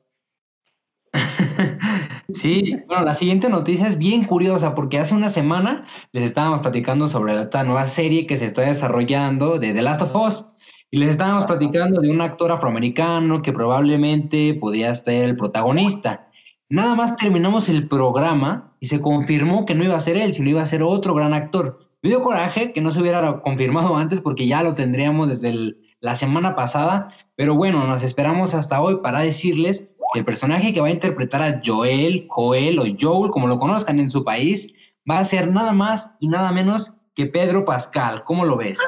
Sí, 2.34 2.76
bueno, 2.86 3.04
la 3.04 3.14
siguiente 3.14 3.48
noticia 3.48 3.88
es 3.88 3.96
bien 3.96 4.24
curiosa 4.24 4.74
porque 4.74 4.98
hace 4.98 5.14
una 5.14 5.30
semana 5.30 5.86
les 6.12 6.24
estábamos 6.24 6.60
platicando 6.60 7.06
sobre 7.06 7.40
esta 7.40 7.64
nueva 7.64 7.88
serie 7.88 8.26
que 8.26 8.36
se 8.36 8.44
está 8.44 8.60
desarrollando 8.62 9.58
de 9.58 9.72
The 9.72 9.80
Last 9.80 10.02
of 10.02 10.14
Us 10.14 10.46
y 10.90 10.98
les 10.98 11.10
estábamos 11.10 11.44
platicando 11.44 12.00
de 12.00 12.10
un 12.10 12.20
actor 12.20 12.50
afroamericano 12.50 13.42
que 13.42 13.52
probablemente 13.52 14.54
podía 14.54 14.94
ser 14.94 15.24
el 15.24 15.36
protagonista. 15.36 16.28
Nada 16.70 16.94
más 16.94 17.16
terminamos 17.16 17.68
el 17.68 17.88
programa 17.88 18.74
y 18.80 18.86
se 18.86 19.00
confirmó 19.00 19.66
que 19.66 19.74
no 19.74 19.84
iba 19.84 19.96
a 19.96 20.00
ser 20.00 20.16
él, 20.16 20.32
sino 20.32 20.50
iba 20.50 20.62
a 20.62 20.66
ser 20.66 20.82
otro 20.82 21.14
gran 21.14 21.34
actor. 21.34 21.80
Me 22.02 22.10
dio 22.10 22.22
coraje 22.22 22.72
que 22.72 22.80
no 22.80 22.90
se 22.90 23.00
hubiera 23.00 23.40
confirmado 23.40 23.96
antes 23.96 24.20
porque 24.20 24.46
ya 24.46 24.62
lo 24.62 24.74
tendríamos 24.74 25.28
desde 25.28 25.76
la 26.00 26.14
semana 26.14 26.54
pasada, 26.54 27.08
pero 27.34 27.54
bueno, 27.54 27.86
nos 27.86 28.02
esperamos 28.02 28.54
hasta 28.54 28.80
hoy 28.80 29.00
para 29.02 29.20
decirles 29.20 29.88
el 30.14 30.24
personaje 30.24 30.72
que 30.72 30.80
va 30.80 30.86
a 30.86 30.92
interpretar 30.92 31.42
a 31.42 31.60
Joel, 31.64 32.26
Joel 32.30 32.78
o 32.78 32.84
Joel, 32.98 33.30
como 33.30 33.46
lo 33.46 33.58
conozcan 33.58 33.98
en 33.98 34.08
su 34.08 34.24
país, 34.24 34.72
va 35.10 35.18
a 35.18 35.24
ser 35.24 35.50
nada 35.50 35.72
más 35.72 36.12
y 36.20 36.28
nada 36.28 36.52
menos 36.52 36.92
que 37.14 37.26
Pedro 37.26 37.64
Pascal. 37.64 38.24
¿Cómo 38.24 38.44
lo 38.44 38.56
ves? 38.56 38.78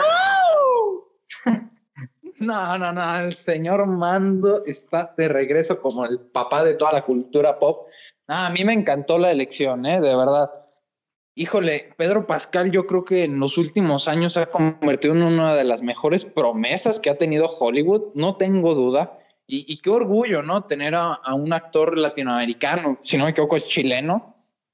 No, 2.41 2.79
no, 2.79 2.91
no, 2.91 3.19
el 3.19 3.35
señor 3.35 3.87
Mando 3.87 4.65
está 4.65 5.13
de 5.15 5.29
regreso 5.29 5.79
como 5.79 6.07
el 6.07 6.19
papá 6.19 6.65
de 6.65 6.73
toda 6.73 6.93
la 6.93 7.05
cultura 7.05 7.59
pop. 7.59 7.87
a 8.29 8.49
mí 8.49 8.65
me 8.65 8.73
encantó 8.73 9.19
la 9.19 9.31
elección, 9.31 9.85
¿eh? 9.85 10.01
de 10.01 10.17
verdad. 10.17 10.51
Híjole, 11.35 11.93
Pedro 11.99 12.27
Pascal 12.27 12.71
yo 12.71 12.87
creo 12.87 13.05
que 13.05 13.25
en 13.25 13.39
los 13.39 13.59
últimos 13.59 14.09
años 14.09 14.33
se 14.33 14.41
ha 14.41 14.47
convertido 14.47 15.15
en 15.15 15.23
una 15.23 15.55
de 15.55 15.65
las 15.65 15.83
mejores 15.83 16.25
promesas 16.25 16.99
que 16.99 17.11
ha 17.11 17.19
tenido 17.19 17.47
Hollywood, 17.47 18.15
no 18.15 18.37
tengo 18.37 18.75
duda. 18.75 19.13
Y, 19.53 19.79
qué 19.83 19.91
orgullo, 19.91 20.43
¿no? 20.43 20.63
Tener 20.63 20.95
a, 20.95 21.19
un 21.35 21.53
actor 21.53 21.99
latinoamericano, 21.99 22.99
si 23.03 23.19
no 23.19 23.25
me 23.25 23.31
equivoco, 23.31 23.57
es 23.57 23.67
chileno, 23.67 24.25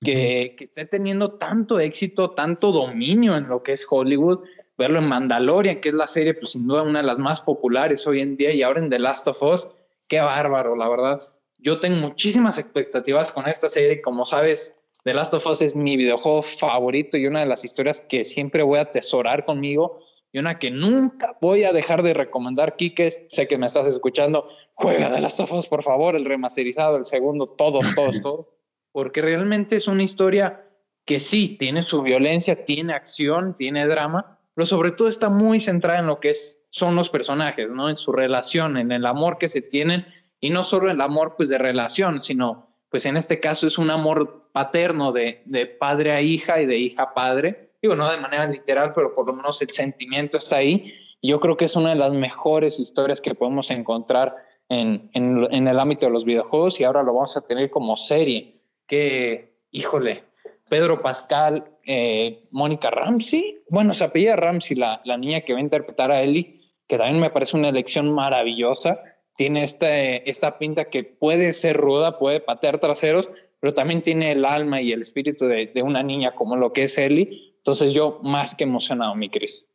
que, 0.04 0.54
que, 0.56 0.64
esté 0.64 0.84
teniendo 0.84 1.32
tanto 1.32 1.80
éxito, 1.80 2.32
tanto 2.32 2.72
dominio 2.72 3.36
en 3.38 3.48
lo 3.48 3.62
que 3.62 3.72
es 3.72 3.86
Hollywood. 3.88 4.40
Verlo 4.78 4.98
en 4.98 5.08
Mandalorian, 5.08 5.80
que 5.80 5.88
es 5.88 5.94
la 5.94 6.06
serie, 6.06 6.34
pues 6.34 6.52
sin 6.52 6.66
duda 6.66 6.82
una 6.82 7.00
de 7.00 7.06
las 7.06 7.18
más 7.18 7.40
populares 7.40 8.06
hoy 8.06 8.20
en 8.20 8.36
día, 8.36 8.52
y 8.52 8.62
ahora 8.62 8.80
en 8.80 8.90
The 8.90 8.98
Last 8.98 9.26
of 9.28 9.42
Us, 9.42 9.68
qué 10.08 10.20
bárbaro, 10.20 10.76
la 10.76 10.88
verdad. 10.88 11.22
Yo 11.58 11.80
tengo 11.80 11.96
muchísimas 11.96 12.58
expectativas 12.58 13.32
con 13.32 13.48
esta 13.48 13.68
serie. 13.68 14.02
Como 14.02 14.26
sabes, 14.26 14.76
The 15.04 15.14
Last 15.14 15.34
of 15.34 15.46
Us 15.46 15.62
es 15.62 15.74
mi 15.74 15.96
videojuego 15.96 16.42
favorito 16.42 17.16
y 17.16 17.26
una 17.26 17.40
de 17.40 17.46
las 17.46 17.64
historias 17.64 18.00
que 18.00 18.24
siempre 18.24 18.62
voy 18.62 18.78
a 18.78 18.82
atesorar 18.82 19.44
conmigo 19.44 19.98
y 20.32 20.38
una 20.38 20.58
que 20.58 20.70
nunca 20.70 21.38
voy 21.40 21.64
a 21.64 21.72
dejar 21.72 22.02
de 22.02 22.12
recomendar, 22.12 22.76
Kike, 22.76 23.10
sé 23.28 23.48
que 23.48 23.56
me 23.56 23.66
estás 23.66 23.86
escuchando, 23.86 24.46
juega 24.74 25.08
de 25.08 25.20
las 25.20 25.40
of 25.40 25.50
por 25.68 25.82
favor, 25.82 26.14
el 26.14 26.24
remasterizado, 26.26 26.96
el 26.96 27.06
segundo, 27.06 27.46
todos, 27.46 27.86
todos, 27.94 28.20
todos, 28.20 28.46
porque 28.92 29.22
realmente 29.22 29.76
es 29.76 29.88
una 29.88 30.02
historia 30.02 30.62
que 31.06 31.20
sí, 31.20 31.56
tiene 31.56 31.82
su 31.82 32.02
violencia, 32.02 32.64
tiene 32.64 32.92
acción, 32.92 33.56
tiene 33.56 33.86
drama, 33.86 34.38
pero 34.56 34.64
sobre 34.64 34.90
todo 34.90 35.08
está 35.08 35.28
muy 35.28 35.60
centrada 35.60 35.98
en 35.98 36.06
lo 36.06 36.18
que 36.18 36.30
es, 36.30 36.62
son 36.70 36.96
los 36.96 37.10
personajes, 37.10 37.68
¿no? 37.68 37.90
En 37.90 37.96
su 37.96 38.10
relación, 38.10 38.78
en 38.78 38.90
el 38.90 39.04
amor 39.04 39.36
que 39.36 39.48
se 39.48 39.60
tienen, 39.60 40.06
y 40.40 40.48
no 40.48 40.64
solo 40.64 40.90
el 40.90 41.02
amor 41.02 41.34
pues 41.36 41.50
de 41.50 41.58
relación, 41.58 42.22
sino 42.22 42.66
pues 42.88 43.04
en 43.04 43.18
este 43.18 43.38
caso 43.38 43.66
es 43.66 43.76
un 43.76 43.90
amor 43.90 44.48
paterno 44.52 45.12
de, 45.12 45.42
de 45.44 45.66
padre 45.66 46.12
a 46.12 46.22
hija 46.22 46.58
y 46.62 46.64
de 46.64 46.78
hija 46.78 47.02
a 47.02 47.14
padre, 47.14 47.74
digo, 47.82 47.94
no 47.94 48.10
de 48.10 48.16
manera 48.16 48.46
literal, 48.46 48.92
pero 48.94 49.14
por 49.14 49.26
lo 49.26 49.34
menos 49.34 49.60
el 49.60 49.68
sentimiento 49.68 50.38
está 50.38 50.56
ahí. 50.56 50.90
Y 51.20 51.28
yo 51.28 51.38
creo 51.38 51.58
que 51.58 51.66
es 51.66 51.76
una 51.76 51.90
de 51.90 51.96
las 51.96 52.14
mejores 52.14 52.80
historias 52.80 53.20
que 53.20 53.34
podemos 53.34 53.70
encontrar 53.70 54.34
en, 54.70 55.10
en, 55.12 55.68
el 55.68 55.78
ámbito 55.78 56.06
de 56.06 56.12
los 56.12 56.24
videojuegos 56.24 56.80
y 56.80 56.84
ahora 56.84 57.02
lo 57.02 57.12
vamos 57.12 57.36
a 57.36 57.42
tener 57.42 57.68
como 57.68 57.96
serie. 57.96 58.52
Que, 58.86 59.58
híjole, 59.70 60.24
Pedro 60.68 61.02
Pascal, 61.02 61.64
eh, 61.84 62.40
Mónica 62.52 62.90
Ramsey, 62.90 63.58
bueno, 63.68 63.94
se 63.94 64.04
apellida 64.04 64.36
Ramsey, 64.36 64.76
la, 64.76 65.00
la 65.04 65.16
niña 65.16 65.42
que 65.42 65.52
va 65.52 65.58
a 65.58 65.62
interpretar 65.62 66.10
a 66.10 66.22
Ellie, 66.22 66.52
que 66.86 66.98
también 66.98 67.20
me 67.20 67.30
parece 67.30 67.56
una 67.56 67.68
elección 67.68 68.12
maravillosa 68.12 69.00
tiene 69.36 69.62
este, 69.62 70.28
esta 70.28 70.58
pinta 70.58 70.86
que 70.86 71.04
puede 71.04 71.52
ser 71.52 71.76
ruda, 71.76 72.18
puede 72.18 72.40
patear 72.40 72.80
traseros, 72.80 73.30
pero 73.60 73.74
también 73.74 74.00
tiene 74.00 74.32
el 74.32 74.44
alma 74.44 74.80
y 74.80 74.92
el 74.92 75.02
espíritu 75.02 75.46
de, 75.46 75.66
de, 75.66 75.82
una 75.82 76.02
niña 76.02 76.34
como 76.34 76.56
lo 76.56 76.72
que 76.72 76.84
es 76.84 76.98
Ellie. 76.98 77.54
Entonces 77.58 77.92
yo 77.92 78.20
más 78.22 78.54
que 78.54 78.64
emocionado, 78.64 79.14
mi 79.14 79.28
Cris. 79.28 79.68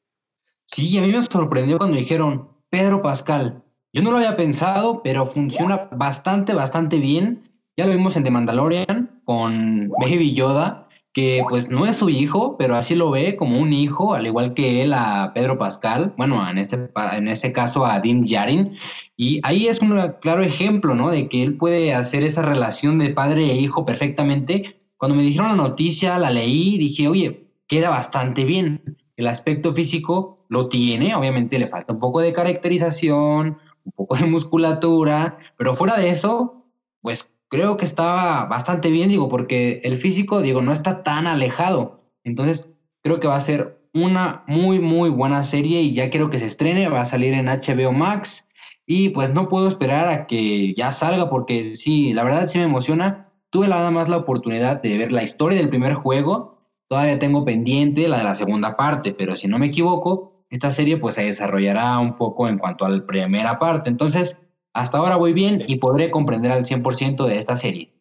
Sí, 0.66 0.98
a 0.98 1.02
mí 1.02 1.08
me 1.12 1.22
sorprendió 1.22 1.78
cuando 1.78 1.98
dijeron 1.98 2.50
Pedro 2.70 3.02
Pascal. 3.02 3.64
Yo 3.94 4.02
no 4.02 4.12
lo 4.12 4.18
había 4.18 4.38
pensado, 4.38 5.04
pero 5.04 5.26
funciona 5.26 5.89
bastante, 5.92 6.54
bastante 6.54 6.98
bien. 6.98 7.52
Ya 7.78 7.86
lo 7.86 7.92
vimos 7.92 8.16
en 8.16 8.24
The 8.24 8.32
Mandalorian 8.32 9.20
con 9.26 9.89
Baby 9.99 10.34
Yoda, 10.34 10.88
que 11.13 11.43
pues 11.49 11.69
no 11.69 11.86
es 11.86 11.97
su 11.97 12.09
hijo, 12.09 12.57
pero 12.57 12.76
así 12.76 12.95
lo 12.95 13.11
ve 13.11 13.36
como 13.36 13.59
un 13.59 13.74
hijo, 13.74 14.13
al 14.13 14.26
igual 14.26 14.53
que 14.53 14.84
él 14.84 14.93
a 14.93 15.32
Pedro 15.34 15.57
Pascal, 15.57 16.13
bueno, 16.17 16.47
en 16.49 16.57
este, 16.57 16.89
en 17.13 17.28
este 17.28 17.51
caso 17.51 17.86
a 17.86 17.99
Dean 17.99 18.24
Yarin, 18.24 18.76
y 19.17 19.41
ahí 19.43 19.67
es 19.67 19.82
un 19.82 19.99
claro 20.22 20.41
ejemplo, 20.41 20.95
¿no? 20.95 21.09
De 21.09 21.28
que 21.28 21.43
él 21.43 21.57
puede 21.57 21.93
hacer 21.93 22.24
esa 22.24 22.41
relación 22.41 22.97
de 22.97 23.09
padre 23.09 23.51
e 23.51 23.57
hijo 23.57 23.86
perfectamente. 23.86 24.78
Cuando 24.97 25.15
me 25.15 25.24
dijeron 25.24 25.49
la 25.49 25.55
noticia, 25.55 26.17
la 26.17 26.30
leí, 26.30 26.78
dije, 26.78 27.07
oye, 27.07 27.47
queda 27.67 27.89
bastante 27.89 28.45
bien. 28.45 28.97
El 29.17 29.28
aspecto 29.28 29.74
físico 29.74 30.45
lo 30.47 30.69
tiene, 30.69 31.13
obviamente 31.15 31.59
le 31.59 31.67
falta 31.67 31.93
un 31.93 31.99
poco 31.99 32.22
de 32.22 32.34
caracterización, 32.34 33.57
un 33.84 33.91
poco 33.95 34.15
de 34.15 34.26
musculatura, 34.26 35.38
pero 35.57 35.76
fuera 35.76 35.97
de 35.97 36.09
eso, 36.09 36.65
pues 37.01 37.31
creo 37.52 37.78
que 37.78 37.86
estaba 37.86 38.45
bastante 38.45 38.89
bien, 38.89 39.10
digo, 39.10 39.30
porque 39.30 39.82
el 39.84 39.97
físico, 39.97 40.41
digo, 40.41 40.64
no 40.64 40.72
está 40.72 41.04
tan 41.04 41.28
alejado. 41.28 42.02
Entonces, 42.24 42.68
creo 43.04 43.20
que 43.20 43.28
va 43.28 43.36
a 43.36 43.41
ser 43.41 43.80
una 43.93 44.43
muy, 44.47 44.80
muy 44.80 45.10
buena 45.10 45.43
serie 45.43 45.82
y 45.82 45.93
ya 45.93 46.10
quiero 46.10 46.32
que 46.32 46.39
se 46.39 46.45
estrene, 46.45 46.89
va 46.89 47.02
a 47.02 47.06
salir 47.06 47.34
en 47.34 47.45
HBO 47.45 47.91
Max 47.91 48.47
y 48.88 49.10
pues 49.10 49.32
no 49.34 49.47
puedo 49.47 49.68
esperar 49.68 50.08
a 50.08 50.26
que 50.26 50.74
ya 50.74 50.91
salga 50.91 51.30
porque 51.30 51.76
sí, 51.76 52.14
la 52.14 52.24
verdad 52.24 52.47
sí 52.47 52.58
me 52.58 52.64
emociona. 52.64 53.28
Tuve 53.52 53.68
nada 53.68 53.91
más 53.91 54.10
la 54.10 54.18
oportunidad 54.18 54.82
de 54.82 54.97
ver 54.97 55.12
la 55.12 55.22
historia 55.22 55.60
del 55.60 55.70
primer 55.70 55.93
juego 55.93 56.52
Todavía 56.91 57.18
tengo 57.20 57.45
pendiente 57.45 58.10
la 58.10 58.18
de 58.18 58.26
la 58.26 58.34
segunda 58.34 58.76
parte, 58.76 59.14
pero 59.14 59.38
si 59.38 59.47
no 59.47 59.58
me 59.58 59.68
equivoco, 59.68 60.43
esta 60.49 60.72
serie 60.72 60.97
pues 60.97 61.16
se 61.16 61.24
desarrollará 61.24 61.97
un 61.99 62.18
poco 62.18 62.49
en 62.49 62.58
cuanto 62.58 62.84
a 62.84 62.89
la 62.89 63.06
primera 63.06 63.60
parte. 63.60 63.89
Entonces, 63.89 64.38
hasta 64.74 64.97
ahora 64.97 65.15
voy 65.15 65.34
bien 65.34 65.63
y 65.67 65.78
podré 65.78 66.11
comprender 66.11 66.51
al 66.51 66.63
100% 66.63 67.26
de 67.28 67.38
esta 67.38 67.55
serie. 67.55 67.93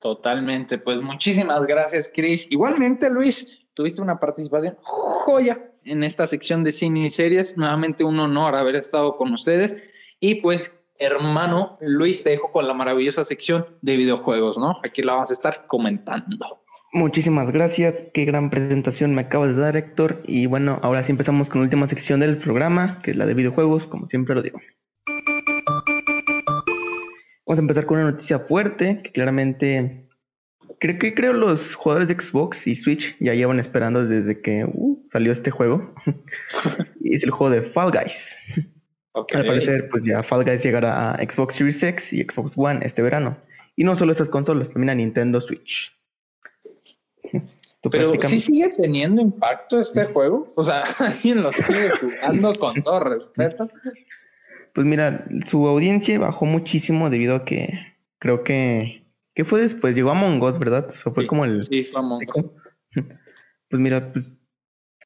Totalmente, 0.00 0.78
pues 0.78 1.00
muchísimas 1.00 1.66
gracias, 1.66 2.10
Chris. 2.14 2.46
Igualmente, 2.50 3.10
Luis, 3.10 3.68
tuviste 3.74 4.00
una 4.00 4.20
participación 4.20 4.76
joya 4.82 5.72
en 5.84 6.04
esta 6.04 6.26
sección 6.26 6.62
de 6.62 6.72
cine 6.72 7.06
y 7.06 7.10
series. 7.10 7.56
Nuevamente 7.56 8.04
un 8.04 8.20
honor 8.20 8.54
haber 8.54 8.76
estado 8.76 9.16
con 9.16 9.32
ustedes. 9.32 9.76
Y 10.20 10.36
pues, 10.36 10.80
hermano 11.00 11.76
Luis, 11.80 12.22
te 12.22 12.30
dejo 12.30 12.52
con 12.52 12.68
la 12.68 12.74
maravillosa 12.74 13.24
sección 13.24 13.66
de 13.82 13.96
videojuegos, 13.96 14.56
¿no? 14.56 14.78
Aquí 14.84 15.02
la 15.02 15.14
vamos 15.14 15.30
a 15.30 15.34
estar 15.34 15.66
comentando. 15.66 16.60
Muchísimas 16.92 17.50
gracias, 17.52 17.94
qué 18.14 18.24
gran 18.24 18.48
presentación 18.50 19.14
me 19.14 19.22
acabas 19.22 19.54
de 19.54 19.60
dar 19.60 19.76
Héctor 19.76 20.22
y 20.24 20.46
bueno, 20.46 20.78
ahora 20.82 21.02
sí 21.02 21.12
empezamos 21.12 21.48
con 21.48 21.60
la 21.60 21.64
última 21.64 21.86
sección 21.86 22.20
del 22.20 22.38
programa, 22.38 23.02
que 23.02 23.10
es 23.10 23.16
la 23.16 23.26
de 23.26 23.34
videojuegos, 23.34 23.86
como 23.88 24.06
siempre 24.08 24.34
lo 24.34 24.42
digo. 24.42 24.58
Vamos 27.48 27.60
a 27.60 27.62
empezar 27.62 27.86
con 27.86 27.96
una 27.96 28.10
noticia 28.10 28.40
fuerte, 28.40 29.00
que 29.02 29.10
claramente 29.10 30.06
creo 30.80 30.98
que 30.98 31.14
creo 31.14 31.32
los 31.32 31.74
jugadores 31.74 32.08
de 32.08 32.20
Xbox 32.20 32.66
y 32.66 32.74
Switch 32.74 33.16
ya 33.20 33.32
llevan 33.32 33.58
esperando 33.58 34.06
desde 34.06 34.42
que 34.42 34.66
uh, 34.70 35.02
salió 35.10 35.32
este 35.32 35.50
juego. 35.50 35.94
es 37.04 37.22
el 37.22 37.30
juego 37.30 37.54
de 37.54 37.62
Fall 37.70 37.90
Guys. 37.90 38.36
Al 39.14 39.46
parecer, 39.46 39.88
pues 39.88 40.04
ya 40.04 40.22
Fall 40.22 40.44
Guys 40.44 40.62
llegará 40.62 41.12
a 41.12 41.16
Xbox 41.16 41.54
Series 41.54 41.82
X 41.82 42.12
y 42.12 42.22
Xbox 42.22 42.52
One 42.54 42.80
este 42.84 43.00
verano. 43.00 43.38
Y 43.76 43.84
no 43.84 43.96
solo 43.96 44.12
estas 44.12 44.28
consolas, 44.28 44.68
también 44.68 44.90
a 44.90 44.94
Nintendo 44.96 45.40
Switch. 45.40 45.90
Pero 47.90 48.12
sí 48.20 48.40
sigue 48.40 48.68
teniendo 48.76 49.22
impacto 49.22 49.78
este 49.78 50.04
juego. 50.04 50.46
O 50.54 50.62
sea, 50.62 50.82
alguien 50.98 51.42
lo 51.42 51.50
sigue 51.50 51.88
jugando 51.98 52.54
con 52.58 52.82
todo 52.82 53.00
respeto. 53.00 53.70
Pues 54.78 54.86
mira, 54.86 55.26
su 55.50 55.66
audiencia 55.66 56.16
bajó 56.20 56.46
muchísimo 56.46 57.10
debido 57.10 57.34
a 57.34 57.44
que 57.44 57.96
creo 58.20 58.44
que. 58.44 59.02
¿Qué 59.34 59.44
fue 59.44 59.60
después? 59.60 59.92
Llegó 59.96 60.12
Among 60.12 60.40
Us, 60.40 60.56
¿verdad? 60.56 60.86
Eso 60.94 61.12
fue 61.12 61.26
como 61.26 61.44
el. 61.44 61.64
Sí, 61.64 61.82
fue 61.82 61.98
Among 61.98 62.22
Us. 62.22 62.44
Pues 63.68 63.82
mira, 63.82 64.12
pues, 64.12 64.24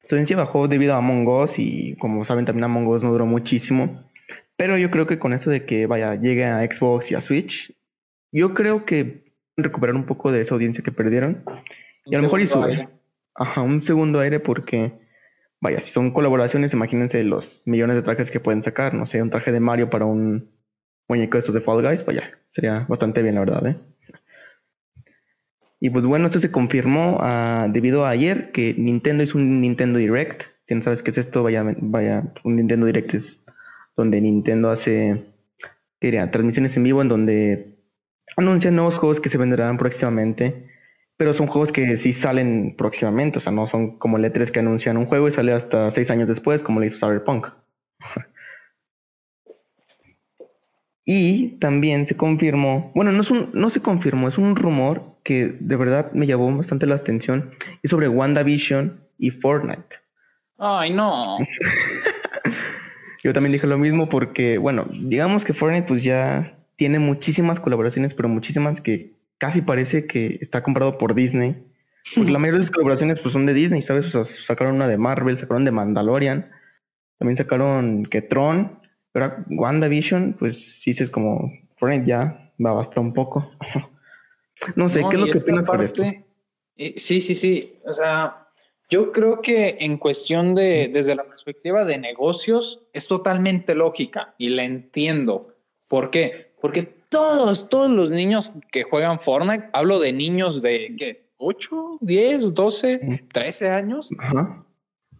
Su 0.07 0.13
audiencia 0.13 0.37
bajó 0.37 0.67
debido 0.67 0.93
a 0.93 0.97
Among 0.97 1.27
Us 1.27 1.57
y 1.57 1.95
como 1.95 2.23
saben 2.23 2.45
también 2.45 2.65
Among 2.65 2.85
Us 2.85 3.01
no 3.01 3.11
duró 3.11 3.25
muchísimo. 3.25 4.07
Pero 4.57 4.77
yo 4.77 4.91
creo 4.91 5.07
que 5.07 5.17
con 5.17 5.33
eso 5.33 5.49
de 5.49 5.65
que 5.65 5.87
vaya, 5.87 6.13
llegue 6.21 6.45
a 6.45 6.59
Xbox 6.71 7.09
y 7.09 7.15
a 7.15 7.21
Switch, 7.21 7.75
yo 8.31 8.53
creo 8.53 8.85
que 8.85 9.33
recuperar 9.57 9.95
un 9.95 10.05
poco 10.05 10.31
de 10.31 10.41
esa 10.41 10.53
audiencia 10.53 10.83
que 10.83 10.91
perdieron. 10.91 11.43
Y 12.05 12.13
a 12.13 12.19
lo 12.19 12.25
mejor 12.25 12.41
y 12.41 12.45
sube. 12.45 12.89
Ajá, 13.33 13.63
un 13.63 13.81
segundo 13.81 14.19
aire 14.19 14.39
porque, 14.39 14.91
vaya, 15.63 15.81
si 15.81 15.91
son 15.91 16.11
colaboraciones, 16.11 16.73
imagínense 16.73 17.23
los 17.23 17.61
millones 17.65 17.95
de 17.95 18.01
trajes 18.01 18.29
que 18.29 18.41
pueden 18.41 18.63
sacar. 18.63 18.93
No 18.93 19.05
sé, 19.05 19.21
un 19.21 19.29
traje 19.29 19.53
de 19.53 19.61
Mario 19.61 19.89
para 19.89 20.05
un 20.05 20.51
muñeco 21.07 21.37
de 21.37 21.39
estos 21.39 21.55
de 21.55 21.61
Fall 21.61 21.81
Guys, 21.81 22.05
vaya, 22.05 22.31
sería 22.51 22.85
bastante 22.89 23.23
bien, 23.23 23.35
la 23.35 23.41
verdad, 23.41 23.67
¿eh? 23.67 23.77
Y 25.79 25.89
pues 25.89 26.05
bueno, 26.05 26.25
esto 26.27 26.39
se 26.41 26.51
confirmó 26.51 27.17
uh, 27.17 27.71
debido 27.71 28.05
a 28.05 28.09
ayer 28.09 28.51
que 28.51 28.73
Nintendo 28.77 29.23
hizo 29.23 29.37
un 29.37 29.61
Nintendo 29.61 29.99
Direct. 29.99 30.43
Si 30.65 30.75
no 30.75 30.81
sabes 30.81 31.01
qué 31.01 31.11
es 31.11 31.17
esto, 31.17 31.43
vaya, 31.43 31.63
vaya, 31.77 32.33
un 32.43 32.55
Nintendo 32.57 32.85
Direct 32.85 33.13
es 33.13 33.43
donde 33.95 34.19
Nintendo 34.21 34.69
hace 34.69 35.25
diría, 35.99 36.29
transmisiones 36.29 36.75
en 36.75 36.83
vivo 36.83 37.01
en 37.01 37.07
donde 37.07 37.77
anuncian 38.35 38.75
nuevos 38.75 38.97
juegos 38.97 39.21
que 39.21 39.29
se 39.29 39.37
venderán 39.37 39.77
próximamente. 39.77 40.72
Pero 41.23 41.33
son 41.33 41.47
juegos 41.47 41.71
que 41.71 41.95
sí 41.95 42.11
salen 42.11 42.75
próximamente, 42.77 43.37
o 43.37 43.41
sea, 43.41 43.53
no 43.53 43.65
son 43.65 43.97
como 43.97 44.17
letras 44.17 44.51
que 44.51 44.59
anuncian 44.59 44.97
un 44.97 45.05
juego 45.05 45.29
y 45.29 45.31
sale 45.31 45.53
hasta 45.53 45.89
seis 45.91 46.11
años 46.11 46.27
después, 46.27 46.61
como 46.61 46.81
le 46.81 46.87
hizo 46.87 46.99
Cyberpunk. 46.99 47.47
Y 51.05 51.59
también 51.59 52.05
se 52.05 52.17
confirmó, 52.17 52.91
bueno, 52.93 53.13
no, 53.13 53.21
es 53.21 53.31
un, 53.31 53.51
no 53.53 53.69
se 53.69 53.79
confirmó, 53.79 54.27
es 54.27 54.37
un 54.37 54.57
rumor 54.57 55.17
que 55.23 55.55
de 55.59 55.75
verdad 55.77 56.11
me 56.11 56.27
llamó 56.27 56.57
bastante 56.57 56.85
la 56.85 56.95
atención. 56.95 57.51
Es 57.83 57.91
sobre 57.91 58.09
WandaVision 58.09 59.01
y 59.17 59.29
Fortnite. 59.29 60.01
Ay, 60.57 60.91
no. 60.91 61.37
Yo 63.23 63.33
también 63.33 63.53
dije 63.53 63.67
lo 63.67 63.77
mismo 63.77 64.07
porque, 64.09 64.57
bueno, 64.57 64.87
digamos 64.91 65.45
que 65.45 65.53
Fortnite 65.53 65.87
pues 65.87 66.03
ya 66.03 66.57
tiene 66.75 66.99
muchísimas 66.99 67.61
colaboraciones, 67.61 68.13
pero 68.13 68.27
muchísimas 68.27 68.81
que 68.81 69.13
casi 69.43 69.59
parece 69.59 70.07
que 70.07 70.37
está 70.39 70.63
comprado 70.63 70.97
por 70.97 71.13
Disney. 71.13 71.61
Porque 72.15 72.31
la 72.31 72.39
mayoría 72.39 72.59
de 72.59 72.63
las 72.63 72.71
colaboraciones 72.71 73.19
pues 73.19 73.33
son 73.33 73.45
de 73.45 73.53
Disney, 73.53 73.81
¿sabes? 73.81 74.15
O 74.15 74.23
sea, 74.23 74.35
sacaron 74.47 74.75
una 74.75 74.87
de 74.87 74.97
Marvel, 74.97 75.37
sacaron 75.37 75.65
de 75.65 75.71
Mandalorian, 75.71 76.49
también 77.19 77.35
sacaron 77.35 78.05
que 78.05 78.21
Tron, 78.21 78.79
pero 79.11 79.35
WandaVision, 79.49 80.37
pues 80.39 80.79
sí, 80.79 80.91
es 80.91 81.09
como 81.09 81.51
Fortnite 81.75 82.05
ya 82.05 82.53
va 82.65 82.69
a 82.69 82.73
bastar 82.75 82.99
un 82.99 83.13
poco. 83.13 83.51
no 84.77 84.89
sé, 84.89 85.01
¿qué 85.09 85.17
es 85.17 85.21
lo 85.21 85.25
que 85.25 85.39
opinas 85.39 85.65
sobre 85.65 85.87
esto? 85.87 86.03
Eh, 86.77 86.93
sí, 86.95 87.19
sí, 87.19 87.35
sí. 87.35 87.79
O 87.85 87.91
sea, 87.91 88.47
yo 88.89 89.11
creo 89.11 89.41
que 89.41 89.75
en 89.81 89.97
cuestión 89.97 90.55
de, 90.55 90.89
desde 90.91 91.15
la 91.15 91.25
perspectiva 91.25 91.83
de 91.83 91.97
negocios, 91.97 92.87
es 92.93 93.09
totalmente 93.09 93.75
lógica 93.75 94.35
y 94.37 94.49
la 94.49 94.63
entiendo. 94.63 95.53
¿Por 95.89 96.11
qué? 96.11 96.53
Porque 96.61 97.02
todos, 97.13 97.69
todos 97.69 97.91
los 97.91 98.11
niños 98.11 98.53
que 98.71 98.83
juegan 98.83 99.19
Fortnite, 99.19 99.69
hablo 99.73 99.99
de 99.99 100.11
niños 100.11 100.61
de 100.61 100.95
¿qué? 100.97 101.29
8, 101.37 101.99
10, 102.01 102.53
12, 102.53 103.27
13 103.31 103.69
años, 103.69 104.09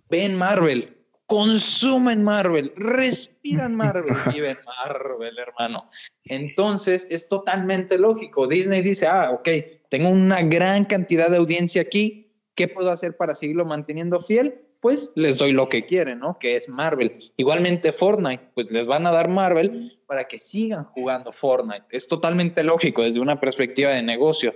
ven 0.09 0.35
Marvel 0.35 0.93
consumen 1.33 2.23
Marvel, 2.23 2.71
respiran 2.75 3.75
Marvel, 3.75 4.15
viven 4.31 4.57
Marvel, 4.65 5.37
hermano. 5.39 5.85
Entonces 6.25 7.07
es 7.09 7.27
totalmente 7.27 7.97
lógico. 7.97 8.45
Disney 8.47 8.81
dice, 8.81 9.07
ah, 9.07 9.31
ok, 9.31 9.49
tengo 9.89 10.09
una 10.09 10.41
gran 10.43 10.85
cantidad 10.85 11.29
de 11.29 11.37
audiencia 11.37 11.81
aquí, 11.81 12.31
¿qué 12.55 12.67
puedo 12.67 12.91
hacer 12.91 13.17
para 13.17 13.33
seguirlo 13.33 13.65
manteniendo 13.65 14.19
fiel? 14.19 14.62
Pues 14.83 15.13
les 15.15 15.37
doy 15.37 15.53
lo 15.53 15.69
que 15.69 15.85
quieren, 15.85 16.19
¿no? 16.19 16.37
Que 16.37 16.57
es 16.57 16.67
Marvel. 16.67 17.13
Igualmente 17.37 17.93
Fortnite, 17.93 18.49
pues 18.53 18.69
les 18.69 18.85
van 18.85 19.07
a 19.07 19.11
dar 19.13 19.29
Marvel 19.29 19.97
para 20.05 20.27
que 20.27 20.37
sigan 20.37 20.83
jugando 20.83 21.31
Fortnite. 21.31 21.85
Es 21.89 22.09
totalmente 22.09 22.61
lógico 22.63 23.01
desde 23.01 23.21
una 23.21 23.39
perspectiva 23.39 23.91
de 23.91 24.03
negocio. 24.03 24.53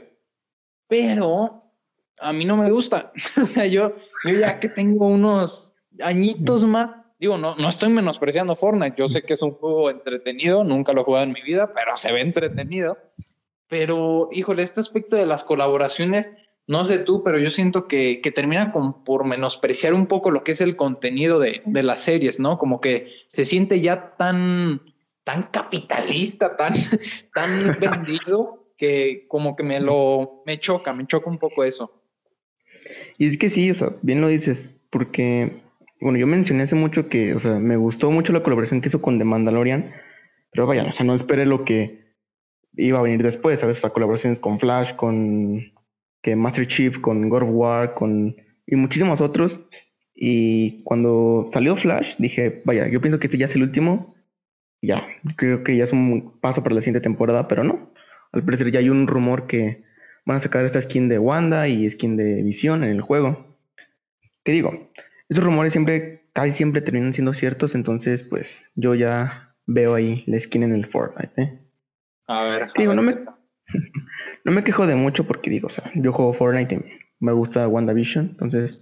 Pero 0.89 1.63
a 2.19 2.33
mí 2.33 2.43
no 2.43 2.57
me 2.57 2.69
gusta. 2.69 3.13
o 3.41 3.45
sea, 3.45 3.67
yo, 3.67 3.95
yo 4.25 4.35
ya 4.35 4.59
que 4.59 4.67
tengo 4.67 5.07
unos 5.07 5.73
añitos 6.01 6.63
más. 6.63 6.93
Digo, 7.17 7.37
no, 7.37 7.55
no 7.55 7.69
estoy 7.69 7.87
menospreciando 7.87 8.53
Fortnite. 8.57 8.97
Yo 8.97 9.07
sé 9.07 9.21
que 9.21 9.35
es 9.35 9.41
un 9.41 9.51
juego 9.51 9.89
entretenido, 9.89 10.65
nunca 10.65 10.91
lo 10.91 11.01
he 11.01 11.05
jugado 11.05 11.23
en 11.23 11.31
mi 11.31 11.41
vida, 11.41 11.71
pero 11.73 11.95
se 11.95 12.11
ve 12.11 12.19
entretenido. 12.19 12.97
Pero, 13.69 14.27
híjole, 14.33 14.63
este 14.63 14.81
aspecto 14.81 15.15
de 15.15 15.25
las 15.25 15.45
colaboraciones, 15.45 16.33
no 16.67 16.83
sé 16.83 16.99
tú, 16.99 17.23
pero 17.23 17.39
yo 17.39 17.49
siento 17.49 17.87
que, 17.87 18.19
que 18.21 18.31
termina 18.31 18.71
con, 18.71 19.03
por 19.05 19.25
menospreciar 19.25 19.93
un 19.93 20.05
poco 20.05 20.31
lo 20.31 20.43
que 20.43 20.51
es 20.51 20.61
el 20.61 20.75
contenido 20.75 21.39
de, 21.39 21.61
de 21.65 21.83
las 21.83 22.01
series, 22.01 22.39
¿no? 22.39 22.57
Como 22.57 22.81
que 22.81 23.07
se 23.27 23.45
siente 23.45 23.79
ya 23.79 24.15
tan, 24.17 24.81
tan 25.23 25.43
capitalista, 25.43 26.57
tan, 26.57 26.73
tan 27.33 27.77
vendido, 27.79 28.65
que 28.77 29.25
como 29.27 29.55
que 29.55 29.63
me 29.63 29.79
lo, 29.79 30.43
me 30.45 30.59
choca, 30.59 30.93
me 30.93 31.07
choca 31.07 31.29
un 31.29 31.39
poco 31.39 31.63
eso. 31.63 32.03
Y 33.17 33.27
es 33.27 33.37
que 33.37 33.49
sí, 33.49 33.71
o 33.71 33.75
sea, 33.75 33.95
bien 34.01 34.21
lo 34.21 34.27
dices, 34.27 34.69
porque 34.89 35.61
bueno, 35.99 36.19
yo 36.19 36.27
mencioné 36.27 36.63
hace 36.63 36.75
mucho 36.75 37.09
que, 37.09 37.33
o 37.33 37.39
sea, 37.39 37.59
me 37.59 37.77
gustó 37.77 38.11
mucho 38.11 38.33
la 38.33 38.43
colaboración 38.43 38.81
que 38.81 38.89
hizo 38.89 39.01
con 39.01 39.17
The 39.17 39.23
Mandalorian, 39.23 39.93
pero 40.51 40.67
vaya, 40.67 40.83
o 40.83 40.93
sea, 40.93 41.05
no 41.05 41.15
esperé 41.15 41.45
lo 41.45 41.65
que 41.65 42.13
iba 42.75 42.99
a 42.99 43.01
venir 43.01 43.23
después, 43.23 43.59
¿sabes? 43.59 43.77
O 43.77 43.81
sea, 43.81 43.89
colaboraciones 43.89 44.39
con 44.39 44.59
Flash, 44.59 44.95
con 44.95 45.71
que 46.21 46.35
Master 46.35 46.67
Chief, 46.67 46.99
con 46.99 47.29
God 47.29 47.43
of 47.43 47.49
War, 47.51 47.93
con 47.93 48.35
y 48.67 48.75
muchísimos 48.75 49.21
otros. 49.21 49.59
Y 50.13 50.83
cuando 50.83 51.49
salió 51.53 51.75
Flash, 51.75 52.15
dije, 52.17 52.61
vaya, 52.65 52.87
yo 52.87 53.01
pienso 53.01 53.19
que 53.19 53.27
este 53.27 53.37
ya 53.37 53.45
es 53.45 53.55
el 53.55 53.63
último. 53.63 54.15
Ya, 54.81 55.07
creo 55.35 55.63
que 55.63 55.75
ya 55.75 55.85
es 55.85 55.93
un 55.93 56.39
paso 56.39 56.63
para 56.63 56.75
la 56.75 56.81
siguiente 56.81 57.01
temporada, 57.01 57.47
pero 57.47 57.63
no. 57.63 57.91
Al 58.31 58.43
parecer 58.43 58.71
ya 58.71 58.79
hay 58.79 58.89
un 58.89 59.07
rumor 59.07 59.47
que 59.47 59.83
van 60.25 60.37
a 60.37 60.39
sacar 60.39 60.65
esta 60.65 60.81
skin 60.81 61.07
de 61.07 61.19
Wanda 61.19 61.67
y 61.67 61.89
skin 61.89 62.17
de 62.17 62.43
Visión 62.43 62.83
en 62.83 62.91
el 62.91 63.01
juego. 63.01 63.57
¿Qué 64.43 64.51
digo? 64.51 64.91
Esos 65.29 65.43
rumores 65.43 65.73
siempre, 65.73 66.23
casi 66.33 66.51
siempre 66.51 66.81
terminan 66.81 67.13
siendo 67.13 67.33
ciertos, 67.33 67.75
entonces 67.75 68.23
pues 68.23 68.65
yo 68.75 68.95
ya 68.95 69.55
veo 69.65 69.95
ahí 69.95 70.23
la 70.27 70.39
skin 70.39 70.63
en 70.63 70.73
el 70.73 70.87
Fortnite. 70.87 71.41
¿eh? 71.41 71.59
A 72.27 72.43
ver. 72.43 72.67
Digo, 72.77 72.93
no, 72.93 73.01
me, 73.01 73.15
no 74.43 74.51
me 74.51 74.63
quejo 74.63 74.87
de 74.87 74.95
mucho 74.95 75.25
porque 75.25 75.49
digo, 75.49 75.67
o 75.67 75.71
sea, 75.71 75.91
yo 75.95 76.13
juego 76.13 76.33
Fortnite 76.33 76.75
y 76.75 76.83
me 77.19 77.31
gusta 77.31 77.67
WandaVision, 77.67 78.29
entonces 78.31 78.81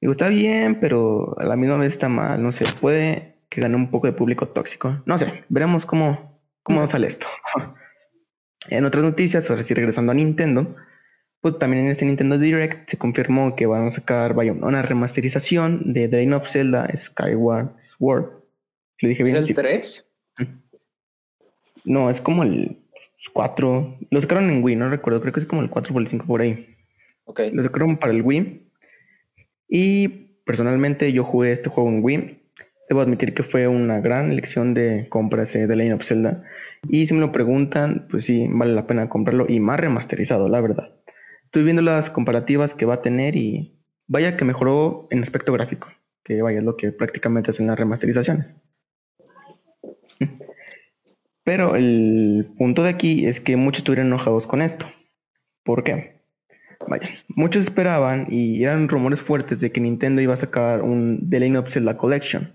digo, 0.00 0.12
está 0.12 0.28
bien, 0.28 0.80
pero 0.80 1.38
a 1.38 1.44
la 1.44 1.56
misma 1.56 1.76
vez 1.76 1.92
está 1.92 2.08
mal, 2.08 2.42
no 2.42 2.52
sé, 2.52 2.64
puede 2.80 3.30
que 3.50 3.60
gane 3.60 3.76
un 3.76 3.90
poco 3.90 4.06
de 4.06 4.12
público 4.12 4.48
tóxico. 4.48 5.02
No 5.06 5.18
sé, 5.18 5.44
veremos 5.48 5.84
cómo, 5.84 6.40
cómo 6.62 6.86
sale 6.86 7.08
esto. 7.08 7.26
en 8.68 8.84
otras 8.84 9.02
noticias, 9.02 9.50
ahora 9.50 9.62
sí 9.62 9.74
regresando 9.74 10.12
a 10.12 10.14
Nintendo, 10.14 10.76
pues 11.40 11.58
también 11.58 11.86
en 11.86 11.90
este 11.90 12.04
Nintendo 12.04 12.38
Direct 12.38 12.88
se 12.88 12.96
confirmó 12.96 13.56
que 13.56 13.66
van 13.66 13.86
a 13.86 13.90
sacar 13.90 14.34
vaya, 14.34 14.52
una 14.52 14.82
remasterización 14.82 15.92
de 15.92 16.08
The 16.08 16.16
Legend 16.16 16.34
of 16.34 16.48
Zelda 16.48 16.88
Skyward 16.96 17.80
Sword. 17.80 18.26
¿Lo 19.00 19.08
dije 19.08 19.24
bien? 19.24 19.36
¿Es 19.36 19.48
el 19.48 19.54
3? 19.54 20.06
No, 21.86 22.10
es 22.10 22.20
como 22.20 22.42
el 22.42 22.78
4. 23.32 23.98
Lo 24.10 24.20
sacaron 24.20 24.50
en 24.50 24.62
Wii, 24.62 24.76
no 24.76 24.90
recuerdo. 24.90 25.20
Creo 25.20 25.32
que 25.32 25.40
es 25.40 25.46
como 25.46 25.62
el 25.62 25.70
4 25.70 25.94
o 25.94 25.98
el 25.98 26.08
5 26.08 26.26
por 26.26 26.40
ahí. 26.40 26.66
Ok. 27.24 27.40
Lo 27.52 27.62
sacaron 27.62 27.96
para 27.96 28.12
el 28.12 28.22
Wii. 28.22 28.62
Y 29.68 30.08
personalmente 30.44 31.12
yo 31.12 31.24
jugué 31.24 31.52
este 31.52 31.68
juego 31.68 31.90
en 31.90 32.02
Wii. 32.02 32.36
Debo 32.88 33.02
admitir 33.02 33.34
que 33.34 33.44
fue 33.44 33.68
una 33.68 34.00
gran 34.00 34.32
elección 34.32 34.74
de 34.74 35.06
compras 35.08 35.52
de 35.52 35.76
Legend 35.76 36.00
of 36.00 36.06
Zelda. 36.06 36.42
Y 36.88 37.06
si 37.06 37.14
me 37.14 37.20
lo 37.20 37.30
preguntan, 37.30 38.06
pues 38.10 38.24
sí, 38.24 38.46
vale 38.50 38.72
la 38.72 38.86
pena 38.86 39.08
comprarlo. 39.08 39.46
Y 39.48 39.60
más 39.60 39.78
remasterizado, 39.78 40.48
la 40.48 40.60
verdad. 40.60 40.90
Estoy 41.44 41.62
viendo 41.62 41.82
las 41.82 42.10
comparativas 42.10 42.74
que 42.74 42.86
va 42.86 42.94
a 42.94 43.02
tener 43.02 43.36
y 43.36 43.76
vaya 44.06 44.36
que 44.36 44.44
mejoró 44.44 45.06
en 45.10 45.22
aspecto 45.22 45.52
gráfico, 45.52 45.88
que 46.24 46.42
vaya 46.42 46.58
es 46.58 46.64
lo 46.64 46.76
que 46.76 46.90
prácticamente 46.90 47.50
hacen 47.50 47.68
las 47.68 47.78
remasterizaciones. 47.78 48.46
Pero 51.50 51.74
el 51.74 52.46
punto 52.56 52.84
de 52.84 52.90
aquí 52.90 53.26
es 53.26 53.40
que 53.40 53.56
muchos 53.56 53.80
estuvieron 53.80 54.06
enojados 54.06 54.46
con 54.46 54.62
esto. 54.62 54.86
¿Por 55.64 55.82
qué? 55.82 56.20
Vaya, 56.86 57.10
muchos 57.26 57.64
esperaban 57.64 58.28
y 58.30 58.62
eran 58.62 58.88
rumores 58.88 59.20
fuertes 59.20 59.58
de 59.58 59.72
que 59.72 59.80
Nintendo 59.80 60.22
iba 60.22 60.34
a 60.34 60.36
sacar 60.36 60.82
un 60.82 61.28
The 61.28 61.40
Legend 61.40 61.56
of 61.56 61.72
Zelda 61.72 61.96
Collection, 61.96 62.54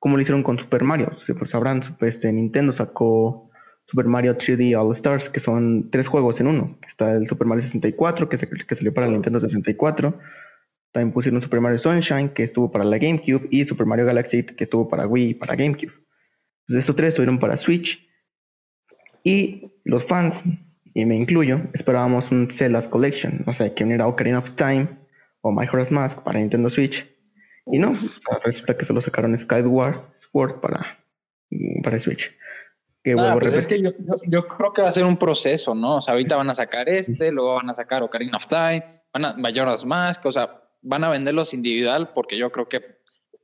como 0.00 0.16
lo 0.16 0.22
hicieron 0.22 0.42
con 0.42 0.58
Super 0.58 0.82
Mario. 0.82 1.16
Si 1.24 1.32
por 1.34 1.48
sabrán, 1.48 1.84
este, 2.00 2.32
Nintendo 2.32 2.72
sacó 2.72 3.48
Super 3.84 4.06
Mario 4.06 4.36
3D 4.36 4.76
All 4.76 4.90
Stars, 4.90 5.28
que 5.28 5.38
son 5.38 5.88
tres 5.92 6.08
juegos 6.08 6.40
en 6.40 6.48
uno. 6.48 6.76
Está 6.84 7.12
el 7.12 7.28
Super 7.28 7.46
Mario 7.46 7.62
64, 7.62 8.28
que, 8.28 8.38
que 8.38 8.74
salió 8.74 8.92
para 8.92 9.06
el 9.06 9.12
Nintendo 9.12 9.38
64. 9.38 10.18
También 10.90 11.12
pusieron 11.12 11.40
Super 11.42 11.60
Mario 11.60 11.78
Sunshine, 11.78 12.30
que 12.30 12.42
estuvo 12.42 12.72
para 12.72 12.84
la 12.84 12.98
GameCube, 12.98 13.46
y 13.52 13.64
Super 13.66 13.86
Mario 13.86 14.04
Galaxy, 14.04 14.42
que 14.42 14.64
estuvo 14.64 14.88
para 14.88 15.06
Wii 15.06 15.28
y 15.28 15.34
para 15.34 15.54
GameCube. 15.54 15.92
Entonces, 16.62 16.80
estos 16.80 16.96
tres 16.96 17.08
estuvieron 17.10 17.38
para 17.38 17.56
Switch. 17.56 18.10
Y 19.24 19.62
los 19.84 20.04
fans, 20.04 20.42
y 20.94 21.04
me 21.06 21.16
incluyo, 21.16 21.60
esperábamos 21.72 22.30
un 22.30 22.50
Zelda's 22.50 22.88
Collection, 22.88 23.44
o 23.46 23.52
sea, 23.52 23.74
que 23.74 23.84
uniera 23.84 24.06
Ocarina 24.06 24.38
of 24.38 24.54
Time 24.56 24.88
o 25.42 25.52
My 25.52 25.66
Mask 25.90 26.22
para 26.22 26.38
Nintendo 26.38 26.70
Switch. 26.70 27.06
Y 27.66 27.78
no, 27.78 27.92
resulta 28.44 28.76
que 28.76 28.84
solo 28.84 29.00
sacaron 29.00 29.38
Skyward 29.38 30.00
Sword 30.32 30.60
para, 30.60 30.98
para 31.82 32.00
Switch. 32.00 32.34
Que 33.04 33.16
ah, 33.18 33.36
pues 33.40 33.54
es 33.54 33.66
que 33.66 33.82
yo, 33.82 33.90
yo, 34.28 34.46
creo 34.46 34.72
que 34.72 34.82
va 34.82 34.88
a 34.88 34.92
ser 34.92 35.04
un 35.04 35.16
proceso, 35.16 35.74
¿no? 35.74 35.96
O 35.96 36.00
sea, 36.00 36.12
ahorita 36.12 36.36
van 36.36 36.50
a 36.50 36.54
sacar 36.54 36.88
este, 36.88 37.32
luego 37.32 37.54
van 37.54 37.68
a 37.70 37.74
sacar 37.74 38.02
Ocarina 38.02 38.36
of 38.36 38.46
Time, 38.46 38.84
van 39.12 39.24
a 39.24 39.36
Majora's 39.38 39.84
Mask, 39.84 40.24
o 40.24 40.30
sea, 40.30 40.62
van 40.82 41.02
a 41.02 41.10
venderlos 41.10 41.52
individual 41.52 42.12
porque 42.14 42.36
yo 42.36 42.52
creo 42.52 42.68
que 42.68 42.80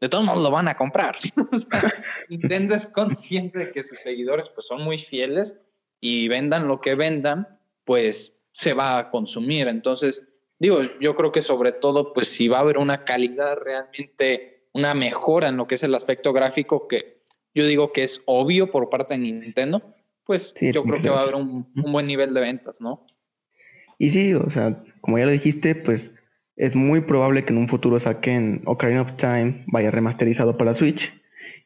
de 0.00 0.08
todos 0.08 0.24
modos 0.24 0.44
lo 0.44 0.50
van 0.52 0.68
a 0.68 0.76
comprar. 0.76 1.16
Nintendo 2.28 2.76
es 2.76 2.86
consciente 2.86 3.58
de 3.58 3.72
que 3.72 3.82
sus 3.82 3.98
seguidores 3.98 4.48
pues 4.48 4.66
son 4.66 4.82
muy 4.82 4.96
fieles 4.96 5.60
y 6.00 6.28
vendan 6.28 6.68
lo 6.68 6.80
que 6.80 6.94
vendan, 6.94 7.48
pues 7.84 8.44
se 8.52 8.74
va 8.74 8.98
a 8.98 9.10
consumir. 9.10 9.68
Entonces, 9.68 10.28
digo, 10.58 10.80
yo 11.00 11.16
creo 11.16 11.32
que 11.32 11.42
sobre 11.42 11.72
todo, 11.72 12.12
pues 12.12 12.28
si 12.28 12.48
va 12.48 12.58
a 12.58 12.60
haber 12.62 12.78
una 12.78 13.04
calidad 13.04 13.56
realmente, 13.56 14.64
una 14.72 14.94
mejora 14.94 15.48
en 15.48 15.56
lo 15.56 15.66
que 15.66 15.76
es 15.76 15.82
el 15.84 15.94
aspecto 15.94 16.32
gráfico, 16.32 16.88
que 16.88 17.22
yo 17.54 17.66
digo 17.66 17.92
que 17.92 18.02
es 18.02 18.22
obvio 18.26 18.70
por 18.70 18.90
parte 18.90 19.14
de 19.14 19.20
Nintendo, 19.20 19.82
pues 20.24 20.54
yo 20.60 20.82
creo 20.82 21.00
que 21.00 21.08
va 21.08 21.20
a 21.20 21.22
haber 21.22 21.36
un, 21.36 21.72
un, 21.74 21.92
buen 21.92 22.06
nivel 22.06 22.34
de 22.34 22.40
ventas, 22.40 22.80
¿no? 22.80 23.06
Y 23.98 24.10
sí, 24.10 24.34
o 24.34 24.50
sea, 24.50 24.84
como 25.00 25.18
ya 25.18 25.24
lo 25.24 25.32
dijiste, 25.32 25.74
pues 25.74 26.10
es 26.56 26.74
muy 26.74 27.00
probable 27.00 27.44
que 27.44 27.52
en 27.52 27.58
un 27.58 27.68
futuro 27.68 27.98
saquen 27.98 28.62
Ocarina 28.66 29.02
of 29.02 29.16
Time 29.16 29.64
vaya 29.68 29.90
remasterizado 29.90 30.56
para 30.56 30.74
Switch. 30.74 31.12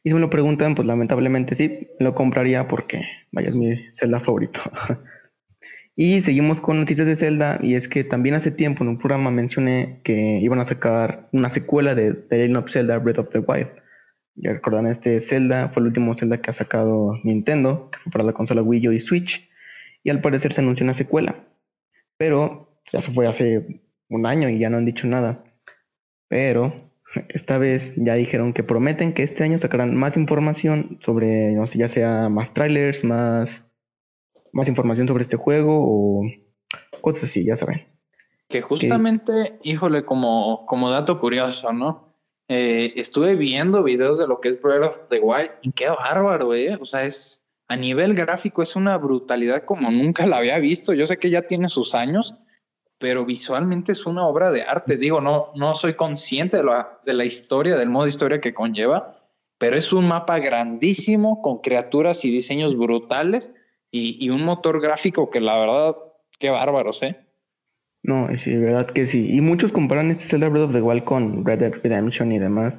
Y 0.05 0.11
si 0.11 0.14
me 0.14 0.20
lo 0.20 0.30
preguntan, 0.30 0.74
pues 0.74 0.86
lamentablemente 0.86 1.55
sí, 1.55 1.88
lo 2.00 2.14
compraría 2.14 2.66
porque 2.66 3.03
vaya 3.30 3.48
es 3.48 3.57
mi 3.57 3.76
Zelda 3.92 4.20
favorito. 4.20 4.61
y 5.96 6.20
seguimos 6.22 6.61
con 6.61 6.80
noticias 6.80 7.07
de 7.07 7.16
Zelda 7.16 7.59
y 7.62 7.74
es 7.74 7.86
que 7.86 8.03
también 8.03 8.34
hace 8.34 8.50
tiempo 8.50 8.82
en 8.82 8.90
un 8.90 8.98
programa 8.98 9.30
mencioné 9.30 10.00
que 10.03 10.40
iban 10.40 10.59
a 10.59 10.64
sacar 10.64 11.28
una 11.32 11.48
secuela 11.50 11.94
de 11.94 12.14
The 12.14 12.36
Legend 12.36 12.57
of 12.57 12.70
Zelda 12.70 12.98
Breath 12.98 13.18
of 13.18 13.30
the 13.30 13.38
Wild. 13.38 13.68
Ya 14.34 14.53
recordan, 14.53 14.86
este 14.86 15.20
Zelda 15.20 15.68
fue 15.68 15.82
el 15.82 15.88
último 15.88 16.16
Zelda 16.16 16.40
que 16.40 16.50
ha 16.50 16.55
sacado 16.55 17.18
Nintendo, 17.22 17.90
que 17.90 17.98
fue 17.98 18.12
para 18.12 18.24
la 18.24 18.32
consola 18.32 18.62
Wii 18.62 18.88
U 18.88 18.92
y 18.92 19.00
Switch, 19.00 19.48
y 20.03 20.11
al 20.11 20.20
parecer 20.20 20.53
se 20.53 20.62
anunció 20.62 20.84
una 20.84 20.94
secuela. 20.94 21.44
Pero 22.16 22.80
ya 22.90 23.03
se 23.03 23.12
fue 23.12 23.26
hace 23.28 23.82
un 24.09 24.26
año 24.26 24.48
y 24.48 24.59
ya 24.59 24.70
no 24.70 24.78
han 24.78 24.84
dicho 24.84 25.07
nada. 25.07 25.44
Pero 26.28 26.91
esta 27.28 27.58
vez 27.58 27.92
ya 27.96 28.14
dijeron 28.14 28.52
que 28.52 28.62
prometen 28.62 29.12
que 29.14 29.22
este 29.22 29.44
año 29.44 29.58
sacarán 29.58 29.94
más 29.96 30.16
información 30.16 30.98
sobre, 31.02 31.52
no 31.52 31.66
sé, 31.66 31.78
ya 31.78 31.88
sea 31.88 32.28
más 32.28 32.54
trailers, 32.54 33.04
más, 33.04 33.66
más 34.52 34.68
información 34.68 35.08
sobre 35.08 35.22
este 35.22 35.36
juego 35.36 35.78
o 35.80 36.22
cosas 37.00 37.24
así, 37.24 37.44
ya 37.44 37.56
saben. 37.56 37.86
Que 38.48 38.62
justamente, 38.62 39.58
híjole, 39.62 40.04
como, 40.04 40.66
como 40.66 40.90
dato 40.90 41.18
curioso, 41.20 41.72
¿no? 41.72 42.12
Eh, 42.48 42.92
estuve 42.96 43.34
viendo 43.34 43.82
videos 43.82 44.18
de 44.18 44.26
lo 44.26 44.40
que 44.40 44.48
es 44.48 44.60
Breath 44.60 44.82
of 44.82 45.08
the 45.08 45.20
Wild 45.20 45.50
y 45.62 45.72
qué 45.72 45.88
bárbaro, 45.88 46.54
¿eh? 46.54 46.76
O 46.80 46.84
sea, 46.84 47.04
es 47.04 47.42
a 47.68 47.76
nivel 47.76 48.14
gráfico 48.14 48.62
es 48.62 48.76
una 48.76 48.98
brutalidad 48.98 49.64
como 49.64 49.90
nunca 49.90 50.26
la 50.26 50.38
había 50.38 50.58
visto. 50.58 50.92
Yo 50.92 51.06
sé 51.06 51.16
que 51.16 51.30
ya 51.30 51.42
tiene 51.42 51.68
sus 51.68 51.94
años, 51.94 52.34
pero 53.03 53.24
visualmente 53.24 53.90
es 53.90 54.07
una 54.07 54.24
obra 54.24 54.53
de 54.53 54.62
arte. 54.62 54.96
Digo, 54.96 55.20
no, 55.20 55.48
no 55.57 55.74
soy 55.74 55.94
consciente 55.94 56.59
de 56.59 56.62
la, 56.62 57.00
de 57.05 57.14
la 57.14 57.24
historia, 57.24 57.76
del 57.76 57.88
modo 57.88 58.07
historia 58.07 58.40
que 58.40 58.55
conlleva, 58.55 59.16
pero 59.59 59.76
es 59.76 59.92
un 59.92 60.07
mapa 60.07 60.38
grandísimo 60.38 61.42
con 61.42 61.59
criaturas 61.59 62.24
y 62.24 62.30
diseños 62.30 62.78
brutales 62.78 63.53
y, 63.90 64.24
y 64.24 64.30
un 64.30 64.44
motor 64.44 64.80
gráfico 64.80 65.30
que 65.30 65.40
la 65.40 65.59
verdad, 65.59 65.96
qué 66.38 66.50
bárbaros, 66.50 67.03
¿eh? 67.03 67.16
No, 68.05 68.28
sí, 68.36 68.57
verdad 68.57 68.86
que 68.86 69.09
sí. 69.09 69.34
Y 69.34 69.40
muchos 69.40 69.72
comparan 69.72 70.12
este 70.12 70.26
Zelda 70.26 70.48
Breath 70.48 70.66
of 70.66 70.72
the 70.72 70.80
Wild 70.80 71.03
con 71.03 71.44
Red 71.44 71.59
Dead 71.59 71.72
Redemption 71.82 72.30
y 72.30 72.38
demás. 72.38 72.78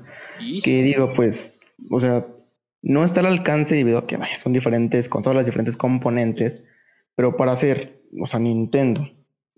Que 0.63 0.83
digo, 0.83 1.11
pues, 1.17 1.51
o 1.91 1.99
sea, 1.99 2.25
no 2.81 3.03
está 3.03 3.19
al 3.19 3.25
alcance 3.25 3.75
debido 3.75 3.97
a 3.97 4.07
que 4.07 4.15
vaya, 4.15 4.37
son 4.37 4.53
diferentes 4.53 5.09
con 5.09 5.21
todas 5.21 5.35
las 5.35 5.45
diferentes 5.45 5.75
componentes, 5.75 6.63
pero 7.13 7.35
para 7.35 7.51
hacer, 7.51 8.03
o 8.21 8.25
sea, 8.25 8.39
Nintendo 8.39 9.05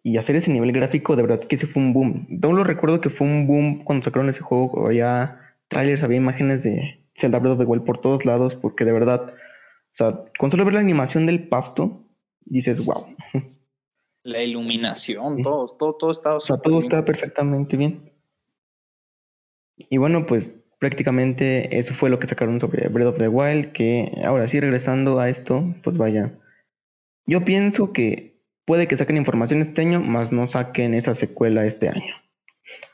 y 0.05 0.17
hacer 0.17 0.35
ese 0.35 0.51
nivel 0.51 0.71
gráfico, 0.71 1.15
de 1.15 1.23
verdad 1.23 1.39
que 1.39 1.55
ese 1.55 1.65
fue 1.65 1.81
un 1.81 1.91
boom. 1.91 2.27
Yo 2.29 2.53
lo 2.53 2.63
recuerdo 2.63 3.01
que 3.01 3.09
fue 3.09 3.25
un 3.25 3.47
boom 3.47 3.83
cuando 3.83 4.03
sacaron 4.03 4.29
ese 4.29 4.41
juego, 4.41 4.85
había 4.85 5.57
trailers, 5.67 6.03
había 6.03 6.17
imágenes 6.17 6.61
de 6.61 7.03
Zelda 7.15 7.39
Breath 7.39 7.53
of 7.53 7.57
the 7.57 7.65
Wild 7.65 7.85
por 7.85 8.01
todos 8.01 8.23
lados, 8.23 8.55
porque 8.55 8.85
de 8.85 8.91
verdad, 8.91 9.33
o 9.33 9.95
sea, 9.95 10.19
con 10.37 10.51
solo 10.51 10.63
ver 10.63 10.75
la 10.75 10.81
animación 10.81 11.25
del 11.25 11.47
pasto, 11.47 12.03
dices, 12.41 12.85
wow. 12.85 13.15
La 14.21 14.43
iluminación, 14.43 15.41
todo, 15.41 15.65
todo, 15.65 15.95
todo 15.95 16.11
estaba 16.11 16.35
o 16.35 16.39
sea, 16.39 16.57
todo 16.57 16.81
está 16.81 17.03
perfectamente 17.03 17.75
bien. 17.75 18.11
Y 19.75 19.97
bueno, 19.97 20.27
pues 20.27 20.51
prácticamente 20.77 21.79
eso 21.79 21.95
fue 21.95 22.11
lo 22.11 22.19
que 22.19 22.27
sacaron 22.27 22.59
sobre 22.59 22.89
Breath 22.89 23.07
of 23.07 23.17
the 23.17 23.27
Wild, 23.27 23.71
que 23.71 24.21
ahora 24.23 24.47
sí, 24.47 24.59
regresando 24.59 25.19
a 25.19 25.29
esto, 25.29 25.63
pues 25.83 25.97
vaya. 25.97 26.37
Yo 27.25 27.43
pienso 27.43 27.91
que 27.91 28.34
Puede 28.65 28.87
que 28.87 28.97
saquen 28.97 29.17
información 29.17 29.61
este 29.61 29.81
año, 29.81 30.01
más 30.01 30.31
no 30.31 30.47
saquen 30.47 30.93
esa 30.93 31.15
secuela 31.15 31.65
este 31.65 31.89
año. 31.89 32.15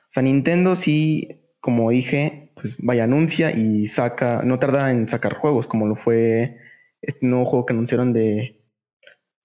O 0.09 0.13
sea, 0.13 0.23
Nintendo 0.23 0.75
sí, 0.75 1.41
como 1.61 1.89
dije, 1.91 2.51
pues 2.55 2.75
vaya, 2.79 3.05
anuncia 3.05 3.51
y 3.51 3.87
saca, 3.87 4.41
no 4.43 4.59
tarda 4.59 4.91
en 4.91 5.07
sacar 5.07 5.35
juegos, 5.35 5.67
como 5.67 5.87
lo 5.87 5.95
fue 5.95 6.57
este 7.01 7.25
nuevo 7.25 7.45
juego 7.45 7.65
que 7.65 7.73
anunciaron 7.73 8.11
de, 8.13 8.61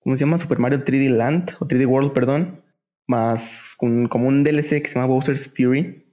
¿cómo 0.01 0.17
se 0.17 0.25
llama? 0.25 0.39
Super 0.39 0.59
Mario 0.59 0.85
3D 0.85 1.11
Land, 1.11 1.57
o 1.61 1.67
3D 1.67 1.87
World, 1.87 2.13
perdón, 2.13 2.63
más 3.07 3.75
como 3.79 4.29
un 4.29 4.43
DLC 4.43 4.83
que 4.83 4.89
se 4.89 4.95
llama 4.95 5.07
Bowser's 5.07 5.47
Fury. 5.49 6.05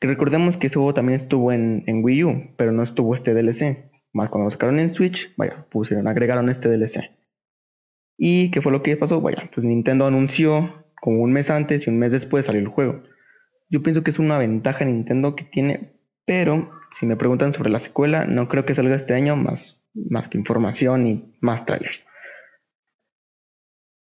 Que 0.00 0.08
recordemos 0.08 0.56
que 0.56 0.66
ese 0.66 0.76
juego 0.76 0.94
también 0.94 1.20
estuvo 1.20 1.52
en 1.52 1.84
Wii 2.02 2.24
U, 2.24 2.54
pero 2.56 2.72
no 2.72 2.82
estuvo 2.82 3.14
este 3.14 3.34
DLC. 3.34 3.90
Más 4.12 4.28
cuando 4.28 4.46
lo 4.46 4.50
sacaron 4.50 4.80
en 4.80 4.92
Switch, 4.92 5.32
vaya, 5.36 5.66
pusieron, 5.70 6.08
agregaron 6.08 6.48
este 6.48 6.68
DLC. 6.68 7.10
¿Y 8.22 8.50
qué 8.50 8.60
fue 8.60 8.70
lo 8.70 8.82
que 8.82 8.98
pasó? 8.98 9.22
Vaya, 9.22 9.50
pues 9.54 9.64
Nintendo 9.64 10.04
anunció 10.04 10.84
como 11.00 11.22
un 11.22 11.32
mes 11.32 11.48
antes 11.48 11.86
y 11.86 11.90
un 11.90 11.98
mes 11.98 12.12
después 12.12 12.44
salió 12.44 12.60
el 12.60 12.68
juego. 12.68 13.02
Yo 13.70 13.82
pienso 13.82 14.02
que 14.02 14.10
es 14.10 14.18
una 14.18 14.36
ventaja 14.36 14.84
Nintendo 14.84 15.34
que 15.34 15.44
tiene, 15.44 15.94
pero 16.26 16.70
si 16.92 17.06
me 17.06 17.16
preguntan 17.16 17.54
sobre 17.54 17.70
la 17.70 17.78
secuela, 17.78 18.26
no 18.26 18.46
creo 18.46 18.66
que 18.66 18.74
salga 18.74 18.94
este 18.94 19.14
año 19.14 19.36
más, 19.36 19.82
más 19.94 20.28
que 20.28 20.36
información 20.36 21.06
y 21.06 21.34
más 21.40 21.64
trailers. 21.64 22.06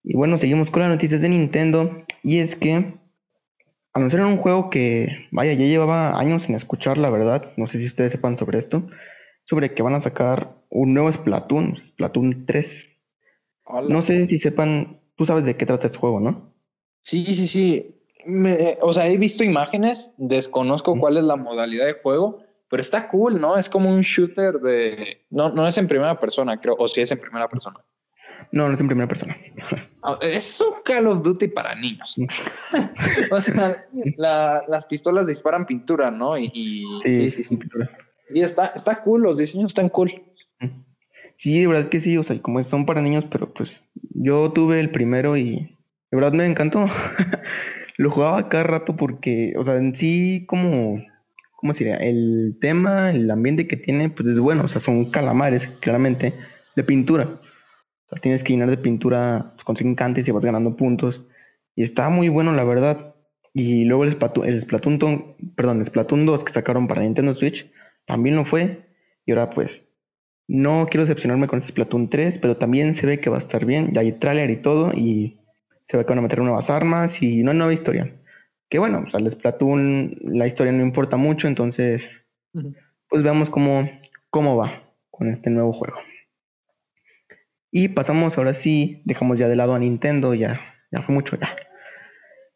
Y 0.04 0.18
bueno, 0.18 0.38
seguimos 0.38 0.70
con 0.70 0.82
las 0.82 0.90
noticias 0.90 1.22
de 1.22 1.30
Nintendo 1.30 2.04
y 2.22 2.40
es 2.40 2.56
que 2.56 2.96
anunciaron 3.94 4.34
un 4.34 4.38
juego 4.40 4.70
que, 4.70 5.30
vaya, 5.32 5.54
ya 5.54 5.66
llevaba 5.66 6.20
años 6.20 6.44
sin 6.44 6.56
escuchar, 6.56 6.98
la 6.98 7.10
verdad. 7.10 7.54
No 7.56 7.68
sé 7.68 7.80
si 7.80 7.86
ustedes 7.86 8.12
sepan 8.12 8.38
sobre 8.38 8.60
esto. 8.60 8.86
Sobre 9.46 9.74
que 9.74 9.82
van 9.82 9.96
a 9.96 10.02
sacar 10.02 10.58
un 10.70 10.94
nuevo 10.94 11.10
Splatoon, 11.10 11.78
Splatoon 11.78 12.46
3. 12.46 12.89
No 13.88 14.02
sé 14.02 14.26
si 14.26 14.40
sepan, 14.40 15.00
tú 15.16 15.26
sabes 15.26 15.46
de 15.46 15.56
qué 15.56 15.66
trata 15.66 15.88
este 15.88 16.00
juego, 16.00 16.20
¿no? 16.20 16.54
Sí, 17.04 17.26
sí, 17.36 17.48
sí. 17.48 17.96
o 18.82 18.94
sea, 18.94 19.08
he 19.08 19.18
visto 19.18 19.44
imágenes, 19.44 20.14
desconozco 20.18 21.00
cuál 21.00 21.18
es 21.18 21.24
la 21.24 21.36
modalidad 21.36 21.86
de 21.86 21.94
juego, 21.94 22.40
pero 22.70 22.82
está 22.82 23.08
cool, 23.08 23.40
¿no? 23.40 23.58
Es 23.58 23.70
como 23.70 23.90
un 23.90 24.02
shooter 24.02 24.60
de... 24.60 25.26
No, 25.30 25.50
no 25.50 25.68
es 25.68 25.78
en 25.78 25.88
primera 25.88 26.20
persona, 26.20 26.60
creo, 26.60 26.76
o 26.78 26.88
si 26.88 26.96
sí 26.96 27.02
es 27.02 27.12
en 27.12 27.20
primera 27.20 27.48
persona. 27.48 27.80
No, 28.52 28.68
no 28.68 28.74
es 28.74 28.82
en 28.82 28.88
primera 28.88 29.08
persona. 29.08 29.36
Ah, 30.02 30.18
es 30.22 30.62
un 30.62 30.76
Call 30.86 31.08
of 31.08 31.24
Duty 31.24 31.50
para 31.50 31.76
niños. 31.76 32.16
o 33.32 33.42
sea, 33.42 33.86
las 34.16 34.88
pistolas 34.88 35.28
disparan 35.28 35.66
pintura, 35.66 36.10
¿no? 36.10 36.38
Y, 36.38 36.86
sí, 37.04 37.30
sí, 37.30 37.44
sí. 37.44 37.58
Pintura. 37.58 37.92
Y 38.34 38.40
está, 38.40 38.68
está 38.68 39.04
cool, 39.04 39.24
los 39.24 39.38
diseños 39.38 39.72
están 39.72 39.90
cool. 39.90 40.10
Sí, 41.40 41.58
de 41.62 41.68
verdad 41.68 41.90
que 41.90 42.02
sí, 42.02 42.18
o 42.18 42.24
sea, 42.26 42.42
como 42.42 42.62
son 42.66 42.86
para 42.86 43.02
niños, 43.02 43.24
pero 43.32 43.54
pues 43.54 43.82
yo 44.14 44.52
tuve 44.52 44.82
el 44.82 44.92
primero 44.92 45.38
y 45.38 45.78
de 46.12 46.18
verdad 46.18 46.34
me 46.34 46.46
encantó. 46.46 46.86
Lo 47.98 48.12
jugaba 48.12 48.50
cada 48.50 48.66
rato 48.66 48.98
porque, 48.98 49.54
o 49.58 49.64
sea, 49.64 49.78
en 49.78 49.96
sí 49.96 50.44
como, 50.50 51.02
¿cómo 51.56 51.74
sería? 51.74 51.96
El 51.96 52.58
tema, 52.60 53.12
el 53.12 53.32
ambiente 53.32 53.70
que 53.70 53.78
tiene, 53.78 54.10
pues 54.10 54.28
es 54.28 54.38
bueno, 54.38 54.64
o 54.66 54.68
sea, 54.68 54.82
son 54.82 55.12
calamares, 55.12 55.68
claramente, 55.80 56.34
de 56.76 56.84
pintura. 56.84 57.24
O 57.26 58.10
sea, 58.10 58.20
tienes 58.22 58.44
que 58.44 58.52
llenar 58.52 58.70
de 58.70 58.78
pintura 58.78 59.54
pues, 59.56 59.64
con 59.64 59.78
trincantes 59.78 60.28
y 60.28 60.32
vas 60.32 60.44
ganando 60.44 60.76
puntos. 60.76 61.26
Y 61.74 61.84
está 61.84 62.10
muy 62.10 62.28
bueno, 62.28 62.52
la 62.54 62.66
verdad. 62.66 63.16
Y 63.54 63.86
luego 63.86 64.04
el 64.04 64.12
Splatoon, 64.12 64.46
el 64.46 64.62
Splatoon, 64.64 65.36
perdón, 65.56 65.80
el 65.80 65.88
Splatoon 65.88 66.26
2 66.26 66.44
que 66.44 66.52
sacaron 66.52 66.90
para 66.90 67.02
Nintendo 67.02 67.34
Switch, 67.34 67.72
también 68.06 68.36
lo 68.36 68.44
fue. 68.44 68.90
Y 69.26 69.32
ahora 69.32 69.52
pues 69.52 69.89
no 70.50 70.88
quiero 70.90 71.04
decepcionarme 71.04 71.48
con 71.48 71.60
este 71.60 71.72
Splatoon 71.72 72.10
3, 72.10 72.40
pero 72.40 72.58
también 72.58 72.96
se 72.96 73.06
ve 73.06 73.20
que 73.20 73.30
va 73.30 73.36
a 73.36 73.40
estar 73.40 73.66
bien. 73.66 73.94
Ya 73.94 74.02
hay 74.02 74.14
trailer 74.14 74.50
y 74.50 74.58
todo, 74.58 74.92
y 74.94 75.40
se 75.88 75.96
ve 75.96 76.04
que 76.04 76.10
van 76.10 76.18
a 76.18 76.22
meter 76.24 76.40
nuevas 76.40 76.72
armas 76.72 77.22
y 77.22 77.44
no 77.44 77.54
nueva 77.54 77.72
historia. 77.72 78.20
Que 78.68 78.80
bueno, 78.80 79.04
pues 79.04 79.14
al 79.14 79.30
Splatoon 79.30 80.18
la 80.24 80.48
historia 80.48 80.74
no 80.74 80.82
importa 80.82 81.18
mucho, 81.18 81.48
entonces 81.48 82.10
pues 82.52 83.22
veamos 83.24 83.52
cómo, 83.52 83.92
cómo 84.32 84.58
va 84.58 84.92
con 85.12 85.30
este 85.30 85.52
nuevo 85.52 85.72
juego. 85.72 85.98
Y 87.72 87.90
pasamos 87.90 88.36
ahora 88.40 88.56
sí, 88.56 89.04
dejamos 89.06 89.38
ya 89.38 89.48
de 89.48 89.56
lado 89.56 89.76
a 89.76 89.80
Nintendo, 89.80 90.34
ya, 90.34 90.60
ya 90.92 91.04
fue 91.04 91.14
mucho 91.14 91.38
ya. 91.38 91.56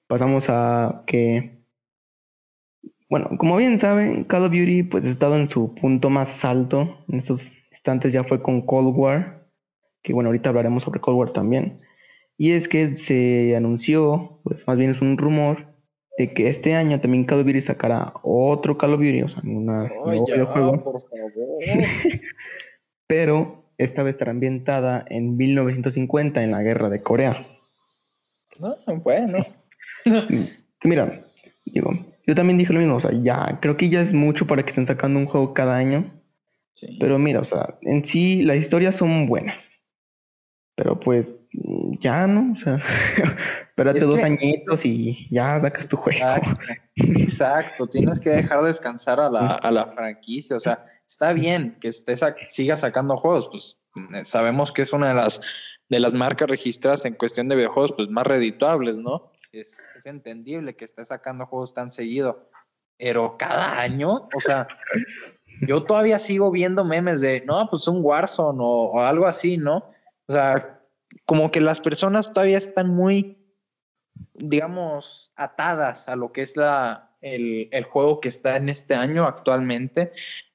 Pasamos 0.08 0.46
a 0.50 1.04
que 1.06 1.64
Bueno, 3.08 3.30
como 3.38 3.56
bien 3.58 3.78
saben, 3.78 4.24
Call 4.24 4.46
of 4.46 4.52
Duty 4.52 4.82
pues 4.82 5.06
ha 5.06 5.10
estado 5.10 5.36
en 5.38 5.48
su 5.48 5.76
punto 5.76 6.10
más 6.10 6.44
alto. 6.44 7.06
En 7.08 7.20
estos 7.20 7.48
instantes 7.84 8.14
ya 8.14 8.24
fue 8.24 8.42
con 8.42 8.62
Cold 8.62 8.96
War, 8.96 9.46
que 10.04 10.14
bueno, 10.14 10.30
ahorita 10.30 10.48
hablaremos 10.48 10.84
sobre 10.84 11.02
Cold 11.02 11.18
War 11.18 11.34
también. 11.34 11.82
Y 12.38 12.52
es 12.52 12.70
que 12.70 12.96
se 12.96 13.58
anunció, 13.58 14.40
pues 14.44 14.66
más 14.66 14.78
bien 14.78 14.92
es 14.92 15.02
un 15.02 15.18
rumor, 15.18 15.68
de 16.18 16.34
que 16.34 16.48
este 16.48 16.76
año 16.76 17.02
también 17.02 17.26
Call 17.26 17.42
of 17.42 17.46
Duty 17.46 17.60
sacará 17.60 18.14
otro 18.24 18.78
Call 18.78 18.94
of 18.94 19.02
Duty, 19.02 19.24
o 19.24 19.28
sea, 19.28 19.42
una, 19.44 19.90
nuevo 19.90 20.26
videojuego. 20.26 21.02
Pero 23.08 23.66
esta 23.78 24.02
vez 24.02 24.14
estará 24.14 24.32
ambientada 24.32 25.04
en 25.10 25.36
1950, 25.36 26.42
en 26.42 26.52
la 26.52 26.62
guerra 26.62 26.90
de 26.90 27.04
Corea. 27.04 27.46
No, 28.62 28.78
bueno. 29.02 29.40
Mira, 30.86 31.20
digo, 31.66 31.92
yo 32.26 32.34
también 32.34 32.58
dije 32.58 32.72
lo 32.72 32.80
mismo, 32.80 32.96
o 32.96 33.02
sea, 33.02 33.12
ya, 33.12 33.60
creo 33.62 33.76
que 33.76 33.90
ya 33.90 34.00
es 34.00 34.14
mucho 34.14 34.48
para 34.48 34.64
que 34.64 34.70
estén 34.70 34.88
sacando 34.88 35.20
un 35.20 35.26
juego 35.26 35.54
cada 35.54 35.76
año. 35.76 36.23
Pero 37.00 37.18
mira, 37.18 37.42
o 37.42 37.46
sea, 37.46 37.78
en 37.82 38.04
sí 38.06 38.44
las 38.44 38.58
historias 38.58 38.96
son 38.96 39.28
buenas. 39.28 39.70
Pero 40.76 41.00
pues 41.00 41.32
ya, 42.00 42.26
¿no? 42.26 42.54
O 42.54 42.56
sea, 42.58 42.82
espérate 43.70 44.02
dos 44.02 44.22
añitos 44.22 44.84
y 44.86 45.28
ya 45.30 45.62
sacas 45.62 45.88
tu 45.88 45.98
juego. 45.98 46.42
Exacto, 46.96 47.88
tienes 47.88 48.20
que 48.20 48.32
dejar 48.32 48.64
descansar 48.64 49.20
a 49.20 49.30
la, 49.30 49.48
a 49.48 49.72
la 49.72 49.86
franquicia. 49.88 50.56
O 50.56 50.60
sea, 50.60 50.80
está 51.08 51.34
bien 51.34 51.78
que 51.80 51.90
estés 51.90 52.22
siga 52.50 52.76
sacando 52.76 53.18
juegos, 53.18 53.50
pues 53.50 53.78
eh, 54.16 54.26
sabemos 54.26 54.72
que 54.72 54.82
es 54.82 54.94
una 54.94 55.10
de 55.10 55.16
las, 55.16 55.42
de 55.90 56.00
las 56.00 56.14
marcas 56.14 56.50
registradas 56.50 57.06
en 57.06 57.14
cuestión 57.14 57.48
de 57.50 57.56
videojuegos 57.56 57.94
pues, 57.94 58.10
más 58.10 58.26
redituables, 58.26 58.98
¿no? 58.98 59.32
Es, 59.52 59.80
es 59.96 60.06
entendible 60.08 60.76
que 60.76 60.86
esté 60.86 61.06
sacando 61.06 61.46
juegos 61.46 61.76
tan 61.76 61.92
seguido, 61.92 62.50
pero 62.98 63.38
cada 63.38 63.80
año, 63.80 64.28
o 64.36 64.40
sea, 64.40 64.68
yo 65.68 65.84
todavía 65.84 66.20
sigo 66.20 66.52
viendo 66.52 66.84
memes 66.84 67.22
de, 67.22 67.44
no, 67.46 67.68
pues 67.70 67.88
un 67.88 68.00
Warzone 68.04 68.60
o 68.62 69.00
algo 69.00 69.28
así, 69.28 69.58
¿no? 69.58 69.90
O 70.28 70.34
sea, 70.34 70.82
como 71.26 71.52
que 71.52 71.62
las 71.62 71.80
personas 71.80 72.32
todavía 72.32 72.58
están 72.58 72.90
muy, 72.90 73.38
digamos, 74.34 75.32
atadas 75.36 76.08
a 76.08 76.16
lo 76.16 76.32
que 76.32 76.42
es 76.42 76.56
la, 76.58 77.16
el, 77.22 77.70
el 77.72 77.84
juego 77.84 78.20
que 78.20 78.30
está 78.30 78.58
en 78.58 78.70
este 78.70 78.94
año 78.94 79.26
actualmente. 79.26 80.12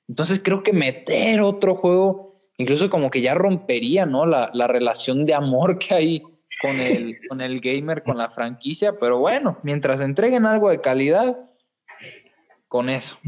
Entonces 0.09 0.41
creo 0.43 0.63
que 0.63 0.73
meter 0.73 1.41
otro 1.41 1.75
juego, 1.75 2.33
incluso 2.57 2.89
como 2.91 3.11
que 3.11 3.21
ya 3.21 3.35
rompería, 3.35 4.07
¿no? 4.07 4.27
La, 4.27 4.51
la 4.55 4.67
relación 4.67 5.27
de 5.27 5.35
amor 5.35 5.79
que 5.79 5.95
hay 5.95 6.23
con 6.61 6.81
el, 6.81 7.19
con 7.29 7.41
el 7.41 7.61
gamer, 7.61 8.03
con 8.03 8.19
la 8.19 8.29
franquicia, 8.29 8.99
pero 8.99 9.19
bueno, 9.19 9.59
mientras 9.63 10.01
entreguen 10.01 10.47
algo 10.47 10.71
de 10.71 10.81
calidad, 10.81 11.37
con 12.69 12.89
eso. 12.89 13.19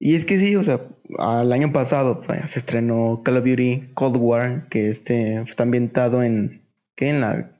Y 0.00 0.14
es 0.14 0.24
que 0.24 0.38
sí, 0.38 0.54
o 0.54 0.62
sea, 0.62 0.80
al 1.18 1.52
año 1.52 1.72
pasado 1.72 2.20
pues, 2.20 2.50
se 2.50 2.60
estrenó 2.60 3.22
Call 3.24 3.38
of 3.38 3.44
Duty 3.44 3.90
Cold 3.94 4.16
War, 4.16 4.68
que 4.68 4.90
este 4.90 5.40
está 5.42 5.64
ambientado 5.64 6.22
en, 6.22 6.62
¿qué? 6.94 7.08
En 7.08 7.20
la 7.20 7.50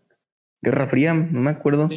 Guerra 0.63 0.87
Fría, 0.89 1.15
no 1.15 1.41
me 1.41 1.51
acuerdo. 1.51 1.89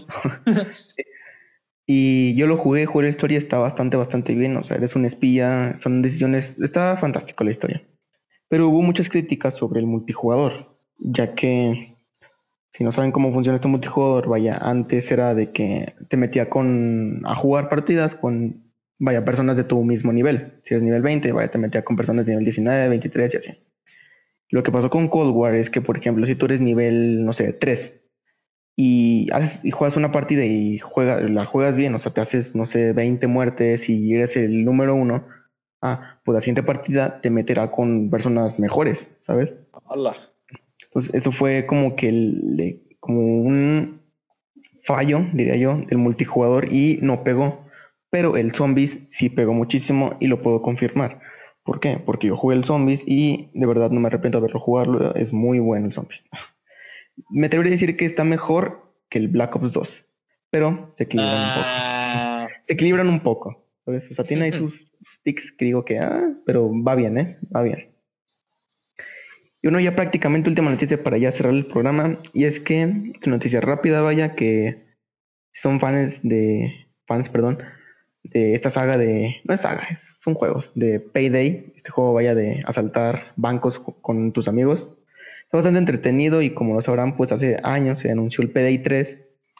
y 1.86 2.36
yo 2.36 2.48
lo 2.48 2.58
jugué, 2.58 2.86
jugué 2.86 3.06
la 3.06 3.10
historia, 3.10 3.38
está 3.38 3.60
bastante, 3.60 3.98
bastante 3.98 4.34
bien, 4.34 4.58
o 4.58 4.64
sea, 4.64 4.78
eres 4.78 4.96
un 4.96 5.06
espía, 5.06 5.78
son 5.82 6.02
decisiones, 6.02 6.56
está 6.60 6.98
fantástico 6.98 7.44
la 7.44 7.52
historia. 7.52 7.84
Pero 8.48 8.70
hubo 8.70 8.82
muchas 8.82 9.10
críticas 9.10 9.56
sobre 9.56 9.80
el 9.80 9.86
multijugador, 9.86 10.76
ya 10.98 11.36
que 11.36 11.96
si 12.74 12.84
no 12.84 12.92
saben 12.92 13.12
cómo 13.12 13.32
funciona 13.32 13.58
este 13.58 13.68
multijugador, 13.68 14.28
vaya, 14.28 14.58
antes 14.58 15.12
era 15.12 15.36
de 15.36 15.52
que 15.52 15.94
te 16.08 16.18
metía 16.18 16.50
con 16.50 17.22
a 17.26 17.36
jugar 17.36 17.70
partidas 17.70 18.16
con 18.16 18.71
vaya, 19.02 19.26
personas 19.26 19.58
de 19.58 19.64
tu 19.64 19.84
mismo 19.84 20.14
nivel. 20.14 20.54
Si 20.64 20.76
eres 20.76 20.84
nivel 20.84 21.02
20, 21.02 21.32
vaya, 21.32 21.50
te 21.50 21.58
metía 21.58 21.84
con 21.84 21.96
personas 21.96 22.26
de 22.26 22.34
nivel 22.34 22.46
19, 22.46 22.88
23 22.88 23.34
y 23.34 23.38
así. 23.38 23.52
Lo 24.50 24.62
que 24.62 24.72
pasó 24.72 24.90
con 24.92 25.08
Cold 25.08 25.36
War 25.36 25.56
es 25.56 25.72
que, 25.72 25.82
por 25.82 25.98
ejemplo, 25.98 26.26
si 26.28 26.36
tú 26.36 26.46
eres 26.46 26.62
nivel, 26.62 27.26
no 27.26 27.34
sé, 27.34 27.52
3 27.52 28.00
y, 28.76 29.28
haces, 29.32 29.66
y 29.66 29.72
juegas 29.72 29.98
una 29.98 30.12
partida 30.12 30.46
y 30.46 30.78
juega, 30.78 31.20
la 31.20 31.46
juegas 31.46 31.76
bien, 31.76 31.96
o 31.96 32.00
sea, 32.00 32.14
te 32.14 32.22
haces, 32.22 32.54
no 32.56 32.68
sé, 32.68 32.94
20 32.94 33.26
muertes 33.26 33.90
y 33.90 34.14
eres 34.14 34.38
el 34.38 34.64
número 34.66 34.94
uno, 34.94 35.26
ah, 35.82 36.20
pues 36.24 36.36
la 36.36 36.42
siguiente 36.42 36.64
partida 36.64 37.22
te 37.22 37.32
meterá 37.32 37.72
con 37.72 38.12
personas 38.12 38.60
mejores, 38.60 39.10
¿sabes? 39.22 39.56
Hola. 39.86 40.16
Entonces, 40.84 41.14
eso 41.16 41.32
fue 41.32 41.66
como 41.66 41.96
que 41.96 42.10
el, 42.10 42.82
como 43.00 43.42
un 43.42 44.02
fallo, 44.86 45.26
diría 45.34 45.56
yo, 45.56 45.78
del 45.88 45.98
multijugador 45.98 46.72
y 46.72 47.00
no 47.02 47.24
pegó. 47.24 47.66
Pero 48.12 48.38
el 48.38 48.54
Zombies 48.54 49.00
sí 49.10 49.30
pegó 49.30 49.54
muchísimo 49.54 50.18
y 50.20 50.28
lo 50.28 50.44
puedo 50.44 50.62
confirmar. 50.62 51.22
¿Por 51.64 51.80
qué? 51.80 52.00
Porque 52.06 52.28
yo 52.28 52.38
jugué 52.38 52.56
el 52.56 52.66
Zombies 52.66 53.04
y 53.08 53.50
de 53.54 53.66
verdad 53.66 53.90
no 53.90 54.00
me 54.00 54.08
arrepiento 54.08 54.38
de 54.38 54.44
haberlo 54.44 54.60
jugado. 54.60 55.16
Es 55.16 55.34
muy 55.34 55.58
bueno 55.58 55.88
el 55.88 55.94
Zombies. 55.94 56.24
me 57.30 57.48
atrevería 57.48 57.72
a 57.72 57.78
decir 57.78 57.98
que 57.98 58.06
está 58.06 58.24
mejor 58.24 58.94
que 59.10 59.18
el 59.18 59.28
Black 59.28 59.56
Ops 59.56 59.72
2. 59.72 60.06
Pero 60.52 60.94
se 60.98 61.06
equilibran 61.06 61.38
un 61.38 61.50
poco. 61.50 61.66
Ah. 61.66 62.48
Se 62.68 62.74
equilibran 62.74 63.10
un 63.10 63.20
poco. 63.22 63.66
O 63.86 64.00
sea, 64.00 64.26
tiene 64.26 64.46
ahí 64.46 64.52
sus, 64.52 64.92
tics 65.24 65.52
que 65.52 65.66
digo 65.66 65.86
que, 65.86 66.00
ah, 66.00 66.34
pero 66.46 66.72
va 66.84 66.96
bien, 66.96 67.18
¿eh? 67.18 67.38
Va 67.56 67.62
bien. 67.62 67.92
Y 69.62 69.68
uno 69.68 69.80
ya 69.80 69.96
prácticamente 69.96 70.50
última 70.50 70.72
noticia 70.72 71.04
para 71.04 71.18
ya 71.18 71.32
cerrar 71.32 71.54
el 71.54 71.68
programa. 71.68 72.18
Y 72.34 72.46
es 72.46 72.60
que, 72.60 73.14
noticia 73.26 73.62
rápida, 73.62 74.02
vaya, 74.02 74.36
que 74.36 74.84
son 75.54 75.80
fans 75.80 76.20
de, 76.24 76.88
fans, 77.06 77.30
perdón, 77.30 77.60
de 78.24 78.54
esta 78.54 78.70
saga 78.70 78.98
de, 78.98 79.42
no 79.44 79.54
es 79.54 79.62
saga, 79.62 80.00
son 80.24 80.36
juegos 80.36 80.72
de 80.76 81.00
Payday, 81.00 81.74
este 81.76 81.90
juego 81.90 82.14
vaya 82.14 82.36
de 82.36 82.64
asaltar 82.66 83.34
bancos 83.36 83.80
con 83.80 84.32
tus 84.32 84.48
amigos. 84.48 84.90
Está 85.44 85.58
bastante 85.58 85.80
entretenido 85.80 86.42
y 86.42 86.52
como 86.52 86.76
lo 86.76 86.82
sabrán, 86.82 87.18
pues 87.18 87.32
hace 87.32 87.58
años 87.64 88.00
se 88.00 88.12
anunció 88.12 88.42
el 88.42 88.52
Payday 88.52 88.84
3, 88.84 89.20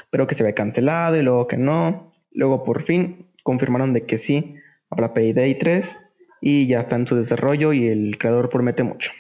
pero 0.10 0.28
que 0.28 0.36
se 0.36 0.44
había 0.44 0.56
cancelado 0.56 1.18
y 1.18 1.22
luego 1.22 1.48
que 1.48 1.58
no. 1.58 2.14
Luego 2.32 2.64
por 2.64 2.84
fin 2.84 3.28
confirmaron 3.44 3.92
de 3.94 4.06
que 4.06 4.18
sí, 4.18 4.56
habrá 4.90 5.14
Payday 5.14 5.58
3 5.58 5.98
y 6.40 6.68
ya 6.68 6.82
está 6.82 6.96
en 6.96 7.08
su 7.08 7.16
desarrollo 7.16 7.74
y 7.74 7.88
el 7.88 8.18
creador 8.18 8.50
promete 8.50 8.84
mucho. 8.84 9.12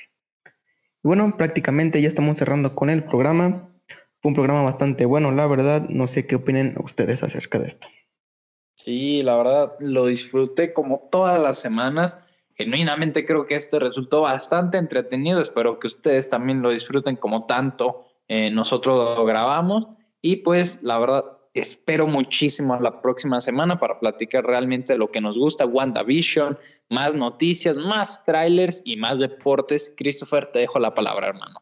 Y 1.03 1.07
bueno, 1.07 1.35
prácticamente 1.35 2.01
ya 2.01 2.07
estamos 2.07 2.37
cerrando 2.37 2.75
con 2.75 2.89
el 2.89 3.03
programa. 3.03 3.69
Fue 4.21 4.29
un 4.29 4.35
programa 4.35 4.61
bastante 4.61 5.05
bueno, 5.05 5.31
la 5.31 5.47
verdad. 5.47 5.89
No 5.89 6.07
sé 6.07 6.25
qué 6.27 6.35
opinen 6.35 6.75
ustedes 6.77 7.23
acerca 7.23 7.59
de 7.59 7.67
esto. 7.67 7.87
Sí, 8.83 9.21
la 9.21 9.35
verdad 9.35 9.75
lo 9.79 10.07
disfruté 10.07 10.73
como 10.73 11.07
todas 11.11 11.39
las 11.39 11.59
semanas. 11.59 12.17
Genuinamente 12.55 13.25
creo 13.25 13.45
que 13.45 13.53
este 13.53 13.77
resultó 13.79 14.21
bastante 14.21 14.79
entretenido. 14.79 15.39
Espero 15.39 15.79
que 15.79 15.85
ustedes 15.85 16.29
también 16.29 16.63
lo 16.63 16.71
disfruten 16.71 17.15
como 17.15 17.45
tanto 17.45 18.05
eh, 18.27 18.49
nosotros 18.49 19.17
lo 19.17 19.25
grabamos. 19.25 19.87
Y 20.21 20.37
pues 20.37 20.81
la 20.81 20.97
verdad 20.97 21.25
espero 21.53 22.07
muchísimo 22.07 22.79
la 22.79 23.01
próxima 23.01 23.39
semana 23.41 23.77
para 23.77 23.99
platicar 23.99 24.45
realmente 24.45 24.97
lo 24.97 25.11
que 25.11 25.21
nos 25.21 25.37
gusta, 25.37 25.65
WandaVision, 25.65 26.57
más 26.89 27.13
noticias, 27.13 27.77
más 27.77 28.23
trailers 28.25 28.81
y 28.83 28.95
más 28.95 29.19
deportes. 29.19 29.93
Christopher, 29.95 30.47
te 30.47 30.59
dejo 30.59 30.79
la 30.79 30.93
palabra, 30.93 31.27
hermano. 31.27 31.59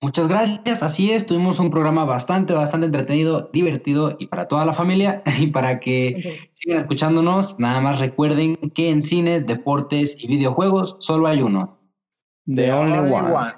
Muchas 0.00 0.28
gracias, 0.28 0.82
así 0.84 1.10
es, 1.10 1.26
tuvimos 1.26 1.58
un 1.58 1.70
programa 1.70 2.04
bastante, 2.04 2.54
bastante 2.54 2.86
entretenido, 2.86 3.50
divertido 3.52 4.16
y 4.20 4.28
para 4.28 4.46
toda 4.46 4.64
la 4.64 4.72
familia 4.72 5.22
y 5.40 5.48
para 5.48 5.80
que 5.80 6.48
sigan 6.54 6.78
escuchándonos, 6.78 7.58
nada 7.58 7.80
más 7.80 7.98
recuerden 7.98 8.54
que 8.74 8.90
en 8.90 9.02
cine, 9.02 9.40
deportes 9.40 10.16
y 10.22 10.28
videojuegos 10.28 10.96
solo 11.00 11.26
hay 11.26 11.42
uno. 11.42 11.80
The, 12.46 12.72
only, 12.72 13.12
one. 13.12 13.52